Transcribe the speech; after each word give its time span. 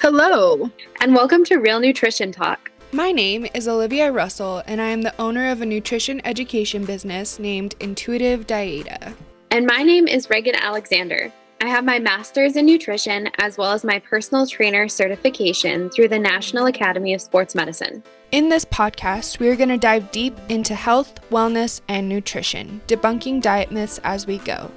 Hello. 0.00 0.70
and 1.02 1.14
welcome 1.14 1.44
to 1.44 1.58
Real 1.58 1.78
Nutrition 1.78 2.32
Talk. 2.32 2.70
My 2.90 3.12
name 3.12 3.46
is 3.52 3.68
Olivia 3.68 4.10
Russell, 4.10 4.62
and 4.66 4.80
I 4.80 4.88
am 4.88 5.02
the 5.02 5.14
owner 5.20 5.50
of 5.50 5.60
a 5.60 5.66
nutrition 5.66 6.22
education 6.24 6.86
business 6.86 7.38
named 7.38 7.74
Intuitive 7.80 8.46
Diaeta. 8.46 9.12
And 9.50 9.66
my 9.66 9.82
name 9.82 10.08
is 10.08 10.30
Regan 10.30 10.54
Alexander. 10.54 11.30
I 11.60 11.68
have 11.68 11.84
my 11.84 11.98
master's 11.98 12.56
in 12.56 12.64
nutrition 12.64 13.28
as 13.36 13.58
well 13.58 13.72
as 13.72 13.84
my 13.84 13.98
personal 13.98 14.46
trainer 14.46 14.88
certification 14.88 15.90
through 15.90 16.08
the 16.08 16.18
National 16.18 16.64
Academy 16.64 17.12
of 17.12 17.20
Sports 17.20 17.54
Medicine. 17.54 18.02
In 18.32 18.48
this 18.48 18.64
podcast, 18.64 19.38
we 19.38 19.50
are 19.50 19.56
going 19.56 19.68
to 19.68 19.76
dive 19.76 20.10
deep 20.12 20.34
into 20.48 20.74
health, 20.74 21.20
wellness, 21.28 21.82
and 21.88 22.08
nutrition, 22.08 22.80
debunking 22.86 23.42
diet 23.42 23.70
myths 23.70 24.00
as 24.02 24.26
we 24.26 24.38
go. 24.38 24.70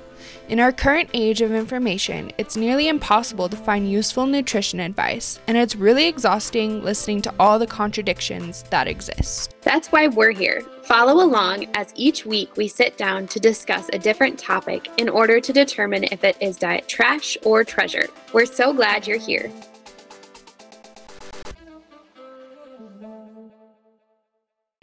In 0.49 0.59
our 0.59 0.71
current 0.71 1.09
age 1.13 1.41
of 1.41 1.51
information, 1.51 2.31
it's 2.37 2.57
nearly 2.57 2.87
impossible 2.87 3.49
to 3.49 3.57
find 3.57 3.89
useful 3.89 4.25
nutrition 4.25 4.79
advice, 4.79 5.39
and 5.47 5.57
it's 5.57 5.75
really 5.75 6.07
exhausting 6.07 6.83
listening 6.83 7.21
to 7.23 7.33
all 7.39 7.57
the 7.57 7.67
contradictions 7.67 8.63
that 8.69 8.87
exist. 8.87 9.55
That's 9.61 9.89
why 9.89 10.07
we're 10.07 10.31
here. 10.31 10.61
Follow 10.83 11.23
along 11.23 11.67
as 11.75 11.93
each 11.95 12.25
week 12.25 12.55
we 12.57 12.67
sit 12.67 12.97
down 12.97 13.27
to 13.27 13.39
discuss 13.39 13.89
a 13.93 13.99
different 13.99 14.37
topic 14.37 14.89
in 14.97 15.09
order 15.09 15.39
to 15.39 15.53
determine 15.53 16.03
if 16.05 16.23
it 16.23 16.37
is 16.41 16.57
diet 16.57 16.87
trash 16.87 17.37
or 17.43 17.63
treasure. 17.63 18.07
We're 18.33 18.45
so 18.45 18.73
glad 18.73 19.07
you're 19.07 19.17
here. 19.17 19.51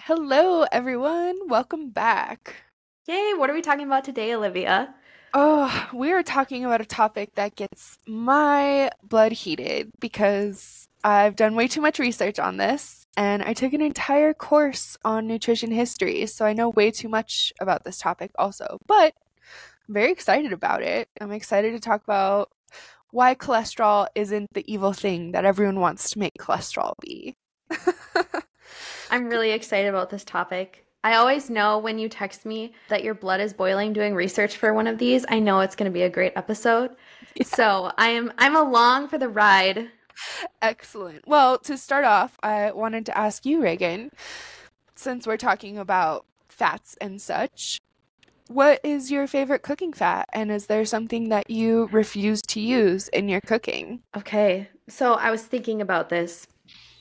Hello, 0.00 0.64
everyone. 0.72 1.36
Welcome 1.46 1.90
back. 1.90 2.56
Yay, 3.06 3.34
what 3.36 3.48
are 3.50 3.54
we 3.54 3.62
talking 3.62 3.86
about 3.86 4.02
today, 4.02 4.34
Olivia? 4.34 4.94
Oh, 5.32 5.88
we 5.94 6.12
are 6.12 6.24
talking 6.24 6.64
about 6.64 6.80
a 6.80 6.86
topic 6.86 7.34
that 7.36 7.54
gets 7.54 7.98
my 8.06 8.90
blood 9.02 9.30
heated 9.30 9.92
because 10.00 10.88
I've 11.04 11.36
done 11.36 11.54
way 11.54 11.68
too 11.68 11.80
much 11.80 12.00
research 12.00 12.40
on 12.40 12.56
this 12.56 13.06
and 13.16 13.42
I 13.42 13.52
took 13.52 13.72
an 13.72 13.80
entire 13.80 14.34
course 14.34 14.96
on 15.04 15.28
nutrition 15.28 15.70
history, 15.70 16.26
so 16.26 16.44
I 16.44 16.52
know 16.52 16.70
way 16.70 16.90
too 16.90 17.08
much 17.08 17.52
about 17.60 17.84
this 17.84 17.98
topic 17.98 18.32
also. 18.38 18.78
But 18.88 19.14
I'm 19.88 19.94
very 19.94 20.10
excited 20.10 20.52
about 20.52 20.82
it. 20.82 21.08
I'm 21.20 21.32
excited 21.32 21.72
to 21.74 21.80
talk 21.80 22.02
about 22.02 22.50
why 23.12 23.36
cholesterol 23.36 24.08
isn't 24.16 24.48
the 24.52 24.64
evil 24.72 24.92
thing 24.92 25.32
that 25.32 25.44
everyone 25.44 25.78
wants 25.78 26.10
to 26.10 26.18
make 26.18 26.32
cholesterol 26.40 26.94
be. 27.00 27.36
I'm 29.10 29.28
really 29.28 29.52
excited 29.52 29.88
about 29.88 30.10
this 30.10 30.24
topic. 30.24 30.86
I 31.02 31.14
always 31.14 31.48
know 31.48 31.78
when 31.78 31.98
you 31.98 32.08
text 32.10 32.44
me 32.44 32.74
that 32.88 33.02
your 33.02 33.14
blood 33.14 33.40
is 33.40 33.54
boiling 33.54 33.92
doing 33.94 34.14
research 34.14 34.58
for 34.58 34.74
one 34.74 34.86
of 34.86 34.98
these, 34.98 35.24
I 35.28 35.38
know 35.38 35.60
it's 35.60 35.74
going 35.74 35.90
to 35.90 35.94
be 35.94 36.02
a 36.02 36.10
great 36.10 36.34
episode. 36.36 36.90
So, 37.42 37.90
I 37.96 38.08
am 38.08 38.32
I'm 38.38 38.56
along 38.56 39.08
for 39.08 39.16
the 39.16 39.28
ride. 39.28 39.88
Excellent. 40.60 41.26
Well, 41.26 41.58
to 41.60 41.78
start 41.78 42.04
off, 42.04 42.36
I 42.42 42.72
wanted 42.72 43.06
to 43.06 43.16
ask 43.16 43.46
you, 43.46 43.62
Regan, 43.62 44.10
since 44.94 45.26
we're 45.26 45.38
talking 45.38 45.78
about 45.78 46.26
fats 46.48 46.98
and 47.00 47.22
such, 47.22 47.80
what 48.48 48.80
is 48.84 49.10
your 49.10 49.26
favorite 49.26 49.62
cooking 49.62 49.94
fat? 49.94 50.28
And 50.34 50.50
is 50.50 50.66
there 50.66 50.84
something 50.84 51.30
that 51.30 51.48
you 51.48 51.88
refuse 51.92 52.42
to 52.48 52.60
use 52.60 53.08
in 53.08 53.28
your 53.28 53.40
cooking? 53.40 54.02
Okay. 54.14 54.68
So, 54.88 55.14
I 55.14 55.30
was 55.30 55.42
thinking 55.42 55.80
about 55.80 56.10
this 56.10 56.46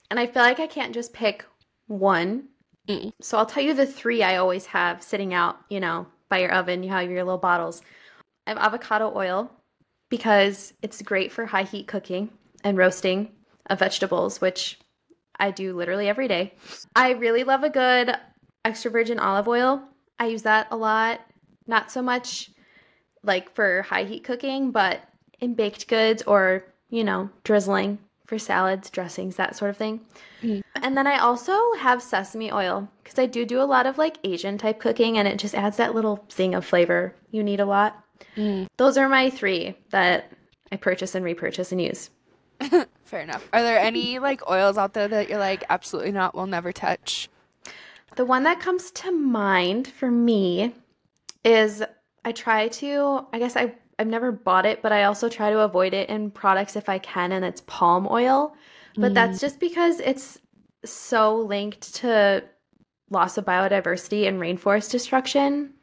and 0.09 0.19
I 0.19 0.27
feel 0.27 0.43
like 0.43 0.61
I 0.61 0.67
can't 0.67 0.93
just 0.93 1.11
pick 1.11 1.43
one. 1.87 2.47
Mm. 2.89 3.13
So, 3.21 3.37
I'll 3.37 3.45
tell 3.45 3.63
you 3.63 3.73
the 3.73 3.85
three 3.85 4.23
I 4.23 4.37
always 4.37 4.65
have 4.65 5.03
sitting 5.03 5.33
out, 5.33 5.59
you 5.69 5.79
know, 5.79 6.07
by 6.27 6.39
your 6.39 6.51
oven. 6.51 6.83
You 6.83 6.89
have 6.89 7.09
your 7.09 7.23
little 7.23 7.37
bottles. 7.37 7.81
I 8.47 8.51
have 8.51 8.57
avocado 8.57 9.13
oil 9.15 9.51
because 10.09 10.73
it's 10.81 11.01
great 11.03 11.31
for 11.31 11.45
high 11.45 11.63
heat 11.63 11.87
cooking 11.87 12.29
and 12.63 12.77
roasting 12.77 13.31
of 13.67 13.79
vegetables, 13.79 14.41
which 14.41 14.79
I 15.39 15.51
do 15.51 15.75
literally 15.75 16.09
every 16.09 16.27
day. 16.27 16.53
I 16.95 17.11
really 17.11 17.43
love 17.43 17.63
a 17.63 17.69
good 17.69 18.15
extra 18.65 18.91
virgin 18.91 19.19
olive 19.19 19.47
oil. 19.47 19.83
I 20.17 20.27
use 20.27 20.41
that 20.43 20.67
a 20.71 20.75
lot. 20.75 21.21
Not 21.67 21.91
so 21.91 22.01
much 22.01 22.49
like 23.23 23.53
for 23.53 23.83
high 23.83 24.03
heat 24.03 24.23
cooking, 24.23 24.71
but 24.71 25.01
in 25.39 25.53
baked 25.53 25.87
goods 25.87 26.23
or, 26.23 26.65
you 26.89 27.03
know, 27.03 27.29
drizzling 27.43 27.99
for 28.29 28.37
salads, 28.37 28.91
dressings, 28.91 29.37
that 29.37 29.55
sort 29.55 29.71
of 29.71 29.77
thing. 29.77 29.99
Mm. 30.43 30.61
And 30.75 30.95
then 30.95 31.07
I 31.07 31.17
also 31.17 31.73
have 31.79 31.99
sesame 31.99 32.51
oil 32.51 32.87
because 33.03 33.17
I 33.17 33.25
do 33.25 33.43
do 33.43 33.59
a 33.59 33.63
lot 33.63 33.87
of 33.87 33.97
like 33.97 34.19
Asian 34.23 34.59
type 34.59 34.79
cooking 34.79 35.17
and 35.17 35.27
it 35.27 35.39
just 35.39 35.55
adds 35.55 35.77
that 35.77 35.95
little 35.95 36.23
thing 36.29 36.53
of 36.53 36.63
flavor 36.63 37.15
you 37.31 37.41
need 37.41 37.59
a 37.59 37.65
lot. 37.65 38.05
Mm. 38.37 38.67
Those 38.77 38.99
are 38.99 39.09
my 39.09 39.31
three 39.31 39.75
that 39.89 40.31
I 40.71 40.75
purchase 40.75 41.15
and 41.15 41.25
repurchase 41.25 41.71
and 41.71 41.81
use. 41.81 42.11
Fair 43.03 43.21
enough. 43.21 43.49
Are 43.51 43.63
there 43.63 43.79
any 43.79 44.19
like 44.19 44.47
oils 44.47 44.77
out 44.77 44.93
there 44.93 45.07
that 45.07 45.27
you're 45.27 45.39
like, 45.39 45.63
absolutely 45.67 46.11
not, 46.11 46.35
we'll 46.35 46.45
never 46.45 46.71
touch? 46.71 47.29
The 48.15 48.25
one 48.25 48.43
that 48.43 48.59
comes 48.59 48.91
to 48.91 49.11
mind 49.11 49.87
for 49.87 50.11
me 50.11 50.75
is 51.43 51.81
I 52.23 52.31
try 52.31 52.67
to, 52.67 53.25
I 53.33 53.39
guess 53.39 53.55
I, 53.55 53.73
I've 53.99 54.07
never 54.07 54.31
bought 54.31 54.65
it, 54.65 54.81
but 54.81 54.91
I 54.91 55.03
also 55.03 55.27
try 55.29 55.49
to 55.51 55.59
avoid 55.59 55.93
it 55.93 56.09
in 56.09 56.31
products 56.31 56.75
if 56.75 56.87
I 56.87 56.97
can, 56.99 57.33
and 57.33 57.43
it's 57.43 57.61
palm 57.67 58.07
oil. 58.09 58.55
But 58.95 59.13
that's 59.13 59.39
just 59.39 59.59
because 59.59 59.99
it's 59.99 60.39
so 60.85 61.35
linked 61.37 61.93
to 61.95 62.43
loss 63.11 63.37
of 63.37 63.45
biodiversity 63.45 64.27
and 64.27 64.39
rainforest 64.41 64.91
destruction. 64.91 65.73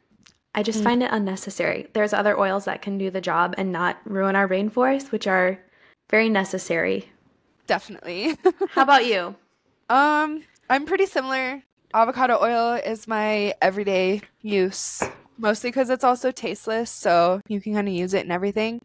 I 0.55 0.63
just 0.63 0.79
Mm. 0.79 0.83
find 0.83 1.03
it 1.03 1.11
unnecessary. 1.11 1.87
There's 1.93 2.13
other 2.13 2.37
oils 2.39 2.65
that 2.65 2.81
can 2.81 2.97
do 2.97 3.09
the 3.11 3.21
job 3.21 3.53
and 3.57 3.71
not 3.71 3.97
ruin 4.05 4.35
our 4.35 4.47
rainforest, 4.47 5.11
which 5.11 5.27
are 5.27 5.59
very 6.09 6.29
necessary. 6.29 7.09
Definitely. 7.67 8.37
How 8.69 8.81
about 8.83 9.05
you? 9.05 9.35
Um, 9.89 10.43
I'm 10.69 10.85
pretty 10.85 11.05
similar. 11.05 11.63
Avocado 11.93 12.39
oil 12.41 12.73
is 12.73 13.07
my 13.07 13.53
everyday 13.61 14.21
use, 14.41 15.03
mostly 15.37 15.69
because 15.69 15.89
it's 15.89 16.03
also 16.03 16.31
tasteless, 16.31 16.89
so 16.89 17.41
you 17.47 17.61
can 17.61 17.73
kind 17.73 17.87
of 17.87 17.93
use 17.93 18.13
it 18.13 18.25
in 18.25 18.31
everything. 18.31 18.81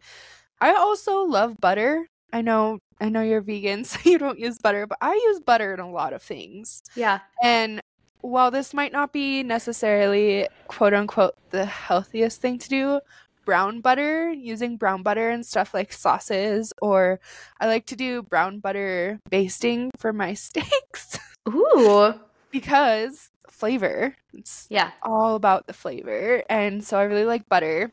I 0.61 0.73
also 0.73 1.21
love 1.23 1.55
butter. 1.59 2.07
I 2.31 2.41
know, 2.41 2.79
I 2.99 3.09
know 3.09 3.21
you're 3.21 3.41
vegan, 3.41 3.83
so 3.83 3.99
you 4.03 4.17
don't 4.17 4.39
use 4.39 4.57
butter, 4.57 4.87
but 4.87 4.97
I 5.01 5.13
use 5.13 5.39
butter 5.39 5.73
in 5.73 5.79
a 5.79 5.91
lot 5.91 6.13
of 6.13 6.21
things. 6.21 6.81
Yeah. 6.95 7.19
And 7.41 7.81
while 8.21 8.51
this 8.51 8.73
might 8.73 8.93
not 8.93 9.11
be 9.11 9.43
necessarily 9.43 10.47
quote 10.67 10.93
unquote 10.93 11.35
the 11.49 11.65
healthiest 11.65 12.41
thing 12.41 12.57
to 12.59 12.69
do, 12.69 12.99
brown 13.45 13.81
butter, 13.81 14.31
using 14.31 14.77
brown 14.77 15.03
butter 15.03 15.29
and 15.29 15.45
stuff 15.45 15.73
like 15.73 15.91
sauces, 15.91 16.73
or 16.81 17.19
I 17.59 17.67
like 17.67 17.85
to 17.87 17.95
do 17.95 18.23
brown 18.23 18.59
butter 18.59 19.19
basting 19.29 19.91
for 19.97 20.13
my 20.13 20.33
steaks 20.35 21.19
Ooh. 21.49 22.13
because 22.51 23.29
flavor. 23.49 24.15
It's 24.33 24.67
Yeah. 24.69 24.91
all 25.01 25.35
about 25.35 25.67
the 25.67 25.73
flavor. 25.73 26.43
And 26.49 26.83
so 26.83 26.97
I 26.97 27.03
really 27.03 27.25
like 27.25 27.47
butter. 27.49 27.91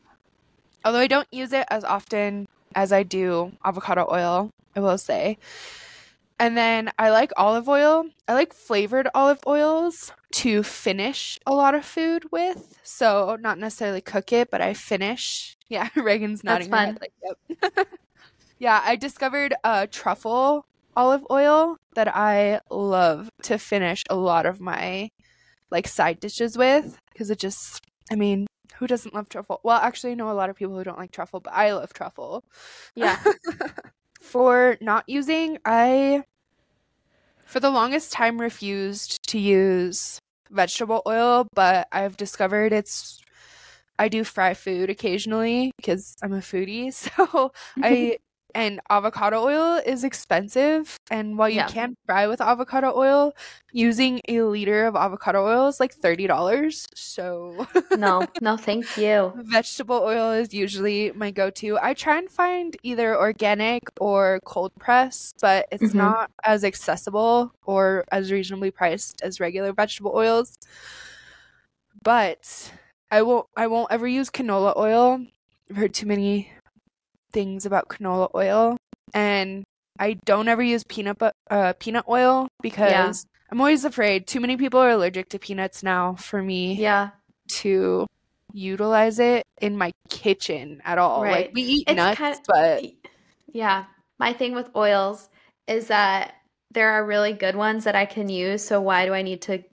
Although 0.83 0.99
I 0.99 1.07
don't 1.07 1.27
use 1.31 1.53
it 1.53 1.65
as 1.69 1.83
often 1.83 2.47
as 2.75 2.91
I 2.91 3.03
do 3.03 3.51
avocado 3.63 4.07
oil, 4.11 4.49
I 4.75 4.79
will 4.79 4.97
say. 4.97 5.37
And 6.39 6.57
then 6.57 6.91
I 6.97 7.11
like 7.11 7.31
olive 7.37 7.69
oil. 7.69 8.05
I 8.27 8.33
like 8.33 8.53
flavored 8.53 9.07
olive 9.13 9.39
oils 9.45 10.11
to 10.33 10.63
finish 10.63 11.37
a 11.45 11.53
lot 11.53 11.75
of 11.75 11.85
food 11.85 12.31
with. 12.31 12.79
So 12.83 13.37
not 13.39 13.59
necessarily 13.59 14.01
cook 14.01 14.33
it, 14.33 14.49
but 14.49 14.61
I 14.61 14.73
finish. 14.73 15.55
Yeah, 15.71 15.87
Regan's 15.95 16.43
That's 16.43 16.67
nodding 16.67 16.71
her 16.77 16.85
head 16.87 16.97
like, 16.99 17.13
yep. 17.23 17.87
yeah, 18.59 18.81
I 18.83 18.97
discovered 18.97 19.53
uh, 19.63 19.87
truffle 19.89 20.65
olive 20.97 21.25
oil 21.31 21.77
that 21.95 22.13
I 22.13 22.59
love 22.69 23.29
to 23.43 23.57
finish 23.57 24.03
a 24.09 24.15
lot 24.17 24.45
of 24.45 24.59
my 24.59 25.09
like 25.71 25.87
side 25.87 26.19
dishes 26.19 26.57
with 26.57 26.97
because 27.11 27.29
it 27.31 27.39
just 27.39 27.81
I 28.11 28.15
mean, 28.15 28.47
who 28.75 28.87
doesn't 28.87 29.13
love 29.15 29.29
truffle? 29.29 29.61
Well, 29.63 29.79
actually 29.79 30.11
I 30.11 30.15
know 30.15 30.29
a 30.29 30.33
lot 30.33 30.49
of 30.49 30.55
people 30.55 30.75
who 30.75 30.83
don't 30.83 30.97
like 30.97 31.11
truffle, 31.11 31.39
but 31.39 31.53
I 31.53 31.73
love 31.73 31.93
truffle. 31.93 32.43
Yeah. 32.95 33.17
For 34.21 34.77
not 34.81 35.07
using, 35.07 35.57
I 35.65 36.23
for 37.51 37.59
the 37.59 37.69
longest 37.69 38.13
time 38.13 38.39
refused 38.39 39.27
to 39.27 39.37
use 39.37 40.19
vegetable 40.49 41.01
oil, 41.05 41.47
but 41.53 41.87
I've 41.91 42.15
discovered 42.15 42.71
it's 42.71 43.19
I 43.99 44.07
do 44.07 44.23
fry 44.23 44.53
food 44.53 44.89
occasionally 44.89 45.71
because 45.77 46.15
I'm 46.23 46.33
a 46.33 46.37
foodie. 46.37 46.93
So 46.93 47.51
I 47.77 48.17
and 48.55 48.79
avocado 48.89 49.43
oil 49.43 49.81
is 49.85 50.03
expensive 50.03 50.97
and 51.09 51.37
while 51.37 51.49
you 51.49 51.55
Yeah. 51.57 51.67
can 51.67 51.95
fry 52.05 52.27
with 52.27 52.41
avocado 52.41 52.93
oil, 52.95 53.33
using 53.73 54.21
a 54.27 54.41
liter 54.43 54.85
of 54.85 54.95
avocado 54.95 55.45
oil 55.45 55.67
is 55.67 55.79
like 55.79 55.93
$30. 55.95 56.85
So 56.95 57.65
no, 57.93 58.27
no, 58.41 58.57
thank 58.57 58.97
you. 58.97 59.33
vegetable 59.35 60.01
oil 60.03 60.31
is 60.31 60.53
usually 60.53 61.11
my 61.13 61.31
go-to. 61.31 61.77
I 61.81 61.93
try 61.93 62.17
and 62.17 62.29
find 62.29 62.75
either 62.83 63.17
organic 63.17 63.83
or 63.99 64.39
cold 64.45 64.73
press, 64.79 65.33
but 65.41 65.67
it's 65.71 65.91
Mhm. 65.91 65.95
not 65.95 66.31
as 66.43 66.63
accessible 66.63 67.53
or 67.65 68.05
as 68.11 68.31
reasonably 68.31 68.71
priced 68.71 69.21
as 69.21 69.39
regular 69.39 69.73
vegetable 69.73 70.11
oils. 70.15 70.57
But 72.03 72.71
I 73.11 73.21
won't 73.21 73.47
I 73.55 73.67
won't 73.67 73.91
ever 73.91 74.07
use 74.07 74.29
canola 74.29 74.75
oil. 74.77 75.25
I've 75.69 75.75
heard 75.77 75.93
too 75.93 76.05
many 76.05 76.51
things 77.31 77.65
about 77.65 77.87
canola 77.89 78.29
oil 78.35 78.77
and 79.13 79.63
I 79.99 80.17
don't 80.25 80.47
ever 80.47 80.63
use 80.63 80.83
peanut 80.87 81.17
bu- 81.19 81.29
uh, 81.49 81.73
peanut 81.79 82.05
oil 82.07 82.47
because 82.61 83.25
I'm 83.51 83.59
always 83.59 83.85
afraid 83.85 84.25
too 84.27 84.39
many 84.39 84.57
people 84.57 84.79
are 84.79 84.89
allergic 84.89 85.29
to 85.29 85.39
peanuts 85.39 85.83
now 85.83 86.15
for 86.15 86.41
me 86.41 86.75
Yeah. 86.75 87.09
to 87.59 88.07
utilize 88.53 89.19
it 89.19 89.43
in 89.61 89.77
my 89.77 89.91
kitchen 90.09 90.81
at 90.85 90.97
all. 90.97 91.21
Like 91.21 91.51
we 91.53 91.61
eat 91.61 91.83
It's 91.87 91.95
nuts, 91.97 92.17
kind- 92.17 92.39
but 92.47 92.83
Yeah. 93.53 93.85
My 94.19 94.33
thing 94.33 94.53
with 94.53 94.69
oils 94.75 95.29
is 95.67 95.87
that 95.87 96.35
there 96.71 96.91
are 96.91 97.05
really 97.05 97.33
good 97.33 97.55
ones 97.55 97.83
that 97.83 97.95
I 97.95 98.05
can 98.05 98.29
use. 98.29 98.63
So 98.63 98.79
why 98.81 99.05
do 99.05 99.13
I 99.13 99.21
need 99.23 99.41
to 99.43 99.63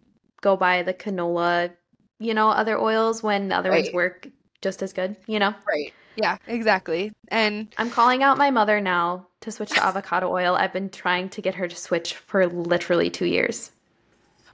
go 0.40 0.56
buy 0.56 0.82
the 0.82 0.94
canola, 0.94 1.70
you 2.18 2.34
know, 2.34 2.48
other 2.48 2.78
oils 2.78 3.22
when 3.22 3.48
the 3.48 3.56
other 3.56 3.70
ones 3.70 3.92
work 3.92 4.26
just 4.62 4.82
as 4.82 4.92
good, 4.92 5.16
you 5.26 5.38
know? 5.38 5.54
right. 5.66 5.92
Yeah, 6.18 6.38
exactly. 6.48 7.12
And 7.28 7.72
I'm 7.78 7.90
calling 7.90 8.24
out 8.24 8.38
my 8.38 8.50
mother 8.50 8.80
now 8.80 9.28
to 9.40 9.52
switch 9.52 9.70
to 9.70 9.84
avocado 9.84 10.28
oil. 10.28 10.56
I've 10.56 10.72
been 10.72 10.90
trying 10.90 11.28
to 11.28 11.40
get 11.40 11.54
her 11.54 11.68
to 11.68 11.76
switch 11.76 12.14
for 12.14 12.44
literally 12.48 13.08
two 13.08 13.26
years. 13.26 13.70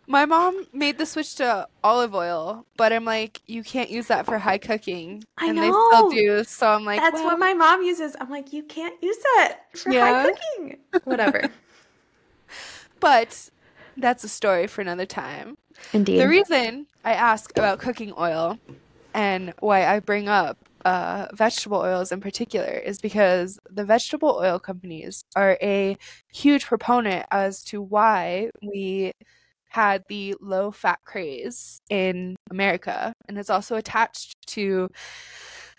my 0.06 0.26
mom 0.26 0.66
made 0.74 0.98
the 0.98 1.06
switch 1.06 1.36
to 1.36 1.66
olive 1.82 2.14
oil, 2.14 2.66
but 2.76 2.92
I'm 2.92 3.06
like, 3.06 3.40
you 3.46 3.62
can't 3.62 3.88
use 3.88 4.08
that 4.08 4.26
for 4.26 4.36
high 4.38 4.58
cooking. 4.58 5.24
I 5.38 5.46
and 5.48 5.56
they 5.56 5.70
still 5.70 6.10
do. 6.10 6.44
So 6.44 6.68
I'm 6.68 6.84
like, 6.84 7.00
That's 7.00 7.14
well, 7.14 7.24
what 7.24 7.38
my 7.38 7.54
mom 7.54 7.82
uses. 7.82 8.14
I'm 8.20 8.28
like, 8.28 8.52
you 8.52 8.62
can't 8.64 9.02
use 9.02 9.16
that 9.36 9.60
for 9.74 9.90
Yeah. 9.90 10.22
high 10.22 10.28
cooking. 10.28 10.78
Whatever. 11.04 11.44
but 13.00 13.48
that's 13.96 14.22
a 14.22 14.28
story 14.28 14.66
for 14.66 14.82
another 14.82 15.06
time. 15.06 15.56
Indeed. 15.94 16.20
The 16.20 16.28
reason 16.28 16.86
I 17.06 17.14
ask 17.14 17.56
about 17.56 17.78
cooking 17.78 18.12
oil 18.18 18.58
and 19.14 19.54
why 19.60 19.86
I 19.86 20.00
bring 20.00 20.28
up 20.28 20.58
uh, 20.84 21.26
vegetable 21.32 21.78
oils 21.78 22.12
in 22.12 22.20
particular 22.20 22.72
is 22.72 23.00
because 23.00 23.58
the 23.70 23.84
vegetable 23.84 24.38
oil 24.40 24.58
companies 24.58 25.24
are 25.34 25.56
a 25.62 25.96
huge 26.32 26.66
proponent 26.66 27.26
as 27.30 27.62
to 27.64 27.80
why 27.80 28.50
we 28.62 29.12
had 29.68 30.04
the 30.08 30.34
low 30.40 30.70
fat 30.70 31.00
craze 31.04 31.80
in 31.90 32.36
America. 32.50 33.12
And 33.28 33.38
it's 33.38 33.50
also 33.50 33.76
attached 33.76 34.34
to 34.48 34.88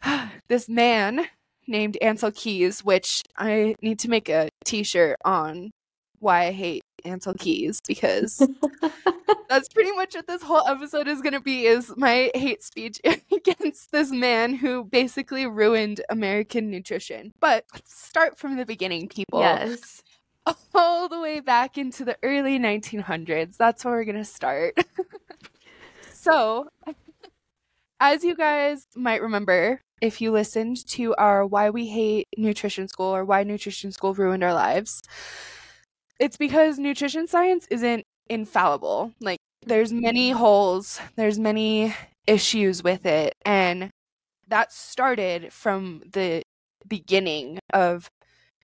this 0.49 0.67
man 0.67 1.27
named 1.67 1.97
Ancel 2.01 2.35
Keys, 2.35 2.83
which 2.83 3.21
I 3.37 3.75
need 3.81 3.99
to 3.99 4.09
make 4.09 4.29
a 4.29 4.49
t 4.65 4.83
shirt 4.83 5.17
on 5.23 5.71
why 6.25 6.47
I 6.47 6.51
hate 6.51 6.83
Ancel 7.05 7.37
Keys 7.37 7.81
because 7.87 8.37
that's 9.49 9.69
pretty 9.69 9.91
much 9.91 10.15
what 10.15 10.25
this 10.27 10.41
whole 10.41 10.67
episode 10.67 11.07
is 11.07 11.21
going 11.21 11.33
to 11.33 11.39
be 11.39 11.67
is 11.67 11.93
my 11.95 12.31
hate 12.33 12.63
speech 12.63 12.99
against 13.31 13.91
this 13.91 14.11
man 14.11 14.55
who 14.55 14.83
basically 14.83 15.45
ruined 15.45 16.01
American 16.09 16.69
nutrition. 16.69 17.31
But 17.39 17.65
let's 17.73 17.95
start 17.95 18.37
from 18.37 18.57
the 18.57 18.65
beginning, 18.65 19.07
people. 19.07 19.39
yes. 19.39 20.01
All 20.75 21.07
the 21.07 21.19
way 21.19 21.39
back 21.39 21.77
into 21.77 22.03
the 22.03 22.17
early 22.23 22.59
1900s. 22.59 23.55
That's 23.57 23.85
where 23.85 23.93
we're 23.93 24.03
going 24.05 24.17
to 24.17 24.25
start. 24.25 24.75
so, 26.11 26.67
as 27.99 28.23
you 28.23 28.35
guys 28.35 28.87
might 28.95 29.21
remember, 29.21 29.81
if 30.01 30.21
you 30.21 30.31
listened 30.31 30.85
to 30.87 31.15
our 31.15 31.45
Why 31.45 31.69
We 31.69 31.87
Hate 31.87 32.27
Nutrition 32.37 32.87
School 32.87 33.15
or 33.15 33.25
Why 33.25 33.43
Nutrition 33.43 33.91
School 33.91 34.13
Ruined 34.13 34.43
Our 34.43 34.53
Lives, 34.53 35.01
it's 36.19 36.37
because 36.37 36.79
nutrition 36.79 37.27
science 37.27 37.67
isn't 37.69 38.03
infallible. 38.29 39.11
Like, 39.19 39.39
there's 39.65 39.91
many 39.91 40.31
holes, 40.31 40.99
there's 41.15 41.39
many 41.39 41.93
issues 42.27 42.83
with 42.83 43.05
it. 43.05 43.33
And 43.45 43.89
that 44.47 44.71
started 44.71 45.51
from 45.51 46.03
the 46.11 46.41
beginning 46.87 47.59
of 47.73 48.07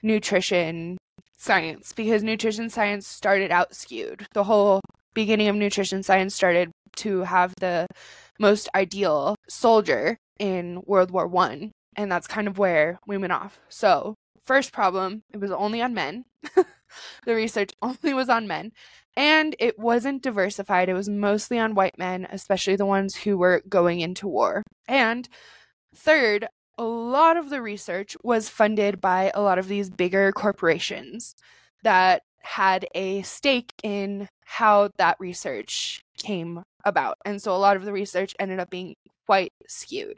nutrition 0.04 0.98
science 1.38 1.92
because 1.94 2.24
nutrition 2.24 2.70
science 2.70 3.08
started 3.08 3.52
out 3.52 3.76
skewed. 3.76 4.28
The 4.34 4.44
whole 4.44 4.82
beginning 5.14 5.48
of 5.48 5.56
nutrition 5.56 6.04
science 6.04 6.36
started 6.36 6.72
to 6.98 7.22
have 7.22 7.54
the 7.60 7.88
most 8.40 8.70
ideal 8.76 9.36
soldier 9.50 10.18
in 10.40 10.82
World 10.86 11.12
War 11.12 11.28
One, 11.28 11.72
and 11.96 12.12
that's 12.12 12.28
kind 12.28 12.48
of 12.48 12.58
where 12.58 13.00
we 13.08 13.18
went 13.18 13.34
off. 13.34 13.60
So, 13.70 14.16
first 14.46 14.72
problem, 14.72 15.22
it 15.34 15.40
was 15.40 15.52
only 15.52 15.82
on 15.82 15.94
men. 15.94 16.26
the 17.26 17.36
research 17.36 17.72
only 17.82 18.14
was 18.14 18.30
on 18.30 18.48
men, 18.48 18.72
and 19.16 19.56
it 19.60 19.78
wasn't 19.78 20.24
diversified. 20.24 20.90
It 20.90 20.94
was 20.94 21.10
mostly 21.10 21.60
on 21.60 21.76
white 21.76 21.98
men, 21.98 22.28
especially 22.32 22.76
the 22.76 22.86
ones 22.86 23.16
who 23.16 23.38
were 23.38 23.62
going 23.68 24.00
into 24.00 24.28
war. 24.28 24.64
And 24.88 25.28
third, 25.96 26.48
a 26.78 26.84
lot 26.84 27.38
of 27.38 27.50
the 27.50 27.62
research 27.62 28.16
was 28.24 28.50
funded 28.50 29.02
by 29.02 29.32
a 29.34 29.42
lot 29.42 29.60
of 29.60 29.68
these 29.68 29.90
bigger 29.90 30.32
corporations 30.32 31.36
that 31.84 32.24
had 32.44 32.88
a 32.96 33.22
stake 33.22 33.74
in 33.84 34.28
how 34.46 34.90
that 34.98 35.18
research 35.20 36.04
came 36.18 36.64
about. 36.86 37.18
And 37.26 37.42
so 37.42 37.56
a 37.56 37.58
lot 37.58 37.78
of 37.78 37.86
the 37.86 37.94
research 37.94 38.36
ended 38.40 38.60
up 38.60 38.70
being 38.70 38.96
quite 39.26 39.54
skewed. 39.68 40.18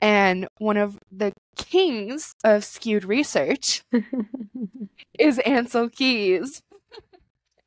And 0.00 0.48
one 0.58 0.76
of 0.76 0.98
the 1.10 1.32
kings 1.56 2.34
of 2.44 2.64
skewed 2.64 3.04
research 3.04 3.82
is 5.18 5.38
Ancel 5.46 5.90
Keys. 5.90 6.62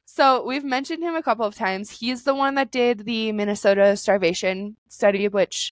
So 0.06 0.44
we've 0.46 0.66
mentioned 0.66 1.02
him 1.02 1.16
a 1.16 1.24
couple 1.24 1.46
of 1.46 1.56
times. 1.56 1.90
He's 1.90 2.24
the 2.24 2.36
one 2.36 2.56
that 2.56 2.72
did 2.72 3.06
the 3.06 3.32
Minnesota 3.32 3.96
starvation 3.96 4.76
study, 4.90 5.28
which 5.28 5.72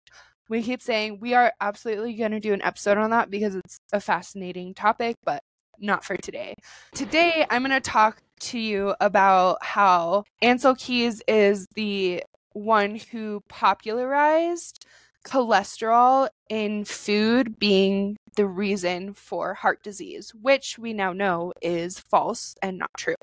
we 0.49 0.63
keep 0.63 0.81
saying 0.81 1.19
we 1.19 1.33
are 1.33 1.53
absolutely 1.59 2.13
going 2.13 2.31
to 2.31 2.39
do 2.39 2.53
an 2.53 2.61
episode 2.61 2.97
on 2.97 3.09
that 3.09 3.29
because 3.29 3.55
it's 3.55 3.79
a 3.91 3.99
fascinating 3.99 4.73
topic, 4.73 5.17
but 5.25 5.43
not 5.79 6.05
for 6.05 6.15
today. 6.17 6.55
Today, 6.93 7.45
I'm 7.49 7.61
going 7.61 7.71
to 7.71 7.81
talk 7.81 8.21
to 8.39 8.59
you 8.59 8.95
about 9.01 9.57
how 9.63 10.23
Ancel 10.41 10.77
Keys 10.77 11.21
is 11.27 11.67
the 11.75 12.23
one 12.53 12.99
who 13.11 13.43
popularized 13.49 14.85
cholesterol 15.27 16.29
in 16.49 16.85
food 16.85 17.59
being 17.59 18.17
the 18.35 18.47
reason 18.47 19.13
for 19.13 19.53
heart 19.53 19.83
disease, 19.83 20.33
which 20.33 20.79
we 20.79 20.93
now 20.93 21.13
know 21.13 21.53
is 21.61 21.99
false 21.99 22.55
and 22.61 22.77
not 22.77 22.91
true. 22.97 23.15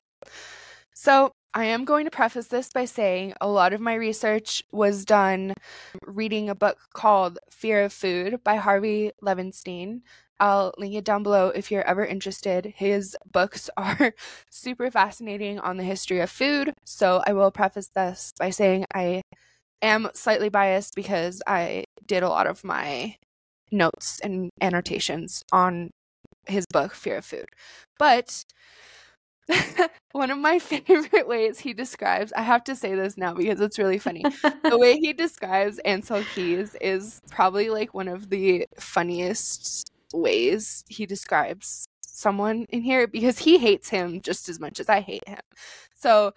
So, 0.93 1.33
I 1.57 1.67
am 1.67 1.85
going 1.85 2.05
to 2.05 2.11
preface 2.11 2.49
this 2.49 2.69
by 2.75 2.85
saying 2.85 3.35
a 3.41 3.47
lot 3.47 3.73
of 3.73 3.81
my 3.81 3.95
research 3.95 4.65
was 4.73 5.05
done 5.05 5.55
reading 6.05 6.49
a 6.49 6.55
book 6.55 6.79
called 6.93 7.39
Fear 7.49 7.85
of 7.85 7.93
Food 7.93 8.43
by 8.43 8.57
Harvey 8.57 9.13
Levenstein. 9.23 10.01
I'll 10.41 10.75
link 10.79 10.95
it 10.95 11.05
down 11.05 11.23
below 11.23 11.49
if 11.49 11.71
you're 11.71 11.87
ever 11.87 12.05
interested. 12.05 12.67
His 12.77 13.17
books 13.31 13.71
are 13.77 14.15
super 14.51 14.91
fascinating 14.91 15.61
on 15.61 15.77
the 15.77 15.85
history 15.85 16.21
of 16.21 16.31
food. 16.31 16.75
So 16.85 17.23
I 17.25 17.33
will 17.33 17.53
preface 17.53 17.89
this 17.95 18.33
by 18.37 18.51
saying 18.51 18.87
I 18.93 19.23
am 19.83 20.09
slightly 20.15 20.49
biased 20.49 20.95
because 20.95 21.43
I 21.47 21.85
did 22.07 22.23
a 22.23 22.29
lot 22.29 22.47
of 22.47 22.65
my 22.65 23.17
notes 23.71 24.21
and 24.23 24.51
annotations 24.61 25.43
on 25.53 25.91
his 26.47 26.67
book, 26.73 26.95
Fear 26.95 27.19
of 27.19 27.25
Food. 27.25 27.47
But 27.99 28.45
one 30.13 30.31
of 30.31 30.39
my 30.39 30.59
favorite 30.61 31.29
ways 31.29 31.61
he 31.61 31.73
describes, 31.73 32.33
I 32.33 32.43
have 32.43 32.65
to 32.65 32.77
say 32.77 32.95
this 32.95 33.17
now 33.17 33.35
because 33.35 33.61
it's 33.61 33.79
really 33.79 33.99
funny. 33.99 34.25
the 34.63 34.79
way 34.79 34.99
he 34.99 35.13
describes 35.13 35.81
Ancel 35.85 36.25
Keys 36.35 36.77
is 36.81 37.21
probably 37.31 37.71
like 37.71 37.95
one 37.95 38.09
of 38.09 38.31
the 38.31 38.67
funniest 38.79 39.91
ways 40.13 40.85
he 40.89 41.07
describes 41.07 41.89
someone 42.03 42.67
in 42.69 42.83
here 42.83 43.07
because 43.07 43.39
he 43.39 43.59
hates 43.59 43.89
him 43.89 44.21
just 44.21 44.49
as 44.49 44.61
much 44.61 44.79
as 44.79 44.89
I 44.89 45.01
hate 45.01 45.27
him. 45.29 45.41
So, 45.97 46.33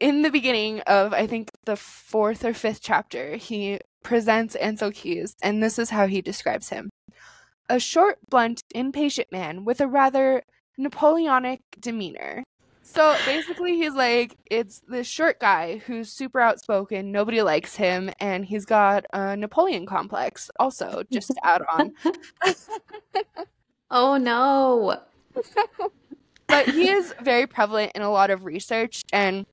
in 0.00 0.22
the 0.22 0.30
beginning 0.30 0.80
of 0.80 1.12
I 1.12 1.26
think 1.26 1.50
the 1.64 1.76
fourth 1.76 2.44
or 2.44 2.54
fifth 2.54 2.80
chapter, 2.82 3.36
he 3.36 3.78
presents 4.02 4.56
Ancel 4.56 4.92
Keys, 4.92 5.36
and 5.42 5.62
this 5.62 5.78
is 5.78 5.90
how 5.90 6.06
he 6.06 6.22
describes 6.22 6.70
him 6.70 6.90
a 7.68 7.78
short, 7.78 8.18
blunt, 8.28 8.64
impatient 8.74 9.30
man 9.30 9.64
with 9.64 9.80
a 9.80 9.86
rather 9.86 10.42
Napoleonic 10.76 11.60
demeanor. 11.78 12.42
So 12.82 13.16
basically, 13.24 13.76
he's 13.76 13.94
like, 13.94 14.36
it's 14.50 14.82
this 14.88 15.06
short 15.06 15.38
guy 15.38 15.76
who's 15.86 16.10
super 16.10 16.40
outspoken, 16.40 17.12
nobody 17.12 17.42
likes 17.42 17.76
him, 17.76 18.10
and 18.18 18.44
he's 18.44 18.64
got 18.64 19.04
a 19.12 19.36
Napoleon 19.36 19.86
complex, 19.86 20.50
also, 20.58 21.04
just 21.12 21.28
to 21.28 21.46
add 21.46 21.62
on. 21.72 21.92
oh 23.92 24.16
no. 24.16 24.98
but 26.48 26.68
he 26.68 26.90
is 26.90 27.14
very 27.22 27.46
prevalent 27.46 27.92
in 27.94 28.02
a 28.02 28.10
lot 28.10 28.30
of 28.30 28.44
research 28.44 29.04
and 29.12 29.46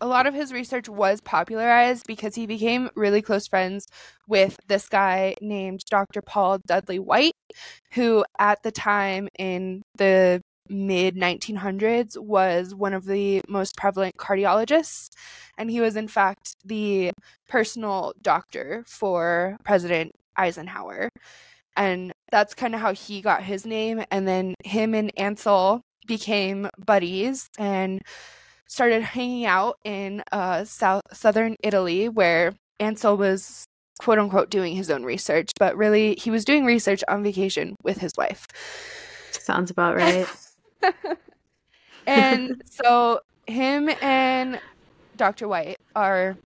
a 0.00 0.06
lot 0.06 0.26
of 0.26 0.34
his 0.34 0.52
research 0.52 0.88
was 0.88 1.20
popularized 1.20 2.06
because 2.06 2.34
he 2.34 2.46
became 2.46 2.90
really 2.94 3.22
close 3.22 3.46
friends 3.46 3.86
with 4.26 4.58
this 4.68 4.88
guy 4.88 5.34
named 5.40 5.84
Dr. 5.90 6.22
Paul 6.22 6.58
Dudley 6.66 6.98
White, 6.98 7.32
who 7.92 8.24
at 8.38 8.62
the 8.62 8.70
time 8.70 9.28
in 9.38 9.82
the 9.96 10.40
mid 10.68 11.16
1900s 11.16 12.18
was 12.18 12.74
one 12.74 12.94
of 12.94 13.06
the 13.06 13.40
most 13.48 13.76
prevalent 13.76 14.16
cardiologists. 14.16 15.10
And 15.56 15.70
he 15.70 15.80
was, 15.80 15.96
in 15.96 16.08
fact, 16.08 16.54
the 16.64 17.12
personal 17.48 18.12
doctor 18.22 18.84
for 18.86 19.56
President 19.64 20.12
Eisenhower. 20.36 21.08
And 21.76 22.12
that's 22.30 22.54
kind 22.54 22.74
of 22.74 22.80
how 22.80 22.92
he 22.92 23.20
got 23.20 23.42
his 23.42 23.64
name. 23.64 24.04
And 24.10 24.26
then 24.26 24.54
him 24.64 24.94
and 24.94 25.14
Ancel 25.16 25.80
became 26.06 26.68
buddies 26.84 27.48
and 27.58 28.00
started 28.68 29.02
hanging 29.02 29.46
out 29.46 29.78
in 29.84 30.22
uh, 30.30 30.64
south 30.64 31.02
southern 31.12 31.56
Italy, 31.62 32.08
where 32.08 32.54
Ancel 32.80 33.18
was 33.18 33.66
quote 33.98 34.18
unquote 34.18 34.50
doing 34.50 34.76
his 34.76 34.90
own 34.90 35.02
research, 35.04 35.50
but 35.58 35.76
really 35.76 36.14
he 36.14 36.30
was 36.30 36.44
doing 36.44 36.64
research 36.64 37.02
on 37.08 37.22
vacation 37.22 37.74
with 37.82 37.98
his 37.98 38.12
wife. 38.16 38.46
Sounds 39.32 39.70
about 39.70 39.96
right. 39.96 40.26
and 42.06 42.62
so 42.64 43.20
him 43.46 43.90
and 44.00 44.60
Dr. 45.16 45.48
White 45.48 45.78
are 45.96 46.36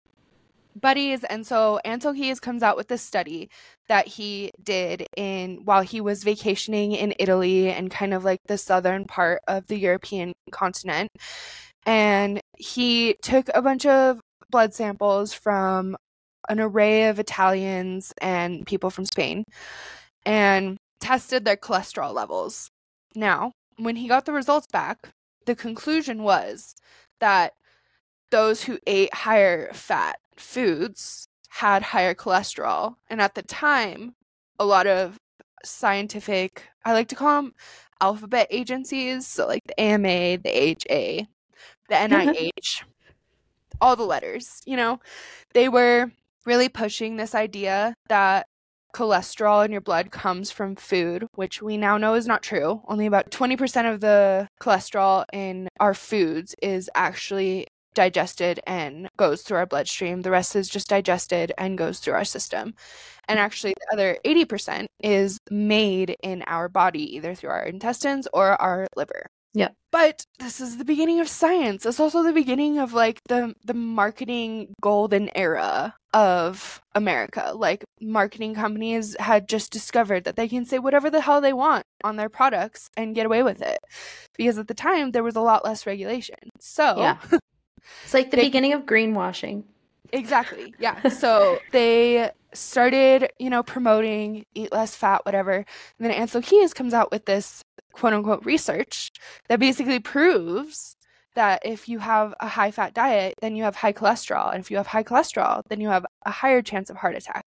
buddies 0.80 1.22
and 1.24 1.46
so 1.46 1.78
Ancel 1.84 2.14
Keys 2.14 2.40
comes 2.40 2.62
out 2.62 2.78
with 2.78 2.88
this 2.88 3.02
study 3.02 3.50
that 3.88 4.06
he 4.06 4.50
did 4.62 5.06
in 5.16 5.60
while 5.64 5.82
he 5.82 6.00
was 6.00 6.24
vacationing 6.24 6.92
in 6.92 7.14
Italy 7.18 7.70
and 7.70 7.90
kind 7.90 8.14
of 8.14 8.24
like 8.24 8.40
the 8.46 8.56
southern 8.56 9.04
part 9.04 9.42
of 9.46 9.66
the 9.66 9.76
European 9.76 10.32
continent 10.50 11.10
and 11.86 12.40
he 12.56 13.14
took 13.22 13.48
a 13.54 13.62
bunch 13.62 13.86
of 13.86 14.20
blood 14.50 14.74
samples 14.74 15.32
from 15.32 15.96
an 16.48 16.60
array 16.60 17.08
of 17.08 17.18
Italians 17.18 18.12
and 18.20 18.66
people 18.66 18.90
from 18.90 19.06
Spain 19.06 19.44
and 20.24 20.76
tested 21.00 21.44
their 21.44 21.56
cholesterol 21.56 22.12
levels. 22.12 22.68
Now, 23.14 23.52
when 23.78 23.96
he 23.96 24.08
got 24.08 24.24
the 24.24 24.32
results 24.32 24.66
back, 24.72 25.10
the 25.46 25.54
conclusion 25.54 26.22
was 26.22 26.74
that 27.20 27.52
those 28.30 28.62
who 28.62 28.78
ate 28.86 29.12
higher 29.14 29.72
fat 29.72 30.16
foods 30.36 31.26
had 31.48 31.82
higher 31.82 32.14
cholesterol. 32.14 32.94
And 33.10 33.20
at 33.20 33.34
the 33.34 33.42
time, 33.42 34.14
a 34.58 34.64
lot 34.64 34.86
of 34.86 35.18
scientific, 35.64 36.64
I 36.84 36.92
like 36.92 37.08
to 37.08 37.14
call 37.14 37.42
them 37.42 37.52
alphabet 38.00 38.48
agencies, 38.50 39.26
so 39.26 39.46
like 39.46 39.62
the 39.66 39.80
AMA, 39.80 40.38
the 40.38 40.76
AHA, 40.90 41.26
the 41.88 41.94
mm-hmm. 41.96 42.28
NIH, 42.28 42.82
all 43.80 43.96
the 43.96 44.04
letters, 44.04 44.62
you 44.66 44.76
know, 44.76 45.00
they 45.54 45.68
were 45.68 46.10
really 46.44 46.68
pushing 46.68 47.16
this 47.16 47.34
idea 47.34 47.94
that 48.08 48.46
cholesterol 48.94 49.64
in 49.64 49.72
your 49.72 49.80
blood 49.80 50.10
comes 50.10 50.50
from 50.50 50.76
food, 50.76 51.26
which 51.34 51.62
we 51.62 51.76
now 51.76 51.96
know 51.96 52.14
is 52.14 52.26
not 52.26 52.42
true. 52.42 52.82
Only 52.88 53.06
about 53.06 53.30
20% 53.30 53.92
of 53.92 54.00
the 54.00 54.48
cholesterol 54.60 55.24
in 55.32 55.68
our 55.80 55.94
foods 55.94 56.54
is 56.62 56.90
actually 56.94 57.66
digested 57.94 58.60
and 58.66 59.08
goes 59.16 59.42
through 59.42 59.58
our 59.58 59.66
bloodstream. 59.66 60.22
The 60.22 60.30
rest 60.30 60.56
is 60.56 60.68
just 60.68 60.88
digested 60.88 61.52
and 61.58 61.78
goes 61.78 61.98
through 61.98 62.14
our 62.14 62.24
system. 62.24 62.74
And 63.28 63.38
actually, 63.38 63.74
the 63.74 63.92
other 63.92 64.18
80% 64.24 64.86
is 65.02 65.38
made 65.50 66.16
in 66.22 66.42
our 66.46 66.68
body, 66.68 67.16
either 67.16 67.34
through 67.34 67.50
our 67.50 67.64
intestines 67.64 68.28
or 68.32 68.60
our 68.60 68.86
liver. 68.96 69.26
Yeah. 69.54 69.68
But 69.90 70.24
this 70.38 70.60
is 70.60 70.78
the 70.78 70.84
beginning 70.84 71.20
of 71.20 71.28
science. 71.28 71.84
It's 71.84 72.00
also 72.00 72.22
the 72.22 72.32
beginning 72.32 72.78
of 72.78 72.94
like 72.94 73.20
the 73.28 73.54
the 73.64 73.74
marketing 73.74 74.74
golden 74.80 75.30
era 75.36 75.94
of 76.14 76.80
America. 76.94 77.52
Like 77.54 77.84
marketing 78.00 78.54
companies 78.54 79.14
had 79.20 79.48
just 79.48 79.70
discovered 79.70 80.24
that 80.24 80.36
they 80.36 80.48
can 80.48 80.64
say 80.64 80.78
whatever 80.78 81.10
the 81.10 81.20
hell 81.20 81.40
they 81.42 81.52
want 81.52 81.84
on 82.04 82.16
their 82.16 82.30
products 82.30 82.88
and 82.96 83.14
get 83.14 83.26
away 83.26 83.42
with 83.42 83.60
it. 83.60 83.78
Because 84.38 84.56
at 84.58 84.68
the 84.68 84.74
time 84.74 85.10
there 85.10 85.22
was 85.22 85.36
a 85.36 85.40
lot 85.42 85.64
less 85.64 85.86
regulation. 85.86 86.36
So 86.60 86.94
Yeah. 86.98 87.18
It's 88.04 88.14
like 88.14 88.30
the 88.30 88.36
They- 88.38 88.44
beginning 88.44 88.72
of 88.72 88.82
greenwashing. 88.82 89.64
Exactly. 90.12 90.72
Yeah. 90.78 91.08
So 91.08 91.58
they 91.72 92.30
started, 92.54 93.32
you 93.38 93.48
know, 93.50 93.62
promoting 93.62 94.44
eat 94.54 94.70
less 94.70 94.94
fat, 94.94 95.24
whatever. 95.24 95.52
And 95.54 95.64
then 95.98 96.12
Ancel 96.12 96.42
Keys 96.44 96.74
comes 96.74 96.92
out 96.94 97.10
with 97.10 97.24
this 97.24 97.64
quote 97.92 98.12
unquote 98.12 98.44
research 98.44 99.10
that 99.48 99.60
basically 99.60 100.00
proves 100.00 100.96
that 101.34 101.62
if 101.64 101.88
you 101.88 101.98
have 101.98 102.34
a 102.40 102.48
high 102.48 102.70
fat 102.70 102.94
diet, 102.94 103.34
then 103.40 103.56
you 103.56 103.64
have 103.64 103.76
high 103.76 103.92
cholesterol. 103.92 104.52
And 104.52 104.62
if 104.62 104.70
you 104.70 104.76
have 104.76 104.86
high 104.86 105.02
cholesterol, 105.02 105.62
then 105.68 105.80
you 105.80 105.88
have 105.88 106.04
a 106.26 106.30
higher 106.30 106.62
chance 106.62 106.90
of 106.90 106.96
heart 106.96 107.16
attack. 107.16 107.46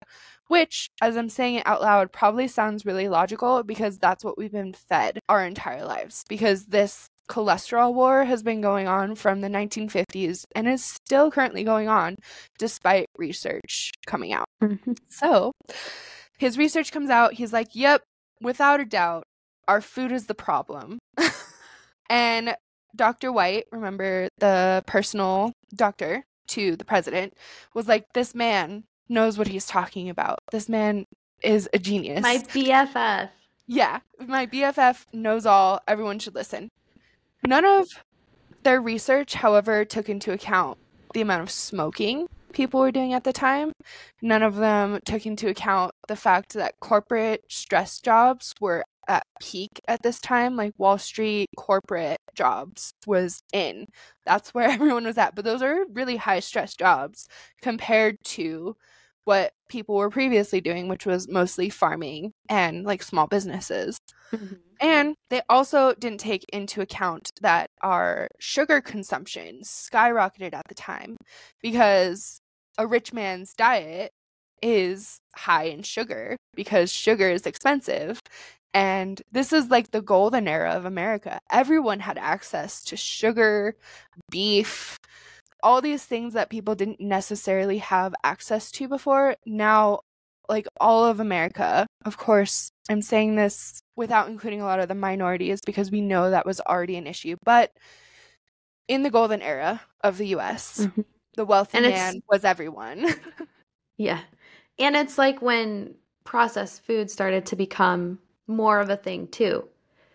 Which, 0.48 0.90
as 1.02 1.18
I'm 1.18 1.30
saying 1.30 1.56
it 1.56 1.68
out 1.68 1.82
loud, 1.82 2.12
probably 2.12 2.48
sounds 2.48 2.86
really 2.86 3.10
logical 3.10 3.64
because 3.64 3.98
that's 3.98 4.24
what 4.24 4.38
we've 4.38 4.52
been 4.52 4.74
fed 4.74 5.20
our 5.30 5.46
entire 5.46 5.86
lives. 5.86 6.24
Because 6.30 6.66
this 6.66 7.08
cholesterol 7.30 7.94
war 7.94 8.26
has 8.26 8.44
been 8.44 8.62
going 8.62 8.88
on 8.88 9.16
from 9.16 9.42
the 9.42 9.48
1950s 9.48 10.46
and 10.56 10.68
is 10.68 10.84
still 10.84 11.32
currently 11.32 11.64
going 11.64 11.88
on 11.88 12.18
despite 12.58 13.08
research 13.18 13.92
coming 14.06 14.34
out. 14.34 14.46
Mm-hmm. 14.62 14.94
So 15.08 15.54
his 16.38 16.58
research 16.58 16.92
comes 16.92 17.10
out. 17.10 17.34
He's 17.34 17.54
like, 17.54 17.70
yep, 17.74 18.04
without 18.42 18.82
a 18.82 18.86
doubt, 18.86 19.24
our 19.68 19.82
food 19.82 20.12
is 20.12 20.26
the 20.26 20.36
problem. 20.36 21.00
and 22.10 22.56
Dr. 22.96 23.32
White, 23.32 23.66
remember 23.72 24.30
the 24.38 24.84
personal 24.86 25.54
doctor 25.74 26.26
to 26.48 26.76
the 26.76 26.86
president, 26.86 27.34
was 27.74 27.88
like, 27.88 28.06
this 28.14 28.36
man 28.36 28.84
knows 29.10 29.38
what 29.38 29.48
he's 29.48 29.66
talking 29.66 30.10
about. 30.10 30.40
This 30.52 30.70
man 30.70 31.06
is 31.42 31.70
a 31.74 31.80
genius. 31.80 32.22
My 32.22 32.38
BFF. 32.38 33.30
Yeah, 33.66 34.00
my 34.20 34.46
BFF 34.46 35.06
knows 35.14 35.46
all. 35.46 35.80
Everyone 35.88 36.20
should 36.20 36.36
listen. 36.36 36.70
None 37.48 37.66
of 37.66 37.88
their 38.64 38.82
research, 38.82 39.34
however, 39.34 39.86
took 39.86 40.10
into 40.10 40.32
account 40.32 40.78
the 41.14 41.22
amount 41.22 41.44
of 41.44 41.52
smoking 41.52 42.28
people 42.54 42.80
were 42.80 42.92
doing 42.92 43.14
at 43.14 43.26
the 43.26 43.34
time. 43.34 43.74
None 44.22 44.44
of 44.44 44.56
them 44.56 45.00
took 45.06 45.26
into 45.26 45.50
account 45.50 45.94
the 46.08 46.16
fact 46.16 46.54
that 46.54 46.80
corporate 46.80 47.44
stress 47.50 48.00
jobs 48.00 48.54
were 48.62 48.86
at 49.08 49.24
peak 49.42 49.82
at 49.88 50.02
this 50.04 50.20
time. 50.20 50.56
Like 50.56 50.74
Wall 50.78 50.98
Street 50.98 51.50
corporate 51.58 52.20
jobs 52.36 52.94
was 53.06 53.42
in. 53.54 53.88
That's 54.26 54.54
where 54.54 54.70
everyone 54.70 55.06
was 55.06 55.18
at. 55.18 55.36
But 55.36 55.46
those 55.46 55.62
are 55.62 55.86
really 55.94 56.18
high 56.18 56.40
stress 56.40 56.76
jobs 56.76 57.28
compared 57.62 58.18
to 58.26 58.76
what 59.26 59.54
people 59.70 59.96
were 59.96 60.10
previously 60.10 60.62
doing, 60.62 60.88
which 60.88 61.06
was 61.06 61.30
mostly 61.30 61.70
farming 61.70 62.34
and 62.50 62.84
like 62.84 63.02
small 63.02 63.28
businesses. 63.28 63.98
Mm-hmm. 64.34 64.56
And 64.82 65.16
they 65.30 65.42
also 65.50 65.94
didn't 65.94 66.20
take 66.20 66.44
into 66.52 66.82
account 66.82 67.32
that 67.42 67.70
our 67.82 68.28
sugar 68.40 68.82
consumption 68.82 69.62
skyrocketed 69.64 70.54
at 70.54 70.68
the 70.68 70.76
time 70.76 71.16
because 71.62 72.42
a 72.78 72.86
rich 72.86 73.14
man's 73.14 73.54
diet 73.54 74.12
is 74.62 75.20
high 75.36 75.66
in 75.66 75.84
sugar 75.84 76.36
because 76.56 76.92
sugar 76.92 77.30
is 77.30 77.46
expensive. 77.46 78.20
And 78.74 79.22
this 79.32 79.54
is 79.54 79.70
like 79.70 79.92
the 79.92 80.02
golden 80.02 80.48
era 80.48 80.72
of 80.72 80.86
America. 80.86 81.40
Everyone 81.52 82.00
had 82.00 82.18
access 82.18 82.84
to 82.86 82.98
sugar, 82.98 83.76
beef, 84.32 84.98
all 85.62 85.82
these 85.82 86.04
things 86.06 86.34
that 86.34 86.50
people 86.50 86.76
didn't 86.76 87.00
necessarily 87.00 87.78
have 87.78 88.14
access 88.24 88.72
to 88.72 88.88
before. 88.88 89.36
Now, 89.46 90.00
like 90.50 90.68
all 90.80 91.06
of 91.06 91.20
America, 91.20 91.86
of 92.06 92.18
course, 92.18 92.70
I'm 92.90 93.02
saying 93.02 93.36
this 93.36 93.80
without 93.96 94.28
including 94.28 94.62
a 94.62 94.66
lot 94.66 94.80
of 94.80 94.88
the 94.88 94.96
minorities 94.96 95.60
because 95.66 95.92
we 95.92 96.02
know 96.02 96.30
that 96.32 96.46
was 96.46 96.60
already 96.62 96.98
an 96.98 97.08
issue. 97.08 97.38
But 97.46 97.72
in 98.88 99.04
the 99.04 99.10
golden 99.10 99.42
era 99.42 99.82
of 100.04 100.18
the 100.18 100.28
US, 100.36 100.80
Mhm. 100.80 101.06
the 101.36 101.46
wealthy 101.46 101.78
And 101.78 101.88
man 101.88 102.22
was 102.30 102.44
everyone. 102.44 103.06
Yeah. 103.98 104.22
And 104.80 104.96
it's 104.96 105.20
like 105.20 105.42
when 105.42 105.94
processed 106.24 106.84
food 106.84 107.12
started 107.12 107.46
to 107.46 107.56
become 107.56 108.18
more 108.48 108.80
of 108.80 108.90
a 108.90 108.98
thing 108.98 109.28
too. 109.28 109.68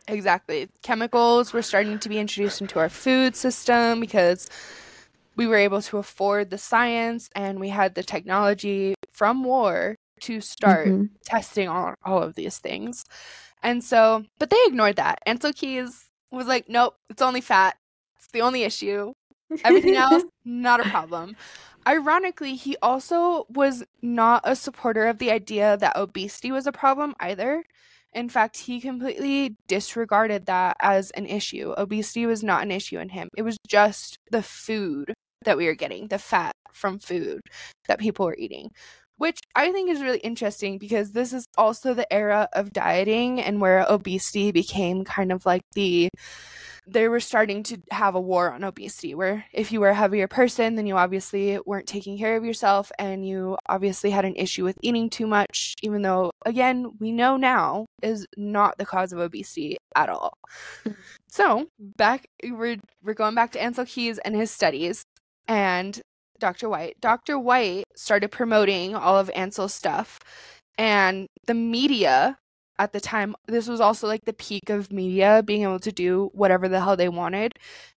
exactly. 0.06 0.68
Chemicals 0.82 1.52
were 1.52 1.62
starting 1.62 1.98
to 1.98 2.08
be 2.08 2.18
introduced 2.18 2.60
into 2.60 2.78
our 2.78 2.88
food 2.88 3.36
system 3.36 4.00
because 4.00 4.48
we 5.36 5.46
were 5.46 5.56
able 5.56 5.82
to 5.82 5.98
afford 5.98 6.50
the 6.50 6.58
science 6.58 7.28
and 7.34 7.60
we 7.60 7.68
had 7.68 7.94
the 7.94 8.02
technology 8.02 8.94
from 9.12 9.44
war 9.44 9.94
to 10.20 10.40
start 10.40 10.88
Mhm. 10.88 11.10
testing 11.24 11.68
all, 11.68 11.94
all 12.04 12.22
of 12.22 12.34
these 12.34 12.58
things. 12.58 13.04
And 13.62 13.84
so, 13.84 14.24
but 14.38 14.50
they 14.50 14.62
ignored 14.66 14.96
that. 14.96 15.20
Ancel 15.26 15.54
Keys 15.54 16.06
was 16.32 16.46
like, 16.46 16.68
nope, 16.68 16.96
it's 17.10 17.22
only 17.22 17.40
fat. 17.40 17.76
It's 18.18 18.28
the 18.32 18.42
only 18.42 18.64
issue. 18.64 19.12
Everything 19.64 19.94
else, 19.96 20.24
not 20.44 20.80
a 20.80 20.84
problem. 20.84 21.36
Ironically, 21.86 22.54
he 22.54 22.76
also 22.82 23.46
was 23.48 23.84
not 24.02 24.42
a 24.44 24.54
supporter 24.56 25.06
of 25.06 25.18
the 25.18 25.30
idea 25.30 25.76
that 25.76 25.96
obesity 25.96 26.50
was 26.52 26.66
a 26.66 26.72
problem 26.72 27.14
either. 27.20 27.64
In 28.18 28.28
fact, 28.28 28.56
he 28.56 28.80
completely 28.80 29.54
disregarded 29.68 30.46
that 30.46 30.76
as 30.80 31.12
an 31.12 31.24
issue. 31.24 31.72
Obesity 31.78 32.26
was 32.26 32.42
not 32.42 32.64
an 32.64 32.72
issue 32.72 32.98
in 32.98 33.10
him. 33.10 33.28
It 33.36 33.42
was 33.42 33.56
just 33.68 34.18
the 34.32 34.42
food 34.42 35.14
that 35.44 35.56
we 35.56 35.66
were 35.66 35.76
getting, 35.76 36.08
the 36.08 36.18
fat 36.18 36.50
from 36.72 36.98
food 36.98 37.40
that 37.86 38.00
people 38.00 38.26
were 38.26 38.36
eating, 38.36 38.72
which 39.18 39.38
I 39.54 39.70
think 39.70 39.88
is 39.88 40.02
really 40.02 40.18
interesting 40.18 40.78
because 40.78 41.12
this 41.12 41.32
is 41.32 41.46
also 41.56 41.94
the 41.94 42.12
era 42.12 42.48
of 42.54 42.72
dieting 42.72 43.40
and 43.40 43.60
where 43.60 43.86
obesity 43.88 44.50
became 44.50 45.04
kind 45.04 45.30
of 45.30 45.46
like 45.46 45.62
the 45.74 46.08
they 46.90 47.08
were 47.08 47.20
starting 47.20 47.62
to 47.62 47.78
have 47.90 48.14
a 48.14 48.20
war 48.20 48.52
on 48.52 48.64
obesity 48.64 49.14
where 49.14 49.44
if 49.52 49.70
you 49.70 49.80
were 49.80 49.90
a 49.90 49.94
heavier 49.94 50.26
person 50.26 50.74
then 50.74 50.86
you 50.86 50.96
obviously 50.96 51.58
weren't 51.66 51.86
taking 51.86 52.16
care 52.18 52.36
of 52.36 52.44
yourself 52.44 52.90
and 52.98 53.26
you 53.26 53.56
obviously 53.68 54.10
had 54.10 54.24
an 54.24 54.34
issue 54.36 54.64
with 54.64 54.78
eating 54.82 55.10
too 55.10 55.26
much 55.26 55.74
even 55.82 56.02
though 56.02 56.30
again 56.46 56.90
we 56.98 57.12
know 57.12 57.36
now 57.36 57.86
is 58.02 58.26
not 58.36 58.76
the 58.78 58.86
cause 58.86 59.12
of 59.12 59.18
obesity 59.18 59.76
at 59.94 60.08
all. 60.08 60.32
So 61.28 61.66
back 61.78 62.26
we're, 62.42 62.78
we're 63.02 63.14
going 63.14 63.34
back 63.34 63.52
to 63.52 63.58
ancel 63.58 63.86
keys 63.86 64.18
and 64.18 64.34
his 64.34 64.50
studies 64.50 65.02
and 65.46 66.00
dr 66.38 66.68
white. 66.68 66.96
Dr 67.00 67.38
white 67.38 67.84
started 67.94 68.30
promoting 68.30 68.94
all 68.94 69.18
of 69.18 69.30
ancel's 69.36 69.74
stuff 69.74 70.18
and 70.78 71.26
the 71.46 71.54
media 71.54 72.38
at 72.78 72.92
the 72.92 73.00
time 73.00 73.34
this 73.46 73.68
was 73.68 73.80
also 73.80 74.06
like 74.06 74.24
the 74.24 74.32
peak 74.32 74.70
of 74.70 74.92
media 74.92 75.42
being 75.44 75.62
able 75.62 75.80
to 75.80 75.92
do 75.92 76.30
whatever 76.32 76.68
the 76.68 76.80
hell 76.80 76.96
they 76.96 77.08
wanted. 77.08 77.52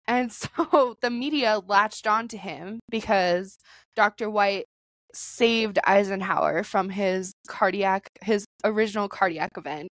And 0.06 0.32
so 0.32 0.96
the 1.00 1.10
media 1.10 1.60
latched 1.66 2.06
on 2.06 2.28
to 2.28 2.36
him 2.36 2.80
because 2.90 3.58
dr 3.96 4.30
white 4.30 4.66
saved 5.12 5.78
eisenhower 5.84 6.62
from 6.62 6.88
his 6.88 7.32
cardiac 7.48 8.08
his 8.22 8.44
original 8.64 9.08
cardiac 9.08 9.50
event 9.56 9.88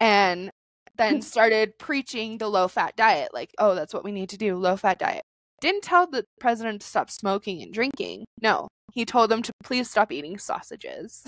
and 0.00 0.50
then 0.96 1.20
started 1.34 1.78
preaching 1.78 2.38
the 2.38 2.48
low 2.48 2.66
fat 2.66 2.96
diet 2.96 3.28
like 3.34 3.50
oh 3.58 3.74
that's 3.74 3.92
what 3.92 4.04
we 4.04 4.12
need 4.12 4.30
to 4.30 4.38
do 4.38 4.56
low 4.56 4.76
fat 4.76 4.98
diet. 4.98 5.22
Didn't 5.60 5.82
tell 5.82 6.06
the 6.06 6.24
president 6.40 6.82
to 6.82 6.86
stop 6.86 7.10
smoking 7.10 7.62
and 7.62 7.72
drinking. 7.72 8.24
No 8.40 8.68
he 8.96 9.04
told 9.04 9.30
them 9.30 9.42
to 9.42 9.52
please 9.62 9.90
stop 9.90 10.10
eating 10.10 10.38
sausages. 10.38 11.22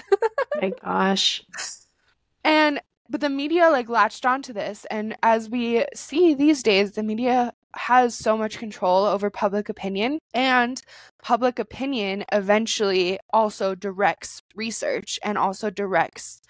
My 0.59 0.73
gosh. 0.83 1.45
and 2.45 2.81
but 3.09 3.21
the 3.21 3.29
media 3.29 3.71
like 3.71 3.89
latched 3.89 4.27
onto 4.27 4.53
this 4.53 4.87
and 4.91 5.17
as 5.23 5.49
we 5.49 5.85
see 5.95 6.35
these 6.35 6.63
days 6.63 6.93
the 6.93 7.03
media 7.03 7.53
has 7.75 8.15
so 8.15 8.37
much 8.37 8.59
control 8.59 9.05
over 9.05 9.31
public 9.31 9.69
opinion 9.69 10.19
and 10.35 10.83
public 11.23 11.59
opinion 11.59 12.25
eventually 12.33 13.19
also 13.33 13.75
directs 13.75 14.43
research 14.55 15.19
and 15.23 15.37
also 15.39 15.71
directs 15.71 16.41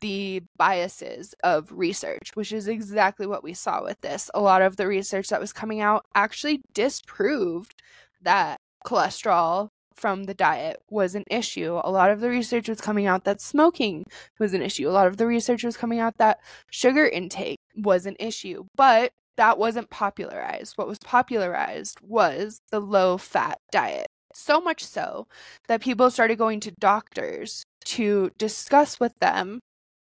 the 0.00 0.42
biases 0.56 1.34
of 1.42 1.70
research 1.72 2.30
which 2.34 2.52
is 2.52 2.68
exactly 2.68 3.26
what 3.26 3.42
we 3.42 3.54
saw 3.54 3.82
with 3.82 4.00
this. 4.00 4.30
A 4.34 4.40
lot 4.40 4.62
of 4.62 4.76
the 4.76 4.86
research 4.86 5.28
that 5.28 5.40
was 5.40 5.52
coming 5.52 5.80
out 5.80 6.04
actually 6.14 6.60
disproved 6.74 7.74
that 8.22 8.60
cholesterol 8.86 9.70
from 9.94 10.24
the 10.24 10.34
diet 10.34 10.82
was 10.90 11.14
an 11.14 11.24
issue. 11.30 11.80
A 11.84 11.90
lot 11.90 12.10
of 12.10 12.20
the 12.20 12.28
research 12.28 12.68
was 12.68 12.80
coming 12.80 13.06
out 13.06 13.24
that 13.24 13.40
smoking 13.40 14.04
was 14.38 14.54
an 14.54 14.62
issue. 14.62 14.88
A 14.88 14.90
lot 14.90 15.06
of 15.06 15.16
the 15.16 15.26
research 15.26 15.64
was 15.64 15.76
coming 15.76 16.00
out 16.00 16.18
that 16.18 16.38
sugar 16.70 17.06
intake 17.06 17.58
was 17.76 18.06
an 18.06 18.16
issue. 18.18 18.64
But 18.76 19.12
that 19.36 19.58
wasn't 19.58 19.90
popularized. 19.90 20.76
What 20.76 20.88
was 20.88 20.98
popularized 20.98 21.98
was 22.02 22.60
the 22.70 22.80
low 22.80 23.18
fat 23.18 23.58
diet. 23.72 24.06
So 24.32 24.60
much 24.60 24.84
so 24.84 25.26
that 25.68 25.80
people 25.80 26.10
started 26.10 26.38
going 26.38 26.60
to 26.60 26.72
doctors 26.72 27.64
to 27.86 28.30
discuss 28.36 28.98
with 28.98 29.18
them 29.20 29.60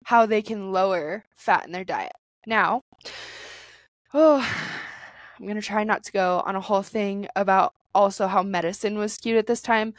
how 0.05 0.27
they 0.27 0.43
can 0.43 0.73
lower 0.73 1.25
fat 1.37 1.67
in 1.67 1.73
their 1.73 1.85
diet. 1.85 2.13
Now, 2.47 2.83
oh, 4.15 4.49
I'm 5.39 5.47
going 5.47 5.61
to 5.61 5.67
try 5.67 5.83
not 5.83 6.05
to 6.05 6.13
go 6.13 6.43
on 6.47 6.55
a 6.55 6.61
whole 6.61 6.83
thing 6.83 7.27
about 7.35 7.75
also 7.95 8.27
how 8.27 8.43
medicine 8.43 8.99
was 8.99 9.15
skewed 9.15 9.37
at 9.37 9.47
this 9.47 9.63
time. 9.63 9.95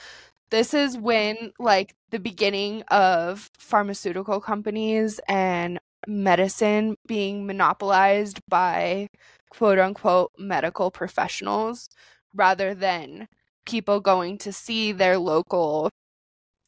This 0.49 0.73
is 0.73 0.97
when 0.97 1.51
like 1.59 1.95
the 2.11 2.19
beginning 2.19 2.83
of 2.89 3.49
pharmaceutical 3.57 4.39
companies 4.39 5.19
and 5.27 5.79
medicine 6.07 6.95
being 7.07 7.45
monopolized 7.45 8.39
by 8.47 9.07
quote 9.49 9.79
unquote 9.79 10.31
medical 10.37 10.91
professionals 10.91 11.89
rather 12.35 12.75
than 12.75 13.27
people 13.65 13.99
going 13.99 14.37
to 14.39 14.51
see 14.51 14.91
their 14.91 15.17
local 15.17 15.89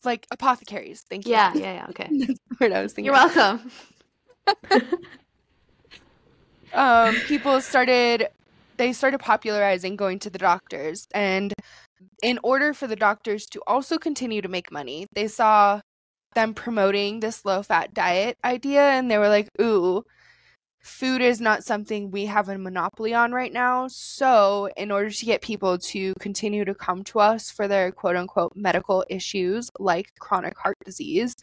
like 0.03 0.27
apothecaries. 0.31 1.03
Thank 1.09 1.25
you. 1.25 1.31
Yeah, 1.31 1.53
yeah, 1.55 1.73
yeah. 1.73 1.87
Okay. 1.89 2.09
That's 2.11 2.39
what 2.57 2.73
I 2.73 2.81
was 2.81 2.93
thinking. 2.93 3.13
You're 3.13 3.13
welcome. 3.13 3.71
um, 6.73 7.15
people 7.27 7.61
started 7.61 8.27
they 8.77 8.93
started 8.93 9.19
popularizing 9.19 9.95
going 9.95 10.19
to 10.19 10.29
the 10.29 10.37
doctors. 10.37 11.07
And 11.13 11.53
in 12.23 12.39
order 12.43 12.73
for 12.73 12.87
the 12.87 12.95
doctors 12.95 13.45
to 13.47 13.61
also 13.67 13.97
continue 13.97 14.41
to 14.41 14.47
make 14.47 14.71
money 14.71 15.07
they 15.13 15.27
saw 15.27 15.81
them 16.33 16.53
promoting 16.53 17.19
this 17.19 17.45
low 17.45 17.63
fat 17.63 17.93
diet 17.93 18.37
idea. 18.43 18.81
And 18.81 19.09
they 19.09 19.17
were 19.17 19.29
like 19.29 19.49
ooh 19.61 20.03
food 20.81 21.21
is 21.21 21.41
not 21.41 21.63
something 21.63 22.11
we 22.11 22.25
have 22.27 22.47
a 22.47 22.57
monopoly 22.57 23.13
on 23.13 23.31
right 23.31 23.51
now. 23.51 23.87
So 23.87 24.69
in 24.77 24.91
order 24.91 25.09
to 25.09 25.25
get 25.25 25.41
people 25.41 25.79
to 25.79 26.13
continue 26.19 26.63
to 26.65 26.75
come 26.75 27.03
to 27.05 27.19
us 27.19 27.49
for 27.49 27.67
their 27.67 27.91
quote 27.91 28.15
unquote 28.15 28.53
medical 28.55 29.03
issues 29.09 29.69
like 29.79 30.11
chronic 30.19 30.57
heart 30.59 30.77
disease 30.85 31.33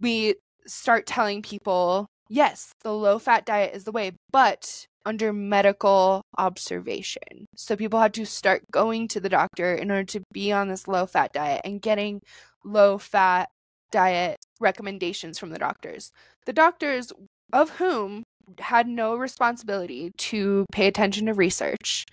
we 0.00 0.34
start 0.66 1.06
telling 1.06 1.42
people 1.42 2.06
yes 2.28 2.72
the 2.82 2.92
low 2.92 3.18
fat 3.18 3.44
diet 3.46 3.74
is 3.74 3.84
the 3.84 3.92
way. 3.92 4.12
But 4.32 4.86
under 5.06 5.32
medical 5.32 6.22
observation. 6.38 7.46
So 7.56 7.76
people 7.76 8.00
had 8.00 8.14
to 8.14 8.26
start 8.26 8.62
going 8.70 9.08
to 9.08 9.20
the 9.20 9.28
doctor 9.28 9.74
in 9.74 9.90
order 9.90 10.04
to 10.04 10.22
be 10.32 10.52
on 10.52 10.68
this 10.68 10.86
low 10.86 11.06
fat 11.06 11.32
diet 11.32 11.62
and 11.64 11.80
getting 11.80 12.20
low 12.64 12.98
fat 12.98 13.48
diet 13.90 14.38
recommendations 14.60 15.38
from 15.38 15.50
the 15.50 15.58
doctors. 15.58 16.12
The 16.46 16.52
doctors, 16.52 17.12
of 17.52 17.70
whom 17.70 18.22
had 18.58 18.86
no 18.86 19.16
responsibility 19.16 20.12
to 20.16 20.66
pay 20.72 20.86
attention 20.86 21.26
to 21.26 21.34
research. 21.34 22.06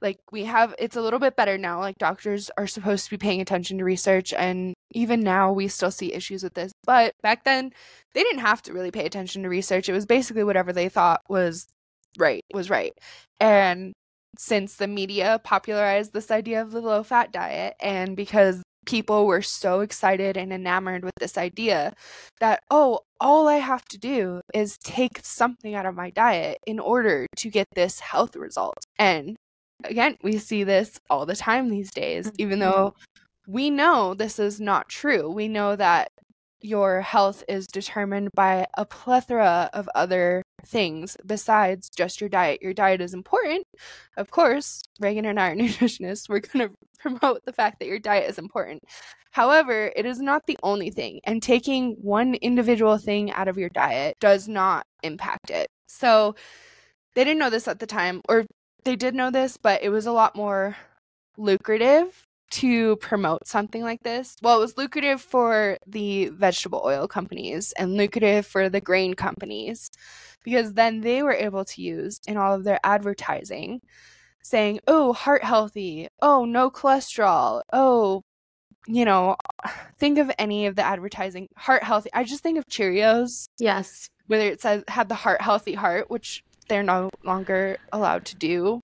Like 0.00 0.18
we 0.32 0.44
have, 0.44 0.74
it's 0.78 0.96
a 0.96 1.00
little 1.00 1.20
bit 1.20 1.36
better 1.36 1.56
now. 1.56 1.78
Like 1.78 1.96
doctors 1.98 2.50
are 2.58 2.66
supposed 2.66 3.04
to 3.04 3.10
be 3.10 3.18
paying 3.18 3.40
attention 3.40 3.78
to 3.78 3.84
research, 3.84 4.32
and 4.32 4.74
even 4.92 5.20
now 5.20 5.52
we 5.52 5.68
still 5.68 5.92
see 5.92 6.12
issues 6.12 6.42
with 6.42 6.54
this. 6.54 6.72
But 6.84 7.14
back 7.22 7.44
then, 7.44 7.72
they 8.12 8.22
didn't 8.22 8.40
have 8.40 8.62
to 8.62 8.72
really 8.72 8.90
pay 8.90 9.06
attention 9.06 9.42
to 9.42 9.48
research. 9.48 9.88
It 9.88 9.92
was 9.92 10.06
basically 10.06 10.44
whatever 10.44 10.72
they 10.72 10.88
thought 10.88 11.22
was 11.28 11.66
right 12.18 12.42
was 12.52 12.70
right. 12.70 12.92
And 13.40 13.92
since 14.38 14.76
the 14.76 14.88
media 14.88 15.40
popularized 15.44 16.12
this 16.12 16.30
idea 16.30 16.62
of 16.62 16.70
the 16.70 16.80
low 16.80 17.02
fat 17.02 17.32
diet, 17.32 17.74
and 17.80 18.16
because 18.16 18.62
people 18.86 19.26
were 19.26 19.42
so 19.42 19.80
excited 19.80 20.36
and 20.36 20.52
enamored 20.52 21.04
with 21.04 21.14
this 21.20 21.38
idea 21.38 21.94
that, 22.40 22.62
oh, 22.70 23.00
all 23.20 23.46
I 23.46 23.56
have 23.56 23.84
to 23.86 23.98
do 23.98 24.40
is 24.54 24.78
take 24.78 25.20
something 25.22 25.74
out 25.74 25.86
of 25.86 25.94
my 25.94 26.10
diet 26.10 26.58
in 26.66 26.80
order 26.80 27.26
to 27.36 27.50
get 27.50 27.66
this 27.74 28.00
health 28.00 28.34
result. 28.34 28.74
And 28.98 29.36
again, 29.84 30.16
we 30.22 30.38
see 30.38 30.64
this 30.64 30.98
all 31.10 31.26
the 31.26 31.36
time 31.36 31.68
these 31.68 31.92
days, 31.92 32.32
even 32.38 32.58
Mm-hmm. 32.58 32.70
though 32.70 32.94
we 33.46 33.70
know 33.70 34.14
this 34.14 34.38
is 34.38 34.60
not 34.60 34.88
true. 34.88 35.30
We 35.30 35.48
know 35.48 35.76
that 35.76 36.08
your 36.60 37.00
health 37.00 37.44
is 37.48 37.66
determined 37.66 38.30
by 38.34 38.66
a 38.76 38.84
plethora 38.84 39.68
of 39.72 39.88
other 39.94 40.42
things 40.66 41.16
besides 41.26 41.90
just 41.90 42.20
your 42.20 42.30
diet. 42.30 42.62
Your 42.62 42.74
diet 42.74 43.00
is 43.00 43.14
important. 43.14 43.66
Of 44.16 44.30
course, 44.30 44.82
Regan 45.00 45.26
and 45.26 45.40
I 45.40 45.50
are 45.50 45.56
nutritionists. 45.56 46.28
We're 46.28 46.40
going 46.40 46.68
to 46.68 46.74
promote 46.98 47.44
the 47.44 47.52
fact 47.52 47.78
that 47.78 47.88
your 47.88 47.98
diet 47.98 48.30
is 48.30 48.38
important. 48.38 48.82
However, 49.32 49.90
it 49.96 50.04
is 50.04 50.20
not 50.20 50.42
the 50.46 50.58
only 50.62 50.90
thing, 50.90 51.20
and 51.24 51.42
taking 51.42 51.96
one 52.00 52.34
individual 52.34 52.98
thing 52.98 53.32
out 53.32 53.48
of 53.48 53.56
your 53.56 53.70
diet 53.70 54.16
does 54.20 54.46
not 54.46 54.84
impact 55.02 55.50
it. 55.50 55.68
So, 55.86 56.34
they 57.14 57.24
didn't 57.24 57.40
know 57.40 57.50
this 57.50 57.68
at 57.68 57.78
the 57.78 57.86
time, 57.86 58.20
or 58.28 58.44
they 58.84 58.96
did 58.96 59.14
know 59.14 59.30
this, 59.30 59.56
but 59.56 59.82
it 59.82 59.90
was 59.90 60.06
a 60.06 60.12
lot 60.12 60.36
more 60.36 60.76
lucrative 61.36 62.26
to 62.52 62.96
promote 62.96 63.46
something 63.46 63.82
like 63.82 64.02
this. 64.02 64.36
Well, 64.42 64.58
it 64.58 64.60
was 64.60 64.76
lucrative 64.76 65.20
for 65.20 65.78
the 65.86 66.28
vegetable 66.28 66.82
oil 66.84 67.08
companies 67.08 67.72
and 67.78 67.96
lucrative 67.96 68.46
for 68.46 68.68
the 68.68 68.80
grain 68.80 69.14
companies 69.14 69.90
because 70.44 70.74
then 70.74 71.00
they 71.00 71.22
were 71.22 71.32
able 71.32 71.64
to 71.64 71.82
use 71.82 72.20
in 72.26 72.36
all 72.36 72.54
of 72.54 72.64
their 72.64 72.78
advertising 72.84 73.80
saying, 74.42 74.80
oh, 74.86 75.12
heart 75.12 75.44
healthy, 75.44 76.08
oh, 76.20 76.44
no 76.44 76.70
cholesterol, 76.70 77.62
oh, 77.72 78.22
you 78.86 79.04
know, 79.04 79.36
think 79.98 80.18
of 80.18 80.30
any 80.38 80.66
of 80.66 80.76
the 80.76 80.82
advertising, 80.82 81.48
heart 81.56 81.82
healthy. 81.84 82.10
I 82.12 82.24
just 82.24 82.42
think 82.42 82.58
of 82.58 82.66
Cheerios, 82.66 83.46
Yes. 83.58 84.08
whether 84.26 84.44
it 84.44 84.60
says 84.60 84.82
had 84.88 85.08
the 85.08 85.14
heart 85.14 85.40
healthy 85.40 85.74
heart, 85.74 86.10
which 86.10 86.42
they're 86.68 86.82
no 86.82 87.10
longer 87.24 87.78
allowed 87.92 88.24
to 88.26 88.36
do. 88.36 88.80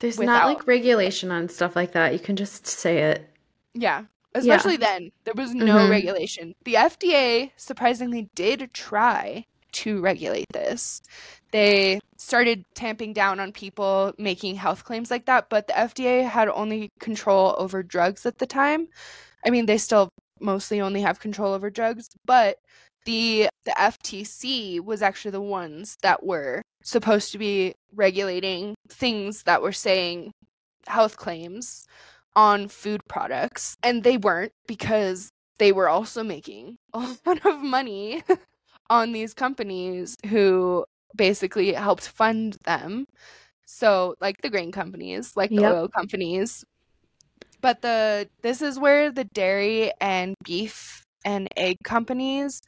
There's 0.00 0.18
Without- 0.18 0.32
not 0.32 0.46
like 0.46 0.66
regulation 0.66 1.30
on 1.30 1.48
stuff 1.48 1.74
like 1.74 1.92
that. 1.92 2.12
You 2.12 2.18
can 2.18 2.36
just 2.36 2.66
say 2.66 2.98
it. 2.98 3.28
Yeah. 3.74 4.04
Especially 4.34 4.76
then, 4.76 5.10
there 5.24 5.34
was 5.34 5.54
no 5.54 5.64
Mhm. 5.76 5.90
regulation. 5.90 6.54
The 6.64 6.76
FDA 6.76 7.50
surprisingly 7.56 8.28
did 8.34 8.70
try 8.72 9.46
to 9.72 10.00
regulate 10.00 10.46
this. 10.52 11.02
They 11.50 11.98
started 12.16 12.64
tamping 12.74 13.12
down 13.12 13.40
on 13.40 13.52
people 13.52 14.12
making 14.18 14.56
health 14.56 14.84
claims 14.84 15.10
like 15.10 15.26
that, 15.26 15.48
but 15.48 15.66
the 15.66 15.78
FDA 15.78 16.22
had 16.28 16.48
only 16.48 16.90
control 17.00 17.54
over 17.58 17.82
drugs 17.82 18.26
at 18.26 18.38
the 18.38 18.46
time. 18.46 18.88
I 19.44 19.50
mean, 19.50 19.66
they 19.66 19.78
still 19.78 20.10
mostly 20.40 20.80
only 20.80 21.00
have 21.00 21.20
control 21.20 21.52
over 21.54 21.70
drugs, 21.70 22.08
but 22.24 22.58
the 23.04 23.48
the 23.64 23.72
FTC 23.80 24.80
was 24.80 25.02
actually 25.02 25.30
the 25.32 25.40
ones 25.40 25.96
that 26.02 26.24
were 26.24 26.62
supposed 26.82 27.32
to 27.32 27.38
be 27.38 27.74
regulating 27.94 28.74
things 28.88 29.42
that 29.44 29.62
were 29.62 29.72
saying 29.72 30.32
health 30.86 31.16
claims 31.16 31.86
on 32.36 32.68
food 32.68 33.00
products, 33.08 33.76
and 33.82 34.04
they 34.04 34.16
weren't 34.16 34.52
because 34.66 35.30
they 35.58 35.72
were 35.72 35.88
also 35.88 36.22
making 36.22 36.76
a 36.94 37.00
lot 37.26 37.44
of 37.46 37.62
money 37.62 38.22
on 38.90 39.12
these 39.12 39.34
companies 39.34 40.16
who 40.28 40.84
basically 41.16 41.72
helped 41.72 42.08
fund 42.08 42.56
them. 42.64 43.06
So, 43.66 44.14
like 44.20 44.36
the 44.42 44.50
grain 44.50 44.72
companies, 44.72 45.36
like 45.36 45.54
the 45.54 45.62
Yep. 45.62 45.66
oil 45.66 45.88
companies. 45.88 46.64
But 47.60 47.82
the 47.82 48.28
this 48.42 48.62
is 48.62 48.78
where 48.78 49.10
the 49.10 49.24
dairy 49.24 49.92
and 50.00 50.34
beef 50.44 51.04
and 51.24 51.48
egg 51.56 51.76
companies 51.84 52.60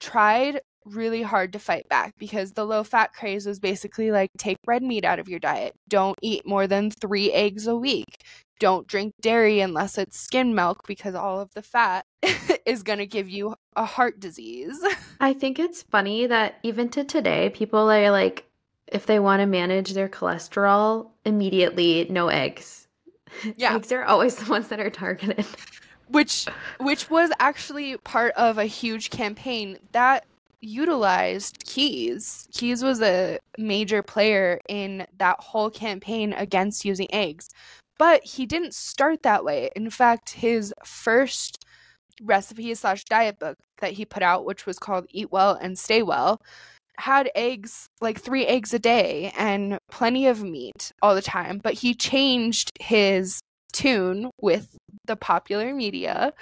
tried 0.00 0.60
really 0.94 1.22
hard 1.22 1.52
to 1.52 1.58
fight 1.58 1.88
back 1.88 2.14
because 2.18 2.52
the 2.52 2.64
low 2.64 2.84
fat 2.84 3.12
craze 3.12 3.46
was 3.46 3.58
basically 3.60 4.10
like 4.10 4.30
take 4.38 4.58
red 4.66 4.82
meat 4.82 5.04
out 5.04 5.18
of 5.18 5.28
your 5.28 5.40
diet. 5.40 5.74
Don't 5.88 6.18
eat 6.22 6.46
more 6.46 6.66
than 6.66 6.90
3 6.90 7.32
eggs 7.32 7.66
a 7.66 7.76
week. 7.76 8.24
Don't 8.60 8.88
drink 8.88 9.14
dairy 9.20 9.60
unless 9.60 9.98
it's 9.98 10.18
skim 10.18 10.54
milk 10.54 10.86
because 10.86 11.14
all 11.14 11.40
of 11.40 11.54
the 11.54 11.62
fat 11.62 12.04
is 12.66 12.82
going 12.82 12.98
to 12.98 13.06
give 13.06 13.28
you 13.28 13.54
a 13.76 13.84
heart 13.84 14.18
disease. 14.18 14.84
I 15.20 15.32
think 15.32 15.58
it's 15.58 15.82
funny 15.84 16.26
that 16.26 16.56
even 16.64 16.88
to 16.90 17.04
today, 17.04 17.50
people 17.50 17.90
are 17.90 18.10
like, 18.10 18.44
if 18.88 19.06
they 19.06 19.18
want 19.18 19.40
to 19.40 19.46
manage 19.46 19.92
their 19.92 20.08
cholesterol, 20.08 21.10
immediately 21.24 22.06
no 22.10 22.28
eggs. 22.28 22.86
Yeah. 23.56 23.74
Eggs 23.76 23.92
are 23.92 24.04
always 24.04 24.36
the 24.36 24.50
ones 24.50 24.68
that 24.68 24.80
are 24.80 24.88
targeted. 24.88 25.44
which 26.08 26.46
which 26.80 27.10
was 27.10 27.30
actually 27.38 27.98
part 27.98 28.32
of 28.36 28.56
a 28.56 28.64
huge 28.64 29.10
campaign 29.10 29.78
that 29.92 30.24
utilized 30.60 31.64
keys 31.64 32.48
keys 32.52 32.82
was 32.82 33.00
a 33.00 33.38
major 33.56 34.02
player 34.02 34.60
in 34.68 35.06
that 35.16 35.38
whole 35.38 35.70
campaign 35.70 36.32
against 36.32 36.84
using 36.84 37.06
eggs 37.12 37.48
but 37.98 38.24
he 38.24 38.46
didn't 38.46 38.74
start 38.74 39.22
that 39.22 39.44
way 39.44 39.70
in 39.76 39.88
fact 39.90 40.30
his 40.30 40.74
first 40.84 41.64
recipe 42.22 42.74
slash 42.74 43.04
diet 43.04 43.38
book 43.38 43.56
that 43.80 43.92
he 43.92 44.04
put 44.04 44.22
out 44.22 44.44
which 44.44 44.66
was 44.66 44.78
called 44.78 45.06
eat 45.10 45.30
well 45.30 45.54
and 45.54 45.78
stay 45.78 46.02
well 46.02 46.40
had 46.98 47.30
eggs 47.36 47.86
like 48.00 48.18
three 48.20 48.44
eggs 48.44 48.74
a 48.74 48.78
day 48.80 49.32
and 49.38 49.78
plenty 49.88 50.26
of 50.26 50.42
meat 50.42 50.90
all 51.00 51.14
the 51.14 51.22
time 51.22 51.60
but 51.62 51.74
he 51.74 51.94
changed 51.94 52.72
his 52.80 53.40
tune 53.72 54.30
with 54.40 54.76
the 55.04 55.16
popular 55.16 55.74
media. 55.74 56.32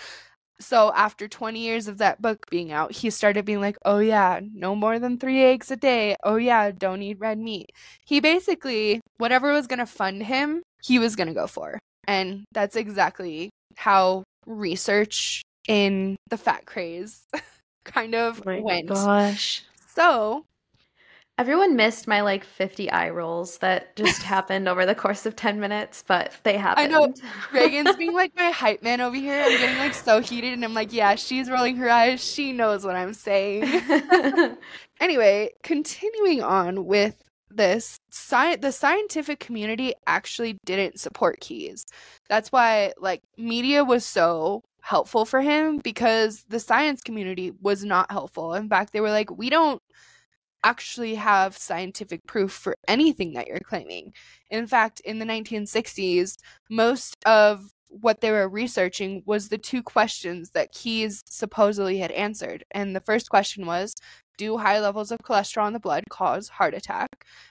So 0.59 0.93
after 0.95 1.29
20 1.29 1.61
years 1.61 1.89
of 1.89 1.99
that 1.99 2.23
book 2.23 2.47
being 2.51 2.73
out, 2.73 2.93
he 2.93 3.11
started 3.11 3.45
being 3.45 3.61
like, 3.61 3.77
"Oh 3.85 3.99
yeah, 3.99 4.41
no 4.55 4.75
more 4.75 4.99
than 4.99 5.19
3 5.19 5.43
eggs 5.43 5.71
a 5.71 5.77
day. 5.77 6.17
Oh 6.25 6.37
yeah, 6.37 6.71
don't 6.71 7.03
eat 7.03 7.19
red 7.21 7.39
meat." 7.39 7.71
He 8.07 8.21
basically 8.21 9.01
whatever 9.19 9.53
was 9.53 9.67
going 9.67 9.79
to 9.79 9.87
fund 9.87 10.23
him, 10.23 10.63
he 10.83 10.99
was 10.99 11.17
going 11.17 11.29
to 11.29 11.35
go 11.35 11.47
for. 11.47 11.79
And 12.07 12.45
that's 12.53 12.77
exactly 12.77 13.51
how 13.77 14.25
research 14.47 15.43
in 15.69 16.17
the 16.31 16.37
fat 16.37 16.67
craze 16.67 17.23
kind 17.85 18.15
of 18.15 18.43
oh 18.47 18.61
went. 18.61 18.91
Oh 18.91 18.95
gosh. 18.95 19.65
So, 19.95 20.45
Everyone 21.39 21.77
missed 21.77 22.09
my 22.09 22.23
like 22.23 22.45
50 22.45 22.91
eye 22.91 23.11
rolls 23.11 23.59
that 23.59 23.95
just 23.95 24.23
happened 24.23 24.69
over 24.69 24.87
the 24.87 24.95
course 24.95 25.27
of 25.27 25.37
10 25.37 25.61
minutes, 25.61 26.03
but 26.07 26.33
they 26.45 26.57
happened. 26.57 26.95
I 26.95 26.99
know. 26.99 27.13
Regan's 27.53 27.95
being 27.97 28.13
like 28.15 28.35
my 28.37 28.51
hype 28.51 28.83
man 28.83 29.03
over 29.03 29.17
here. 29.17 29.43
I'm 29.43 29.51
getting 29.51 29.79
like 29.79 29.93
so 29.95 30.21
heated 30.21 30.55
and 30.55 30.65
I'm 30.65 30.73
like, 30.73 30.93
"Yeah, 30.93 31.15
she's 31.15 31.51
rolling 31.51 31.77
her 31.77 31.91
eyes. 31.91 32.25
She 32.25 32.53
knows 32.53 32.87
what 32.87 32.97
I'm 32.97 33.13
saying." 33.13 33.65
anyway, 35.01 35.51
continuing 35.63 36.43
on 36.43 36.87
with 36.87 37.23
this, 37.51 37.99
sci- 38.11 38.57
the 38.57 38.73
scientific 38.73 39.39
community 39.39 39.95
actually 40.07 40.59
didn't 40.65 41.01
support 41.01 41.41
Keys. 41.41 41.85
That's 42.29 42.51
why 42.51 42.93
like 42.99 43.23
media 43.37 43.85
was 43.85 44.07
so 44.07 44.63
helpful 44.81 45.25
for 45.25 45.41
him 45.43 45.79
because 45.79 46.45
the 46.49 46.61
science 46.61 47.03
community 47.03 47.53
was 47.61 47.85
not 47.85 48.11
helpful. 48.11 48.55
In 48.55 48.69
fact, 48.69 48.93
they 48.93 49.01
were 49.01 49.11
like, 49.11 49.31
"We 49.37 49.51
don't 49.51 49.83
actually 50.67 51.15
have 51.15 51.57
scientific 51.57 52.21
proof 52.27 52.53
for 52.53 52.75
anything 52.89 53.33
that 53.35 53.47
you're 53.47 53.61
claiming." 53.61 54.13
In 54.51 54.67
fact, 54.67 55.01
in 55.01 55.19
the 55.19 55.25
1960s, 55.27 56.37
most 56.69 57.17
of 57.25 57.71
what 57.89 58.21
they 58.21 58.31
were 58.31 58.49
researching 58.49 59.23
was 59.27 59.49
the 59.49 59.59
two 59.59 59.83
questions 59.83 60.51
that 60.51 60.73
Keys 60.73 61.23
supposedly 61.29 61.99
had 61.99 62.11
answered. 62.13 62.65
And 62.71 62.95
the 62.95 63.01
first 63.01 63.31
question 63.31 63.67
was 63.67 63.95
Do 64.39 64.59
high 64.59 64.81
levels 64.81 65.11
of 65.11 65.19
cholesterol 65.21 65.67
in 65.67 65.73
the 65.73 65.81
blood 65.81 66.05
cause 66.11 66.49
heart 66.49 66.75
attack? 66.75 67.09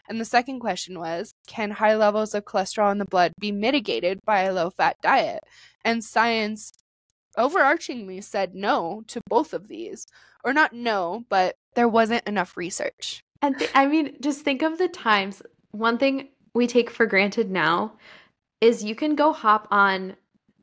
And 0.07 0.19
the 0.19 0.25
second 0.25 0.59
question 0.59 0.99
was 0.99 1.33
Can 1.47 1.71
high 1.71 1.95
levels 1.95 2.33
of 2.35 2.45
cholesterol 2.45 2.91
in 2.91 2.99
the 2.99 3.05
blood 3.05 3.33
be 3.39 3.51
mitigated 3.51 4.19
by 4.25 4.41
a 4.41 4.53
low 4.53 4.69
fat 4.69 4.97
diet? 5.01 5.43
And 5.83 6.03
science 6.03 6.71
overarchingly 7.37 8.23
said 8.23 8.55
no 8.55 9.03
to 9.07 9.21
both 9.27 9.53
of 9.53 9.67
these. 9.67 10.05
Or 10.43 10.53
not 10.53 10.73
no, 10.73 11.25
but 11.29 11.55
there 11.75 11.87
wasn't 11.87 12.27
enough 12.27 12.57
research. 12.57 13.23
And 13.41 13.57
th- 13.57 13.71
I 13.75 13.85
mean, 13.85 14.15
just 14.21 14.41
think 14.41 14.61
of 14.61 14.77
the 14.77 14.87
times. 14.87 15.41
One 15.71 15.97
thing 15.97 16.29
we 16.53 16.67
take 16.67 16.89
for 16.89 17.05
granted 17.05 17.51
now 17.51 17.93
is 18.61 18.83
you 18.83 18.95
can 18.95 19.15
go 19.15 19.33
hop 19.33 19.67
on 19.71 20.15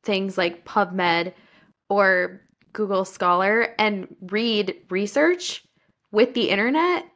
things 0.02 0.36
like 0.36 0.64
PubMed 0.64 1.32
or 1.88 2.40
Google 2.72 3.04
Scholar 3.04 3.74
and 3.78 4.08
read 4.22 4.74
research 4.90 5.64
with 6.10 6.34
the 6.34 6.48
internet 6.48 7.06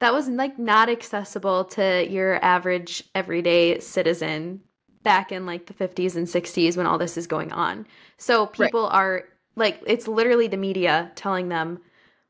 that 0.00 0.12
was 0.12 0.28
like 0.28 0.58
not 0.58 0.88
accessible 0.88 1.64
to 1.64 2.06
your 2.08 2.42
average 2.44 3.02
everyday 3.14 3.78
citizen 3.80 4.60
back 5.02 5.32
in 5.32 5.46
like 5.46 5.66
the 5.66 5.74
50s 5.74 6.16
and 6.16 6.26
60s 6.26 6.76
when 6.76 6.86
all 6.86 6.98
this 6.98 7.16
is 7.16 7.26
going 7.26 7.52
on. 7.52 7.86
So 8.18 8.46
people 8.46 8.86
are 8.86 9.24
like 9.54 9.80
it's 9.86 10.08
literally 10.08 10.48
the 10.48 10.56
media 10.56 11.12
telling 11.14 11.48
them 11.48 11.80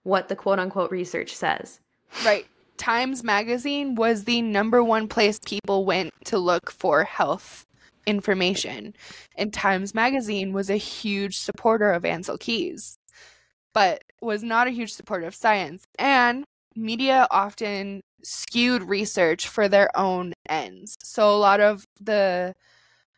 what 0.06 0.28
the 0.28 0.36
quote 0.36 0.60
unquote 0.60 0.92
research 0.92 1.34
says. 1.34 1.80
Right. 2.24 2.46
Times 2.76 3.24
Magazine 3.24 3.96
was 3.96 4.24
the 4.24 4.40
number 4.40 4.82
one 4.82 5.08
place 5.08 5.40
people 5.44 5.84
went 5.84 6.12
to 6.26 6.38
look 6.38 6.70
for 6.70 7.02
health 7.02 7.66
information. 8.06 8.94
And 9.36 9.52
Times 9.52 9.94
Magazine 9.94 10.52
was 10.52 10.70
a 10.70 10.76
huge 10.76 11.38
supporter 11.38 11.90
of 11.90 12.04
Ancel 12.04 12.38
Keys, 12.38 12.98
but 13.74 14.04
was 14.22 14.44
not 14.44 14.68
a 14.68 14.70
huge 14.70 14.92
supporter 14.92 15.26
of 15.26 15.34
science. 15.34 15.84
And 15.98 16.44
media 16.76 17.26
often 17.32 18.02
skewed 18.22 18.84
research 18.84 19.48
for 19.48 19.68
their 19.68 19.90
own 19.98 20.34
ends. 20.48 20.96
So 21.02 21.34
a 21.34 21.38
lot 21.38 21.60
of 21.60 21.84
the 22.00 22.54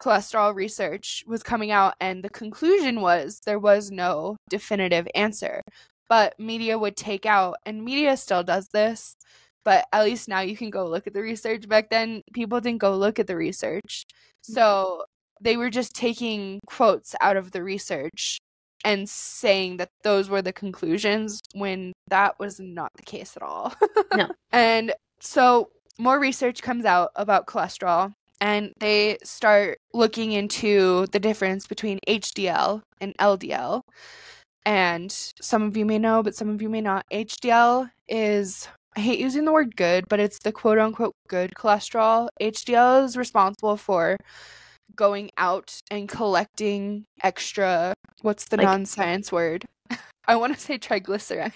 cholesterol 0.00 0.54
research 0.54 1.24
was 1.26 1.42
coming 1.42 1.70
out, 1.70 1.94
and 2.00 2.22
the 2.22 2.30
conclusion 2.30 3.02
was 3.02 3.40
there 3.44 3.58
was 3.58 3.90
no 3.90 4.36
definitive 4.48 5.06
answer. 5.14 5.62
But 6.08 6.38
media 6.38 6.78
would 6.78 6.96
take 6.96 7.26
out, 7.26 7.56
and 7.66 7.84
media 7.84 8.16
still 8.16 8.42
does 8.42 8.68
this, 8.68 9.16
but 9.64 9.86
at 9.92 10.04
least 10.04 10.28
now 10.28 10.40
you 10.40 10.56
can 10.56 10.70
go 10.70 10.86
look 10.86 11.06
at 11.06 11.14
the 11.14 11.20
research. 11.20 11.68
Back 11.68 11.90
then, 11.90 12.22
people 12.32 12.60
didn't 12.60 12.80
go 12.80 12.96
look 12.96 13.18
at 13.18 13.26
the 13.26 13.36
research. 13.36 14.06
Mm-hmm. 14.08 14.54
So 14.54 15.04
they 15.40 15.56
were 15.56 15.70
just 15.70 15.94
taking 15.94 16.60
quotes 16.66 17.14
out 17.20 17.36
of 17.36 17.52
the 17.52 17.62
research 17.62 18.38
and 18.84 19.08
saying 19.08 19.76
that 19.78 19.90
those 20.02 20.28
were 20.28 20.42
the 20.42 20.52
conclusions 20.52 21.40
when 21.52 21.92
that 22.08 22.38
was 22.38 22.60
not 22.60 22.92
the 22.96 23.02
case 23.02 23.36
at 23.36 23.42
all. 23.42 23.74
No. 24.14 24.30
And 24.52 24.94
so 25.20 25.70
more 25.98 26.18
research 26.18 26.62
comes 26.62 26.84
out 26.84 27.10
about 27.16 27.46
cholesterol 27.46 28.14
and 28.40 28.72
they 28.78 29.18
start 29.24 29.78
looking 29.92 30.32
into 30.32 31.06
the 31.08 31.18
difference 31.18 31.66
between 31.66 31.98
HDL 32.08 32.82
and 33.00 33.16
LDL. 33.18 33.82
And 34.66 35.10
some 35.40 35.62
of 35.62 35.76
you 35.76 35.86
may 35.86 35.98
know, 35.98 36.22
but 36.22 36.34
some 36.34 36.48
of 36.50 36.60
you 36.60 36.68
may 36.68 36.80
not. 36.80 37.06
HDL 37.12 37.90
is, 38.08 38.68
I 38.96 39.00
hate 39.00 39.18
using 39.18 39.44
the 39.44 39.52
word 39.52 39.76
good, 39.76 40.06
but 40.08 40.20
it's 40.20 40.38
the 40.40 40.52
quote 40.52 40.78
unquote 40.78 41.14
good 41.28 41.52
cholesterol. 41.56 42.28
HDL 42.40 43.04
is 43.04 43.16
responsible 43.16 43.76
for 43.76 44.16
going 44.96 45.30
out 45.38 45.78
and 45.90 46.08
collecting 46.08 47.04
extra, 47.22 47.94
what's 48.22 48.46
the 48.46 48.56
Like- 48.56 48.66
non 48.66 48.84
science 48.86 49.30
word? 49.32 49.64
I 50.28 50.36
want 50.36 50.54
to 50.54 50.60
say 50.60 50.78
triglycerides. 50.78 51.52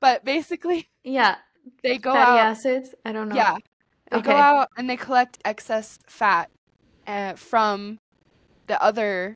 But 0.00 0.24
basically, 0.24 0.88
Yeah, 1.02 1.36
they 1.82 1.96
go 1.96 2.12
fatty 2.12 2.32
out. 2.32 2.38
acids. 2.50 2.94
I 3.06 3.12
don't 3.12 3.30
know. 3.30 3.36
Yeah, 3.36 3.56
they 4.10 4.18
Okay. 4.18 4.32
go 4.32 4.36
out 4.36 4.68
and 4.76 4.90
they 4.90 4.98
collect 4.98 5.38
excess 5.46 5.98
fat 6.06 6.50
uh, 7.06 7.34
from 7.34 7.98
the 8.66 8.82
other 8.82 9.34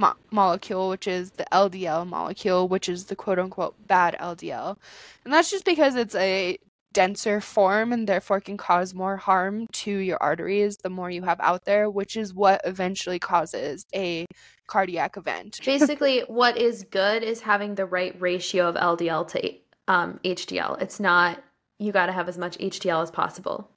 mo- 0.00 0.16
molecule, 0.30 0.88
which 0.88 1.06
is 1.06 1.32
the 1.32 1.46
LDL 1.52 2.06
molecule, 2.06 2.66
which 2.66 2.88
is 2.88 3.04
the 3.04 3.14
quote 3.14 3.38
unquote 3.38 3.74
bad 3.86 4.16
LDL. 4.18 4.76
And 5.24 5.32
that's 5.32 5.50
just 5.50 5.64
because 5.64 5.94
it's 5.94 6.14
a 6.14 6.58
denser 6.92 7.40
form 7.40 7.92
and 7.92 8.08
therefore 8.08 8.40
can 8.40 8.56
cause 8.56 8.94
more 8.94 9.16
harm 9.16 9.68
to 9.68 9.90
your 9.92 10.20
arteries 10.20 10.78
the 10.78 10.90
more 10.90 11.10
you 11.10 11.22
have 11.22 11.38
out 11.40 11.64
there, 11.64 11.88
which 11.88 12.16
is 12.16 12.34
what 12.34 12.60
eventually 12.64 13.20
causes 13.20 13.86
a 13.94 14.26
cardiac 14.66 15.16
event. 15.16 15.60
Basically, 15.64 16.20
what 16.26 16.56
is 16.56 16.84
good 16.90 17.22
is 17.22 17.40
having 17.40 17.76
the 17.76 17.86
right 17.86 18.20
ratio 18.20 18.68
of 18.68 18.74
LDL 18.74 19.28
to 19.28 19.54
um, 19.86 20.18
HDL. 20.24 20.80
It's 20.82 20.98
not 20.98 21.42
you 21.78 21.92
got 21.92 22.06
to 22.06 22.12
have 22.12 22.28
as 22.28 22.36
much 22.36 22.58
HDL 22.58 23.02
as 23.02 23.10
possible. 23.10 23.70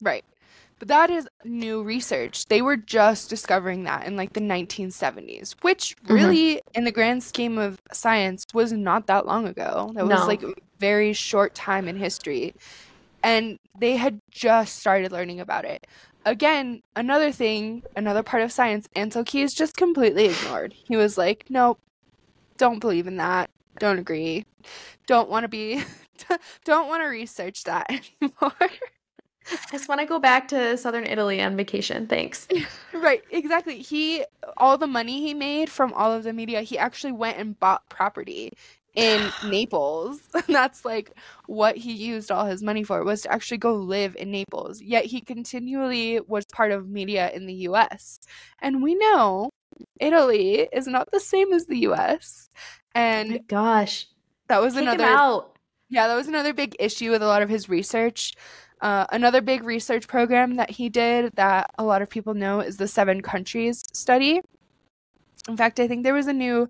Right. 0.00 0.24
But 0.80 0.88
that 0.88 1.10
is 1.10 1.28
new 1.44 1.82
research. 1.84 2.46
They 2.46 2.62
were 2.62 2.76
just 2.76 3.30
discovering 3.30 3.84
that 3.84 4.06
in 4.06 4.16
like 4.16 4.32
the 4.32 4.40
1970s, 4.40 5.54
which 5.62 5.94
Mm-hmm. 6.08 6.14
really, 6.14 6.62
in 6.74 6.84
the 6.84 6.92
grand 6.92 7.22
scheme 7.22 7.58
of 7.58 7.78
science, 7.92 8.44
was 8.54 8.72
not 8.72 9.06
that 9.06 9.26
long 9.26 9.46
ago. 9.46 9.92
That 9.94 10.06
was 10.06 10.22
No. 10.22 10.26
like 10.26 10.42
a 10.42 10.54
very 10.80 11.12
short 11.12 11.54
time 11.54 11.86
in 11.86 11.96
history. 11.96 12.54
And 13.22 13.58
they 13.78 13.96
had 13.96 14.20
just 14.30 14.78
started 14.78 15.12
learning 15.12 15.40
about 15.40 15.66
it. 15.66 15.86
Again, 16.24 16.80
another 16.96 17.32
thing, 17.32 17.82
another 17.96 18.22
part 18.22 18.42
of 18.42 18.52
science, 18.52 18.86
Ancel 18.96 19.24
Keys 19.26 19.54
just 19.54 19.76
completely 19.76 20.26
ignored. 20.26 20.74
He 20.88 20.96
was 20.96 21.18
like, 21.18 21.44
nope, 21.50 21.78
don't 22.58 22.80
believe 22.80 23.06
in 23.06 23.16
that. 23.18 23.50
Don't 23.78 23.98
agree. 23.98 24.44
Don't 25.06 25.30
want 25.30 25.44
to 25.44 25.48
be, 25.48 25.82
don't 26.64 26.88
want 26.88 27.02
to 27.02 27.08
research 27.08 27.64
that 27.64 27.86
anymore. 28.22 28.70
I 29.52 29.58
just 29.70 29.88
want 29.88 30.00
to 30.00 30.06
go 30.06 30.18
back 30.18 30.48
to 30.48 30.76
southern 30.76 31.04
Italy 31.06 31.40
on 31.42 31.56
vacation. 31.56 32.06
Thanks. 32.06 32.48
Right, 32.92 33.22
exactly. 33.30 33.78
He 33.80 34.24
all 34.56 34.76
the 34.76 34.86
money 34.88 35.20
he 35.20 35.32
made 35.34 35.70
from 35.70 35.92
all 35.92 36.12
of 36.12 36.24
the 36.24 36.32
media, 36.32 36.62
he 36.62 36.76
actually 36.76 37.12
went 37.12 37.38
and 37.38 37.58
bought 37.58 37.88
property 37.88 38.52
in 38.94 39.32
Naples. 39.42 40.20
That's 40.48 40.84
like 40.84 41.12
what 41.46 41.76
he 41.76 41.92
used 41.92 42.30
all 42.32 42.46
his 42.46 42.62
money 42.62 42.82
for 42.82 43.04
was 43.04 43.22
to 43.22 43.32
actually 43.32 43.58
go 43.58 43.74
live 43.74 44.16
in 44.16 44.32
Naples. 44.32 44.80
Yet 44.82 45.04
he 45.06 45.20
continually 45.20 46.20
was 46.26 46.44
part 46.52 46.72
of 46.72 46.88
media 46.88 47.30
in 47.32 47.46
the 47.46 47.54
US. 47.68 48.18
And 48.60 48.82
we 48.82 48.94
know 48.96 49.50
Italy 50.00 50.68
is 50.72 50.86
not 50.88 51.10
the 51.12 51.20
same 51.20 51.52
as 51.52 51.66
the 51.66 51.78
US. 51.90 52.48
Oh 53.30 53.38
And 53.38 53.40
gosh. 53.46 54.08
that 54.48 54.60
was 54.60 54.74
Take 54.74 54.82
another 54.82 55.22
yeah, 55.88 56.08
that 56.08 56.14
was 56.16 56.28
another 56.28 56.52
big 56.54 56.76
issue 56.78 57.10
with 57.10 57.22
a 57.22 57.26
lot 57.26 57.42
of 57.42 57.48
his 57.48 57.68
research. 57.68 58.34
Uh, 58.80 59.06
another 59.12 59.40
big 59.40 59.62
research 59.62 60.08
program 60.08 60.56
that 60.56 60.70
he 60.70 60.88
did 60.88 61.32
that 61.36 61.70
a 61.78 61.84
lot 61.84 62.02
of 62.02 62.08
people 62.08 62.34
know 62.34 62.60
is 62.60 62.76
the 62.78 62.88
Seven 62.88 63.20
Countries 63.20 63.84
Study. 63.92 64.40
In 65.48 65.56
fact, 65.56 65.80
I 65.80 65.88
think 65.88 66.02
there 66.02 66.14
was 66.14 66.26
a 66.26 66.32
new 66.32 66.68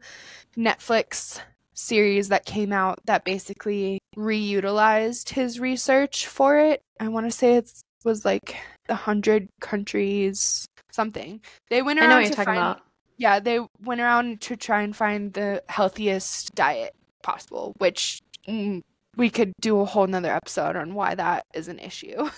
Netflix 0.57 1.41
series 1.75 2.29
that 2.29 2.45
came 2.45 2.73
out 2.73 2.99
that 3.07 3.25
basically 3.25 4.01
reutilized 4.17 5.31
his 5.31 5.61
research 5.61 6.27
for 6.27 6.59
it. 6.59 6.83
I 6.99 7.09
want 7.09 7.27
to 7.27 7.31
say 7.31 7.55
it 7.57 7.71
was 8.05 8.25
like 8.25 8.57
the 8.89 8.95
hundred 8.95 9.49
countries 9.61 10.67
something. 10.91 11.41
They 11.69 11.83
went 11.83 12.01
I 12.01 12.03
around 12.03 12.11
know 12.11 12.17
what 12.17 12.21
you're 12.23 12.31
to 12.31 12.37
talking 12.37 12.45
find 12.47 12.59
about. 12.59 12.81
yeah, 13.19 13.41
they 13.41 13.61
went 13.85 14.01
around 14.01 14.41
to 14.43 14.57
try 14.57 14.83
and 14.83 14.95
find 14.95 15.33
the 15.33 15.63
healthiest 15.69 16.55
diet 16.55 16.95
possible, 17.23 17.75
which 17.79 18.21
mm, 18.49 18.83
we 19.21 19.29
could 19.29 19.53
do 19.61 19.79
a 19.81 19.85
whole 19.85 20.07
nother 20.07 20.35
episode 20.35 20.77
on 20.77 20.95
why 20.95 21.15
that 21.15 21.45
is 21.53 21.69
an 21.69 21.79
issue. 21.79 22.31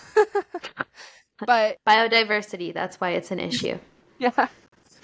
but 1.47 1.79
Biodiversity. 1.87 2.75
That's 2.75 3.01
why 3.01 3.11
it's 3.11 3.31
an 3.31 3.39
issue. 3.39 3.79
yeah, 4.19 4.49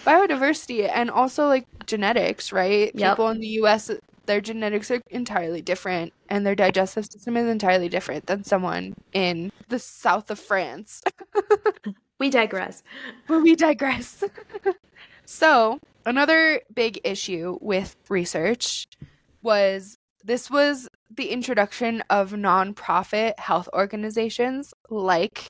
biodiversity 0.05 0.91
and 0.93 1.09
also 1.09 1.47
like 1.47 1.67
genetics, 1.87 2.53
right? 2.53 2.91
Yep. 2.95 3.13
People 3.13 3.29
in 3.29 3.39
the 3.39 3.47
US, 3.63 3.93
their 4.27 4.41
genetics 4.41 4.91
are 4.91 5.01
entirely 5.11 5.63
different 5.63 6.13
and 6.29 6.45
their 6.45 6.57
digestive 6.57 7.07
system 7.07 7.37
is 7.37 7.47
entirely 7.47 7.89
different 7.89 8.27
than 8.27 8.43
someone 8.43 8.95
in 9.13 9.53
the 9.69 9.79
south 9.79 10.33
of 10.33 10.39
France. 10.41 11.03
We 12.21 12.31
digress. 12.31 12.83
But 13.29 13.43
we 13.43 13.55
digress. 13.55 14.25
so, 15.25 15.79
another 16.05 16.61
big 16.75 17.01
issue 17.05 17.59
with 17.61 17.95
research 18.09 18.89
was 19.41 19.98
this 20.25 20.51
was 20.51 20.89
the 21.11 21.31
introduction 21.31 22.03
of 22.11 22.33
nonprofit 22.33 23.39
health 23.39 23.69
organizations 23.73 24.75
like 24.91 25.47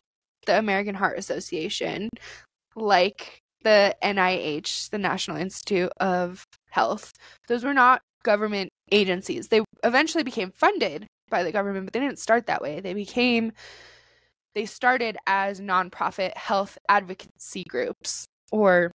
the 0.46 0.58
American 0.58 0.94
Heart 0.94 1.18
Association, 1.18 2.08
like 2.76 3.40
the 3.64 3.96
NIH, 4.02 4.90
the 4.90 4.98
National 4.98 5.36
Institute 5.36 5.90
of 6.00 6.44
Health. 6.70 7.12
Those 7.48 7.64
were 7.64 7.74
not 7.74 8.00
government 8.22 8.70
agencies. 8.92 9.48
They 9.48 9.62
eventually 9.84 10.24
became 10.24 10.50
funded 10.50 11.06
by 11.30 11.42
the 11.42 11.52
government, 11.52 11.86
but 11.86 11.92
they 11.92 12.00
didn't 12.00 12.18
start 12.18 12.46
that 12.46 12.62
way. 12.62 12.80
They 12.80 12.94
became 12.94 13.52
they 14.54 14.66
started 14.66 15.16
as 15.26 15.60
nonprofit 15.60 16.36
health 16.36 16.78
advocacy 16.88 17.64
groups 17.68 18.26
or 18.50 18.90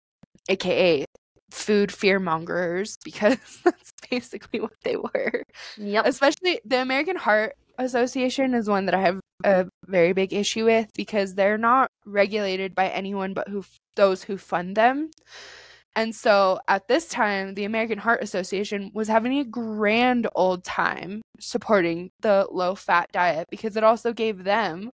aka 0.49 1.05
food 1.51 1.91
fearmongers 1.91 2.97
because 3.05 3.39
that's 3.65 3.93
basically 4.11 4.61
what 4.61 4.73
they 4.85 4.97
were 4.97 5.43
Yep. 5.77 6.07
especially 6.07 6.61
the 6.65 6.81
american 6.81 7.17
heart 7.17 7.55
association 7.79 8.55
is 8.55 8.69
one 8.69 8.87
that 8.87 8.95
i 8.95 9.01
have 9.01 9.21
a 9.45 9.67
very 9.87 10.13
big 10.13 10.33
issue 10.35 10.67
with 10.67 10.91
because 10.95 11.35
they're 11.35 11.59
not 11.59 11.91
regulated 12.05 12.75
by 12.75 12.89
anyone 12.89 13.33
but 13.35 13.49
who 13.49 13.65
those 13.97 14.23
who 14.23 14.37
fund 14.37 14.77
them 14.77 15.11
and 15.97 16.15
so 16.15 16.61
at 16.69 16.87
this 16.89 17.09
time 17.09 17.55
the 17.55 17.65
american 17.65 17.99
heart 17.99 18.23
association 18.23 18.91
was 18.95 19.09
having 19.09 19.39
a 19.39 19.45
grand 19.45 20.27
old 20.35 20.63
time 20.65 21.23
supporting 21.39 22.11
the 22.21 22.47
low 22.51 22.75
fat 22.75 23.11
diet 23.13 23.47
because 23.51 23.77
it 23.77 23.85
also 23.85 24.13
gave 24.13 24.45
them 24.45 24.91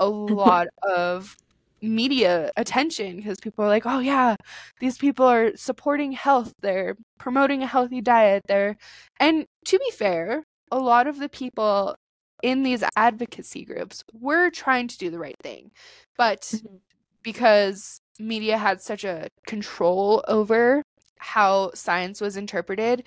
a 0.00 0.06
lot 0.08 0.68
of 0.82 1.36
media 1.82 2.50
attention 2.56 3.16
because 3.16 3.38
people 3.40 3.64
are 3.64 3.68
like, 3.68 3.84
oh, 3.86 3.98
yeah, 4.00 4.36
these 4.80 4.98
people 4.98 5.26
are 5.26 5.56
supporting 5.56 6.12
health. 6.12 6.52
They're 6.62 6.96
promoting 7.18 7.62
a 7.62 7.66
healthy 7.66 8.00
diet. 8.00 8.44
They're, 8.48 8.76
and 9.20 9.46
to 9.66 9.78
be 9.78 9.90
fair, 9.92 10.44
a 10.70 10.78
lot 10.78 11.06
of 11.06 11.18
the 11.18 11.28
people 11.28 11.96
in 12.42 12.62
these 12.62 12.82
advocacy 12.96 13.64
groups 13.64 14.02
were 14.12 14.50
trying 14.50 14.88
to 14.88 14.98
do 14.98 15.10
the 15.10 15.18
right 15.18 15.36
thing. 15.42 15.70
But 16.16 16.42
Mhm. 16.42 16.80
because 17.22 18.00
media 18.18 18.58
had 18.58 18.80
such 18.82 19.04
a 19.04 19.28
control 19.46 20.24
over 20.28 20.82
how 21.18 21.70
science 21.74 22.20
was 22.20 22.36
interpreted 22.36 23.04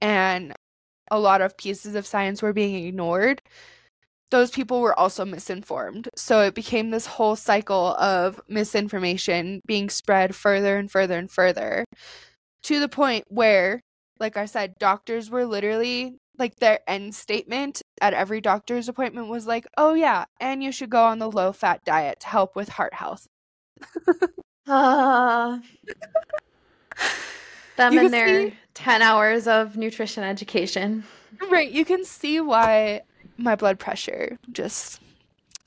and 0.00 0.54
a 1.10 1.18
lot 1.20 1.40
of 1.42 1.56
pieces 1.56 1.94
of 1.94 2.06
science 2.06 2.42
were 2.42 2.52
being 2.52 2.86
ignored, 2.86 3.40
those 4.30 4.50
people 4.50 4.80
were 4.80 4.98
also 4.98 5.24
misinformed. 5.24 6.08
So 6.16 6.40
it 6.40 6.54
became 6.54 6.90
this 6.90 7.06
whole 7.06 7.36
cycle 7.36 7.94
of 7.96 8.40
misinformation 8.48 9.60
being 9.66 9.88
spread 9.88 10.34
further 10.34 10.76
and 10.76 10.90
further 10.90 11.18
and 11.18 11.30
further 11.30 11.84
to 12.64 12.80
the 12.80 12.88
point 12.88 13.24
where, 13.28 13.80
like 14.18 14.36
I 14.36 14.46
said, 14.46 14.74
doctors 14.78 15.30
were 15.30 15.44
literally 15.46 16.16
like 16.38 16.56
their 16.56 16.80
end 16.86 17.14
statement 17.14 17.80
at 18.00 18.12
every 18.14 18.40
doctor's 18.40 18.88
appointment 18.88 19.28
was 19.28 19.46
like, 19.46 19.66
oh, 19.76 19.94
yeah, 19.94 20.24
and 20.40 20.62
you 20.62 20.72
should 20.72 20.90
go 20.90 21.04
on 21.04 21.18
the 21.18 21.30
low 21.30 21.52
fat 21.52 21.84
diet 21.84 22.20
to 22.20 22.26
help 22.26 22.56
with 22.56 22.68
heart 22.68 22.94
health. 22.94 23.26
Ah. 24.68 25.60
them 27.76 27.96
and 27.96 28.12
their 28.12 28.48
see- 28.50 28.56
10 28.74 29.00
hours 29.00 29.46
of 29.46 29.76
nutrition 29.76 30.24
education. 30.24 31.04
Right, 31.48 31.70
you 31.70 31.84
can 31.84 32.04
see 32.04 32.40
why 32.40 33.02
my 33.38 33.56
blood 33.56 33.78
pressure 33.78 34.38
just 34.52 35.00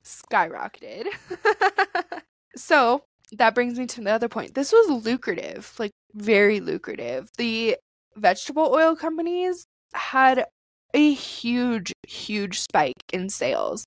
skyrocketed. 0.04 1.08
so 2.56 3.04
that 3.34 3.56
brings 3.56 3.78
me 3.78 3.86
to 3.88 4.02
the 4.02 4.12
other 4.12 4.28
point. 4.28 4.56
This 4.56 4.72
was 4.72 5.04
lucrative, 5.06 5.74
like 5.78 5.92
very 6.14 6.60
lucrative. 6.60 7.30
The 7.38 7.78
vegetable 8.16 8.72
oil 8.74 8.96
companies 8.96 9.66
had 9.94 10.46
a 10.94 11.14
huge, 11.14 11.94
huge 12.08 12.60
spike 12.60 12.94
in 13.14 13.30
sales. 13.30 13.86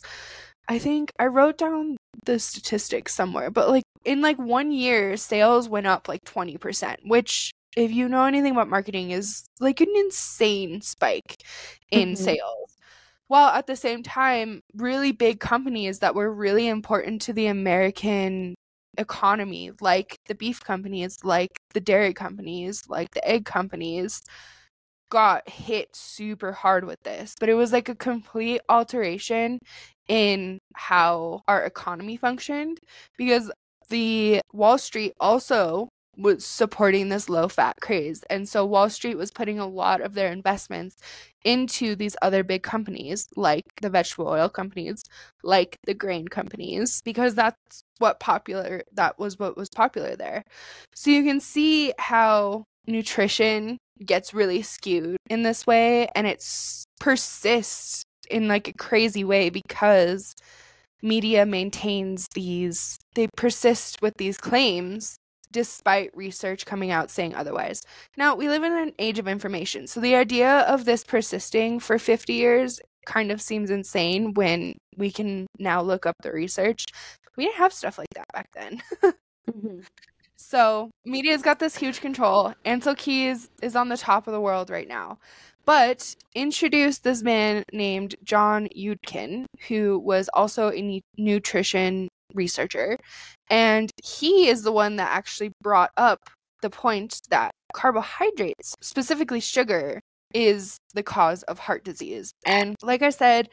I 0.69 0.79
think 0.79 1.11
I 1.19 1.27
wrote 1.27 1.59
down 1.59 1.97
the 2.25 2.39
statistics 2.39 3.15
somewhere, 3.15 3.51
but 3.51 3.69
like 3.69 3.83
in 4.05 4.21
like 4.21 4.39
one 4.39 4.71
year, 4.71 5.17
sales 5.17 5.69
went 5.69 5.87
up 5.87 6.09
like 6.09 6.25
20%, 6.25 7.01
which 7.05 7.51
if 7.77 7.91
you 7.91 8.09
know 8.09 8.25
anything 8.25 8.53
about 8.53 8.69
marketing 8.69 9.11
is 9.11 9.45
like 9.61 9.81
an 9.81 9.93
insane 9.97 10.81
spike 10.83 11.43
in 11.91 12.13
Mhm. 12.13 12.17
sales. 12.17 12.72
While 13.33 13.49
at 13.49 13.67
the 13.67 13.77
same 13.77 14.03
time, 14.03 14.61
really 14.75 15.11
big 15.11 15.41
companies 15.41 16.01
that 16.01 16.15
were 16.15 16.31
really 16.31 16.69
important 16.69 17.23
to 17.23 17.33
the 17.33 17.47
American 17.47 18.55
economy, 18.99 19.71
like 19.81 20.19
the 20.27 20.35
beef 20.35 20.61
companies, 20.63 21.17
like 21.25 21.49
the 21.73 21.81
dairy 21.81 22.13
companies, 22.13 22.83
like 22.91 23.11
the 23.13 23.27
egg 23.27 23.47
companies, 23.47 24.21
got 25.11 25.49
hit 25.49 25.97
super 25.97 26.53
hard 26.53 26.85
with 26.85 27.01
this. 27.05 27.35
But 27.41 27.49
it 27.49 27.55
was 27.55 27.73
like 27.73 27.89
a 27.89 27.95
complete 27.95 28.61
alteration 28.69 29.59
in 30.09 30.59
how 30.75 31.41
our 31.49 31.65
economy 31.65 32.19
functioned 32.19 32.81
because 33.17 33.51
the 33.89 34.43
Wall 34.53 34.77
Street 34.77 35.15
also 35.19 35.89
was 36.17 36.45
supporting 36.45 37.09
this 37.09 37.29
low 37.29 37.49
fat 37.49 37.77
craze. 37.81 38.23
And 38.29 38.49
so 38.49 38.65
Wall 38.67 38.91
Street 38.91 39.17
was 39.17 39.31
putting 39.31 39.59
a 39.59 39.67
lot 39.67 40.01
of 40.01 40.15
their 40.15 40.31
investments 40.31 40.97
into 41.45 41.97
these 41.97 42.17
other 42.23 42.45
big 42.45 42.63
companies 42.63 43.29
like 43.37 43.65
the 43.81 43.91
vegetable 43.91 44.29
oil 44.29 44.49
companies, 44.49 45.05
like 45.43 45.79
the 45.85 45.95
grain 45.95 46.29
companies 46.29 47.01
because 47.03 47.35
that's 47.35 47.83
what 47.99 48.21
popular 48.21 48.83
that 48.93 49.19
was 49.19 49.39
what 49.39 49.57
was 49.57 49.69
popular 49.71 50.17
there. 50.17 50.45
So 50.95 51.11
you 51.11 51.25
can 51.25 51.41
see 51.41 51.93
how 51.99 52.65
nutrition 52.87 53.79
gets 54.05 54.35
really 54.35 54.63
skewed 54.63 55.17
in 55.31 55.43
this 55.43 55.67
way 55.67 56.09
and 56.15 56.27
it 56.27 56.45
persists 57.01 58.05
in 58.31 58.49
like 58.49 58.69
a 58.69 58.73
crazy 58.73 59.25
way 59.25 59.51
because 59.51 60.35
media 61.03 61.45
maintains 61.45 62.29
these 62.35 62.99
they 63.15 63.29
persist 63.37 64.01
with 64.01 64.15
these 64.19 64.39
claims 64.39 65.17
despite 65.53 66.17
research 66.17 66.67
coming 66.67 66.91
out 66.91 67.11
saying 67.11 67.35
otherwise. 67.35 67.83
Now, 68.17 68.35
we 68.35 68.49
live 68.49 68.65
in 68.65 68.73
an 68.73 68.93
age 68.99 69.19
of 69.19 69.29
information. 69.29 69.87
So 69.87 70.01
the 70.01 70.17
idea 70.17 70.61
of 70.61 70.85
this 70.85 71.05
persisting 71.05 71.79
for 71.79 71.99
50 71.99 72.33
years 72.33 72.81
kind 73.07 73.31
of 73.31 73.41
seems 73.41 73.71
insane 73.71 74.35
when 74.35 74.75
we 74.97 75.11
can 75.11 75.47
now 75.59 75.83
look 75.83 76.07
up 76.07 76.17
the 76.23 76.33
research. 76.33 76.87
We 77.37 77.45
didn't 77.45 77.57
have 77.57 77.73
stuff 77.73 77.99
like 77.99 78.13
that 78.15 78.29
back 78.33 78.49
then. 78.55 78.83
mm-hmm. 79.51 79.81
So, 80.37 80.91
media's 81.05 81.41
got 81.41 81.61
this 81.61 81.77
huge 81.77 82.01
control. 82.01 82.53
Ancel 82.67 82.97
Keys 82.97 83.49
is 83.63 83.77
on 83.77 83.89
the 83.89 83.97
top 83.97 84.27
of 84.27 84.33
the 84.33 84.41
world 84.41 84.71
right 84.71 84.89
now. 84.89 85.19
But 85.65 86.17
introduced 86.35 87.05
this 87.05 87.23
man 87.23 87.63
named 87.73 88.17
John 88.25 88.69
Yudkin, 88.77 89.47
who 89.69 90.01
was 90.01 90.29
also 90.35 90.73
a 90.73 91.01
nutrition 91.17 92.09
researcher. 92.35 92.97
And 93.51 93.91
he 94.03 94.49
is 94.49 94.63
the 94.63 94.73
one 94.73 94.97
that 94.97 95.11
actually 95.11 95.53
brought 95.61 95.91
up 95.97 96.21
the 96.63 96.71
point 96.71 97.21
that 97.31 97.51
carbohydrates, 97.75 98.75
specifically 98.81 99.41
sugar, 99.41 100.01
is 100.35 100.79
the 100.95 101.03
cause 101.03 101.43
of 101.45 101.59
heart 101.59 101.85
disease. 101.85 102.33
And 102.47 102.77
like 102.83 103.03
I 103.03 103.11
said, 103.11 103.49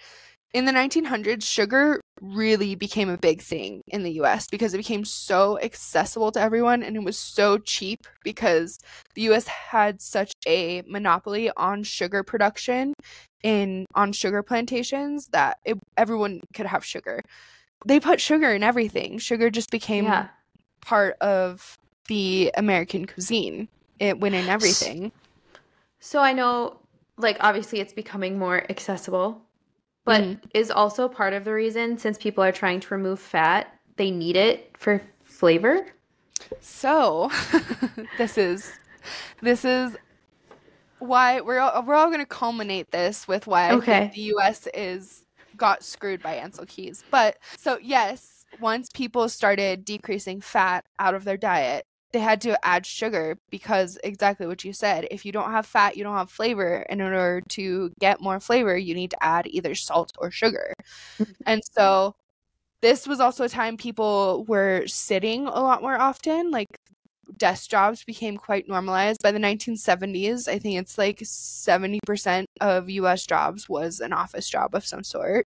in 0.53 0.65
the 0.65 0.71
1900s, 0.71 1.43
sugar 1.43 2.01
really 2.21 2.73
became 2.73 3.09
a 3.09 3.17
big 3.17 3.41
thing 3.41 3.81
in 3.87 4.03
the 4.03 4.13
US 4.13 4.47
because 4.49 4.73
it 4.73 4.77
became 4.77 5.05
so 5.05 5.59
accessible 5.59 6.31
to 6.31 6.41
everyone 6.41 6.81
and 6.81 6.95
it 6.95 7.03
was 7.03 7.17
so 7.17 7.57
cheap 7.59 7.99
because 8.23 8.79
the 9.13 9.21
US 9.33 9.47
had 9.47 10.01
such 10.01 10.31
a 10.47 10.81
monopoly 10.87 11.51
on 11.55 11.83
sugar 11.83 12.23
production 12.23 12.93
in 13.43 13.85
on 13.95 14.11
sugar 14.11 14.43
plantations 14.43 15.27
that 15.31 15.59
it, 15.65 15.77
everyone 15.97 16.41
could 16.53 16.65
have 16.65 16.83
sugar 16.83 17.21
they 17.85 17.99
put 17.99 18.19
sugar 18.19 18.53
in 18.53 18.63
everything. 18.63 19.17
Sugar 19.17 19.49
just 19.49 19.71
became 19.71 20.05
yeah. 20.05 20.27
part 20.81 21.15
of 21.21 21.77
the 22.07 22.51
American 22.55 23.05
cuisine. 23.05 23.67
It 23.99 24.19
went 24.19 24.35
in 24.35 24.47
everything. 24.47 25.11
So 25.99 26.19
I 26.19 26.33
know, 26.33 26.77
like, 27.17 27.37
obviously 27.39 27.79
it's 27.79 27.93
becoming 27.93 28.37
more 28.37 28.65
accessible, 28.69 29.41
but 30.05 30.23
mm. 30.23 30.39
is 30.53 30.71
also 30.71 31.07
part 31.07 31.33
of 31.33 31.43
the 31.43 31.53
reason 31.53 31.97
since 31.97 32.17
people 32.17 32.43
are 32.43 32.51
trying 32.51 32.79
to 32.81 32.93
remove 32.93 33.19
fat, 33.19 33.73
they 33.97 34.11
need 34.11 34.35
it 34.35 34.75
for 34.77 35.01
flavor. 35.23 35.85
So 36.61 37.29
this 38.17 38.37
is 38.37 38.71
this 39.41 39.65
is 39.65 39.95
why 40.99 41.41
we're 41.41 41.59
all, 41.59 41.83
we're 41.83 41.95
all 41.95 42.07
going 42.07 42.19
to 42.19 42.25
culminate 42.25 42.91
this 42.91 43.27
with 43.27 43.47
why 43.47 43.71
okay. 43.73 44.11
the 44.13 44.21
U.S. 44.21 44.67
is 44.73 45.25
got 45.60 45.84
screwed 45.84 46.24
by 46.24 46.38
Ancel 46.38 46.67
Keys. 46.67 47.04
But 47.12 47.38
so 47.58 47.78
yes, 47.82 48.45
once 48.60 48.89
people 48.93 49.30
started 49.30 49.86
decreasing 49.86 50.41
fat 50.41 50.86
out 50.98 51.13
of 51.13 51.24
their 51.24 51.38
diet, 51.38 51.86
they 52.12 52.19
had 52.19 52.41
to 52.41 52.65
add 52.65 52.86
sugar 52.86 53.38
because 53.52 53.98
exactly 54.04 54.48
what 54.48 54.63
you 54.65 54.74
said. 54.74 55.08
If 55.12 55.26
you 55.26 55.32
don't 55.32 55.52
have 55.52 55.65
fat, 55.65 55.95
you 55.95 56.04
don't 56.04 56.15
have 56.15 56.32
flavor. 56.32 56.86
And 56.89 57.02
in 57.02 57.08
order 57.08 57.41
to 57.50 57.91
get 58.00 58.22
more 58.22 58.39
flavor, 58.39 58.76
you 58.76 58.95
need 58.95 59.12
to 59.12 59.24
add 59.24 59.45
either 59.48 59.76
salt 59.76 60.12
or 60.17 60.32
sugar. 60.32 60.74
Mm-hmm. 61.19 61.32
and 61.45 61.62
so 61.72 62.15
this 62.82 63.06
was 63.06 63.19
also 63.19 63.43
a 63.43 63.50
time 63.50 63.78
people 63.78 64.45
were 64.48 64.88
sitting 64.88 65.45
a 65.48 65.60
lot 65.60 65.82
more 65.82 66.00
often. 66.00 66.50
Like 66.50 66.67
desk 67.37 67.69
jobs 67.69 68.03
became 68.03 68.37
quite 68.37 68.67
normalized 68.67 69.21
by 69.21 69.31
the 69.31 69.39
1970s. 69.39 70.47
I 70.47 70.59
think 70.59 70.79
it's 70.79 70.97
like 70.97 71.19
70% 71.19 72.45
of 72.61 72.89
US 72.89 73.25
jobs 73.25 73.69
was 73.69 73.99
an 73.99 74.13
office 74.13 74.49
job 74.49 74.75
of 74.75 74.85
some 74.85 75.03
sort. 75.03 75.47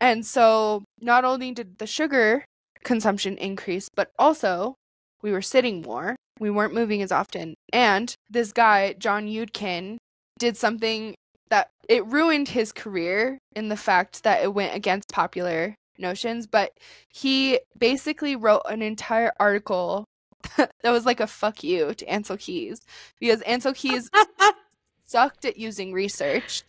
And 0.00 0.26
so 0.26 0.84
not 1.00 1.24
only 1.24 1.52
did 1.52 1.78
the 1.78 1.86
sugar 1.86 2.44
consumption 2.82 3.36
increase, 3.36 3.88
but 3.94 4.10
also 4.18 4.74
we 5.22 5.32
were 5.32 5.42
sitting 5.42 5.82
more. 5.82 6.16
We 6.40 6.50
weren't 6.50 6.74
moving 6.74 7.02
as 7.02 7.12
often. 7.12 7.54
And 7.72 8.14
this 8.28 8.52
guy, 8.52 8.94
John 8.94 9.26
Yudkin, 9.26 9.98
did 10.38 10.56
something 10.56 11.14
that 11.50 11.68
it 11.88 12.04
ruined 12.06 12.48
his 12.48 12.72
career 12.72 13.38
in 13.54 13.68
the 13.68 13.76
fact 13.76 14.24
that 14.24 14.42
it 14.42 14.54
went 14.54 14.74
against 14.74 15.08
popular 15.08 15.76
notions, 15.98 16.46
but 16.46 16.72
he 17.12 17.60
basically 17.78 18.34
wrote 18.34 18.62
an 18.68 18.82
entire 18.82 19.32
article 19.38 20.04
that 20.56 20.90
was 20.90 21.06
like 21.06 21.20
a 21.20 21.26
fuck 21.26 21.62
you 21.62 21.94
to 21.94 22.06
Ancel 22.06 22.38
Keys 22.38 22.80
because 23.20 23.40
Ancel 23.42 23.74
Keys 23.74 24.10
sucked 25.04 25.44
at 25.44 25.56
using 25.56 25.92
research. 25.92 26.62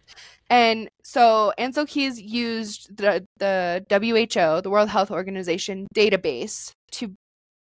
And 0.50 0.90
so 1.04 1.54
Ancel 1.58 1.88
Keys 1.88 2.22
used 2.22 2.96
the, 2.96 3.26
the 3.38 3.86
WHO, 3.90 4.62
the 4.62 4.70
World 4.70 4.90
Health 4.90 5.12
Organization 5.12 5.88
database 5.96 6.72
to 6.92 7.14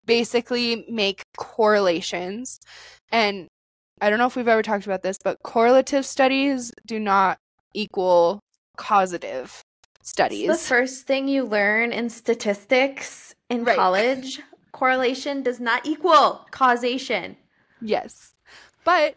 basically 0.05 0.85
make 0.91 1.23
correlations. 1.37 2.59
And 3.11 3.49
I 4.01 4.11
don't 4.11 4.19
know 4.19 4.27
if 4.27 4.37
we've 4.37 4.49
ever 4.49 4.63
talked 4.63 4.85
about 4.85 5.03
this, 5.03 5.17
but 5.23 5.39
correlative 5.43 6.05
studies 6.05 6.73
do 6.87 6.99
not 6.99 7.39
equal 7.73 8.41
causative 8.77 9.63
studies. 10.03 10.51
It's 10.51 10.63
the 10.63 10.69
first 10.69 11.07
thing 11.07 11.29
you 11.29 11.45
learn 11.45 11.93
in 11.93 12.11
statistics 12.11 13.35
in 13.49 13.65
right. 13.65 13.77
college 13.77 14.41
correlation 14.73 15.43
does 15.43 15.61
not 15.61 15.87
equal 15.87 16.47
causation. 16.51 17.37
Yes. 17.81 18.35
But 18.85 19.15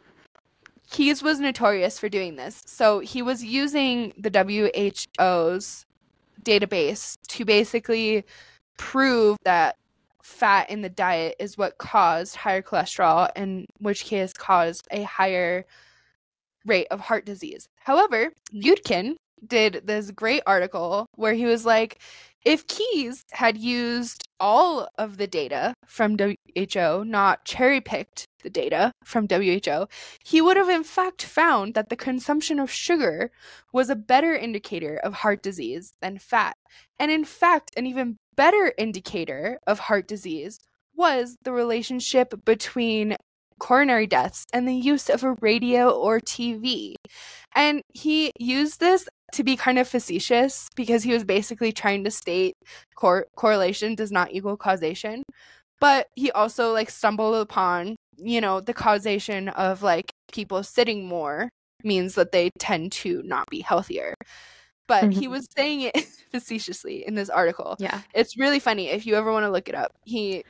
Keys 0.91 1.23
was 1.23 1.39
notorious 1.39 1.97
for 1.97 2.09
doing 2.09 2.35
this. 2.35 2.61
So 2.65 2.99
he 2.99 3.21
was 3.21 3.43
using 3.43 4.13
the 4.17 4.29
WHO's 4.29 5.85
database 6.43 7.17
to 7.29 7.45
basically 7.45 8.23
prove 8.77 9.37
that 9.43 9.77
fat 10.21 10.69
in 10.69 10.81
the 10.81 10.89
diet 10.89 11.35
is 11.39 11.57
what 11.57 11.77
caused 11.77 12.35
higher 12.35 12.61
cholesterol, 12.61 13.29
in 13.35 13.67
which 13.79 14.05
case 14.05 14.33
caused 14.33 14.87
a 14.91 15.03
higher 15.03 15.65
rate 16.65 16.87
of 16.91 16.99
heart 16.99 17.25
disease. 17.25 17.67
However, 17.77 18.31
Yudkin 18.53 19.15
did 19.45 19.81
this 19.85 20.11
great 20.11 20.41
article 20.47 21.07
where 21.15 21.33
he 21.33 21.45
was 21.45 21.65
like, 21.65 21.99
if 22.45 22.67
Keys 22.67 23.25
had 23.31 23.57
used 23.57 24.23
all 24.39 24.87
of 24.99 25.17
the 25.17 25.25
data 25.25 25.73
from 25.87 26.15
WHO, 26.17 27.03
not 27.03 27.43
cherry 27.43 27.81
picked 27.81 28.27
the 28.43 28.51
data 28.51 28.91
from 29.03 29.27
WHO, 29.27 29.87
he 30.23 30.41
would 30.41 30.55
have 30.55 30.69
in 30.69 30.83
fact 30.83 31.23
found 31.23 31.73
that 31.73 31.89
the 31.89 31.95
consumption 31.95 32.59
of 32.59 32.69
sugar 32.69 33.31
was 33.73 33.89
a 33.89 33.95
better 33.95 34.35
indicator 34.35 34.97
of 34.97 35.15
heart 35.15 35.41
disease 35.41 35.93
than 36.01 36.19
fat. 36.19 36.55
And 36.99 37.09
in 37.09 37.25
fact, 37.25 37.71
an 37.75 37.87
even 37.87 38.19
better 38.35 38.73
indicator 38.77 39.57
of 39.65 39.79
heart 39.79 40.07
disease 40.07 40.59
was 40.95 41.37
the 41.43 41.51
relationship 41.51 42.45
between 42.45 43.17
coronary 43.59 44.07
deaths 44.07 44.45
and 44.53 44.67
the 44.67 44.75
use 44.75 45.09
of 45.09 45.23
a 45.23 45.33
radio 45.41 45.89
or 45.89 46.19
TV. 46.19 46.95
And 47.55 47.81
he 47.93 48.31
used 48.39 48.79
this 48.79 49.07
to 49.33 49.43
be 49.43 49.55
kind 49.55 49.79
of 49.79 49.87
facetious 49.87 50.69
because 50.75 51.03
he 51.03 51.13
was 51.13 51.23
basically 51.23 51.71
trying 51.71 52.03
to 52.03 52.11
state 52.11 52.53
cor- 52.95 53.27
correlation 53.35 53.95
does 53.95 54.11
not 54.11 54.31
equal 54.31 54.57
causation. 54.57 55.23
But 55.79 56.07
he 56.15 56.31
also 56.31 56.71
like 56.71 56.89
stumbled 56.89 57.35
upon, 57.35 57.95
you 58.17 58.39
know, 58.39 58.61
the 58.61 58.73
causation 58.73 59.49
of 59.49 59.83
like 59.83 60.11
people 60.31 60.63
sitting 60.63 61.05
more 61.05 61.49
means 61.83 62.15
that 62.15 62.31
they 62.31 62.49
tend 62.59 62.91
to 62.91 63.21
not 63.23 63.49
be 63.49 63.61
healthier. 63.61 64.13
But 64.87 65.05
mm-hmm. 65.05 65.19
he 65.19 65.27
was 65.27 65.47
saying 65.55 65.81
it 65.81 65.97
facetiously 66.31 67.05
in 67.05 67.15
this 67.15 67.29
article. 67.29 67.75
Yeah. 67.79 68.01
It's 68.13 68.37
really 68.37 68.59
funny 68.59 68.87
if 68.87 69.05
you 69.05 69.15
ever 69.15 69.31
want 69.31 69.45
to 69.45 69.51
look 69.51 69.67
it 69.67 69.75
up. 69.75 69.91
He 70.05 70.43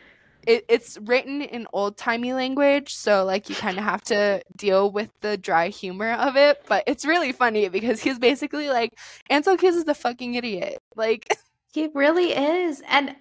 it, 0.45 0.65
it's 0.69 0.97
written 1.01 1.41
in 1.41 1.67
old 1.73 1.97
timey 1.97 2.34
language, 2.34 2.95
so 2.95 3.23
like 3.23 3.49
you 3.49 3.55
kind 3.55 3.77
of 3.77 3.84
have 3.84 4.03
to 4.05 4.41
deal 4.55 4.91
with 4.91 5.10
the 5.21 5.38
dry 5.38 5.69
humor 5.69 6.13
of 6.13 6.36
it. 6.36 6.63
But 6.67 6.84
it's 6.88 7.05
really 7.05 7.31
funny 7.31 7.69
because 7.69 8.01
he's 8.01 8.19
basically 8.19 8.69
like 8.69 8.93
Ancel 9.29 9.58
Keys 9.58 9.75
is 9.75 9.86
the 9.86 9.95
fucking 9.95 10.36
idiot. 10.36 10.81
Like 10.95 11.38
he 11.73 11.89
really 11.93 12.34
is. 12.34 12.81
And 12.88 13.15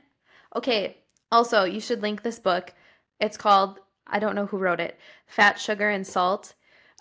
okay, 0.54 0.98
also 1.30 1.64
you 1.64 1.80
should 1.80 2.02
link 2.02 2.22
this 2.22 2.38
book. 2.38 2.72
It's 3.20 3.36
called 3.36 3.80
I 4.06 4.18
don't 4.18 4.34
know 4.34 4.46
who 4.46 4.58
wrote 4.58 4.80
it. 4.80 4.98
Fat, 5.26 5.58
Sugar, 5.58 5.88
and 5.88 6.06
Salt. 6.06 6.54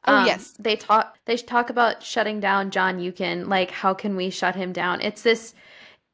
Oh 0.06 0.16
um, 0.16 0.26
yes, 0.26 0.54
they 0.60 0.76
talk. 0.76 1.18
They 1.26 1.38
talk 1.38 1.70
about 1.70 2.04
shutting 2.04 2.40
down 2.40 2.72
John 2.72 3.00
Yudkin. 3.00 3.48
Like, 3.48 3.72
how 3.72 3.94
can 3.94 4.16
we 4.16 4.30
shut 4.30 4.56
him 4.56 4.74
down? 4.74 5.02
It's 5.02 5.22
this 5.22 5.54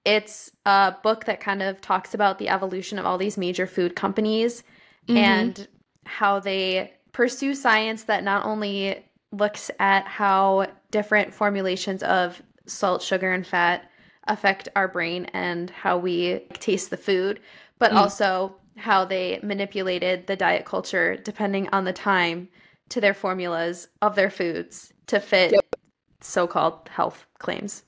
it's 0.09 0.49
a 0.65 0.95
book 1.03 1.25
that 1.25 1.39
kind 1.39 1.61
of 1.61 1.79
talks 1.81 2.15
about 2.15 2.39
the 2.39 2.49
evolution 2.49 2.97
of 2.97 3.05
all 3.05 3.19
these 3.19 3.37
major 3.37 3.67
food 3.67 3.95
companies 3.95 4.63
mm-hmm. 5.07 5.17
and 5.17 5.67
how 6.05 6.39
they 6.39 6.91
pursue 7.11 7.53
science 7.53 8.03
that 8.05 8.23
not 8.23 8.43
only 8.43 9.05
looks 9.31 9.69
at 9.79 10.07
how 10.07 10.65
different 10.89 11.31
formulations 11.31 12.01
of 12.01 12.41
salt, 12.65 13.03
sugar, 13.03 13.31
and 13.31 13.45
fat 13.45 13.91
affect 14.23 14.67
our 14.75 14.87
brain 14.87 15.25
and 15.25 15.69
how 15.69 15.95
we 15.95 16.39
taste 16.53 16.89
the 16.89 16.97
food, 16.97 17.39
but 17.77 17.91
mm. 17.91 17.95
also 17.95 18.55
how 18.77 19.05
they 19.05 19.39
manipulated 19.43 20.25
the 20.25 20.35
diet 20.35 20.65
culture 20.65 21.17
depending 21.17 21.69
on 21.69 21.83
the 21.83 21.93
time 21.93 22.49
to 22.89 22.99
their 22.99 23.13
formulas 23.13 23.87
of 24.01 24.15
their 24.15 24.31
foods 24.31 24.91
to 25.05 25.19
fit 25.19 25.51
yep. 25.51 25.75
so-called 26.19 26.89
health 26.89 27.27
claims. 27.37 27.83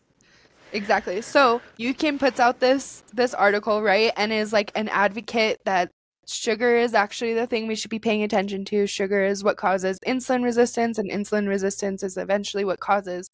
Exactly. 0.74 1.22
So 1.22 1.61
Yudkin 1.78 2.19
puts 2.19 2.39
out 2.39 2.59
this 2.59 3.03
this 3.13 3.34
article, 3.34 3.82
right, 3.82 4.13
and 4.15 4.32
is 4.32 4.53
like 4.53 4.72
an 4.76 4.88
advocate 4.89 5.59
that 5.65 5.89
sugar 6.28 6.76
is 6.76 6.93
actually 6.93 7.34
the 7.34 7.47
thing 7.47 7.67
we 7.67 7.76
should 7.76 7.91
be 7.91 7.99
paying 7.99 8.24
attention 8.24 8.63
to. 8.65 8.88
Sugar 8.88 9.24
is 9.24 9.43
what 9.43 9.57
causes 9.57 9.99
insulin 10.07 10.43
resistance, 10.43 10.97
and 10.97 11.11
insulin 11.11 11.47
resistance 11.47 12.03
is 12.03 12.17
eventually 12.17 12.63
what 12.63 12.80
causes 12.80 13.30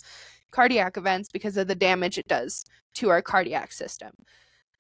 cardiac 0.51 0.97
events 0.97 1.29
because 1.31 1.57
of 1.57 1.67
the 1.67 1.75
damage 1.75 2.17
it 2.17 2.27
does 2.27 2.65
to 2.95 3.09
our 3.09 3.21
cardiac 3.21 3.71
system. 3.71 4.11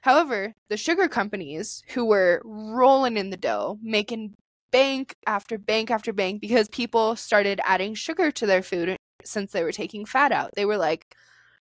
However, 0.01 0.53
the 0.69 0.77
sugar 0.77 1.07
companies 1.07 1.83
who 1.89 2.05
were 2.05 2.41
rolling 2.43 3.17
in 3.17 3.29
the 3.29 3.37
dough, 3.37 3.77
making 3.81 4.33
bank 4.71 5.15
after 5.25 5.57
bank 5.57 5.91
after 5.91 6.13
bank 6.13 6.41
because 6.41 6.67
people 6.69 7.15
started 7.15 7.61
adding 7.65 7.93
sugar 7.93 8.31
to 8.31 8.45
their 8.45 8.63
food 8.63 8.97
since 9.23 9.51
they 9.51 9.63
were 9.63 9.71
taking 9.71 10.05
fat 10.05 10.31
out. 10.31 10.51
They 10.55 10.65
were 10.65 10.77
like 10.77 11.15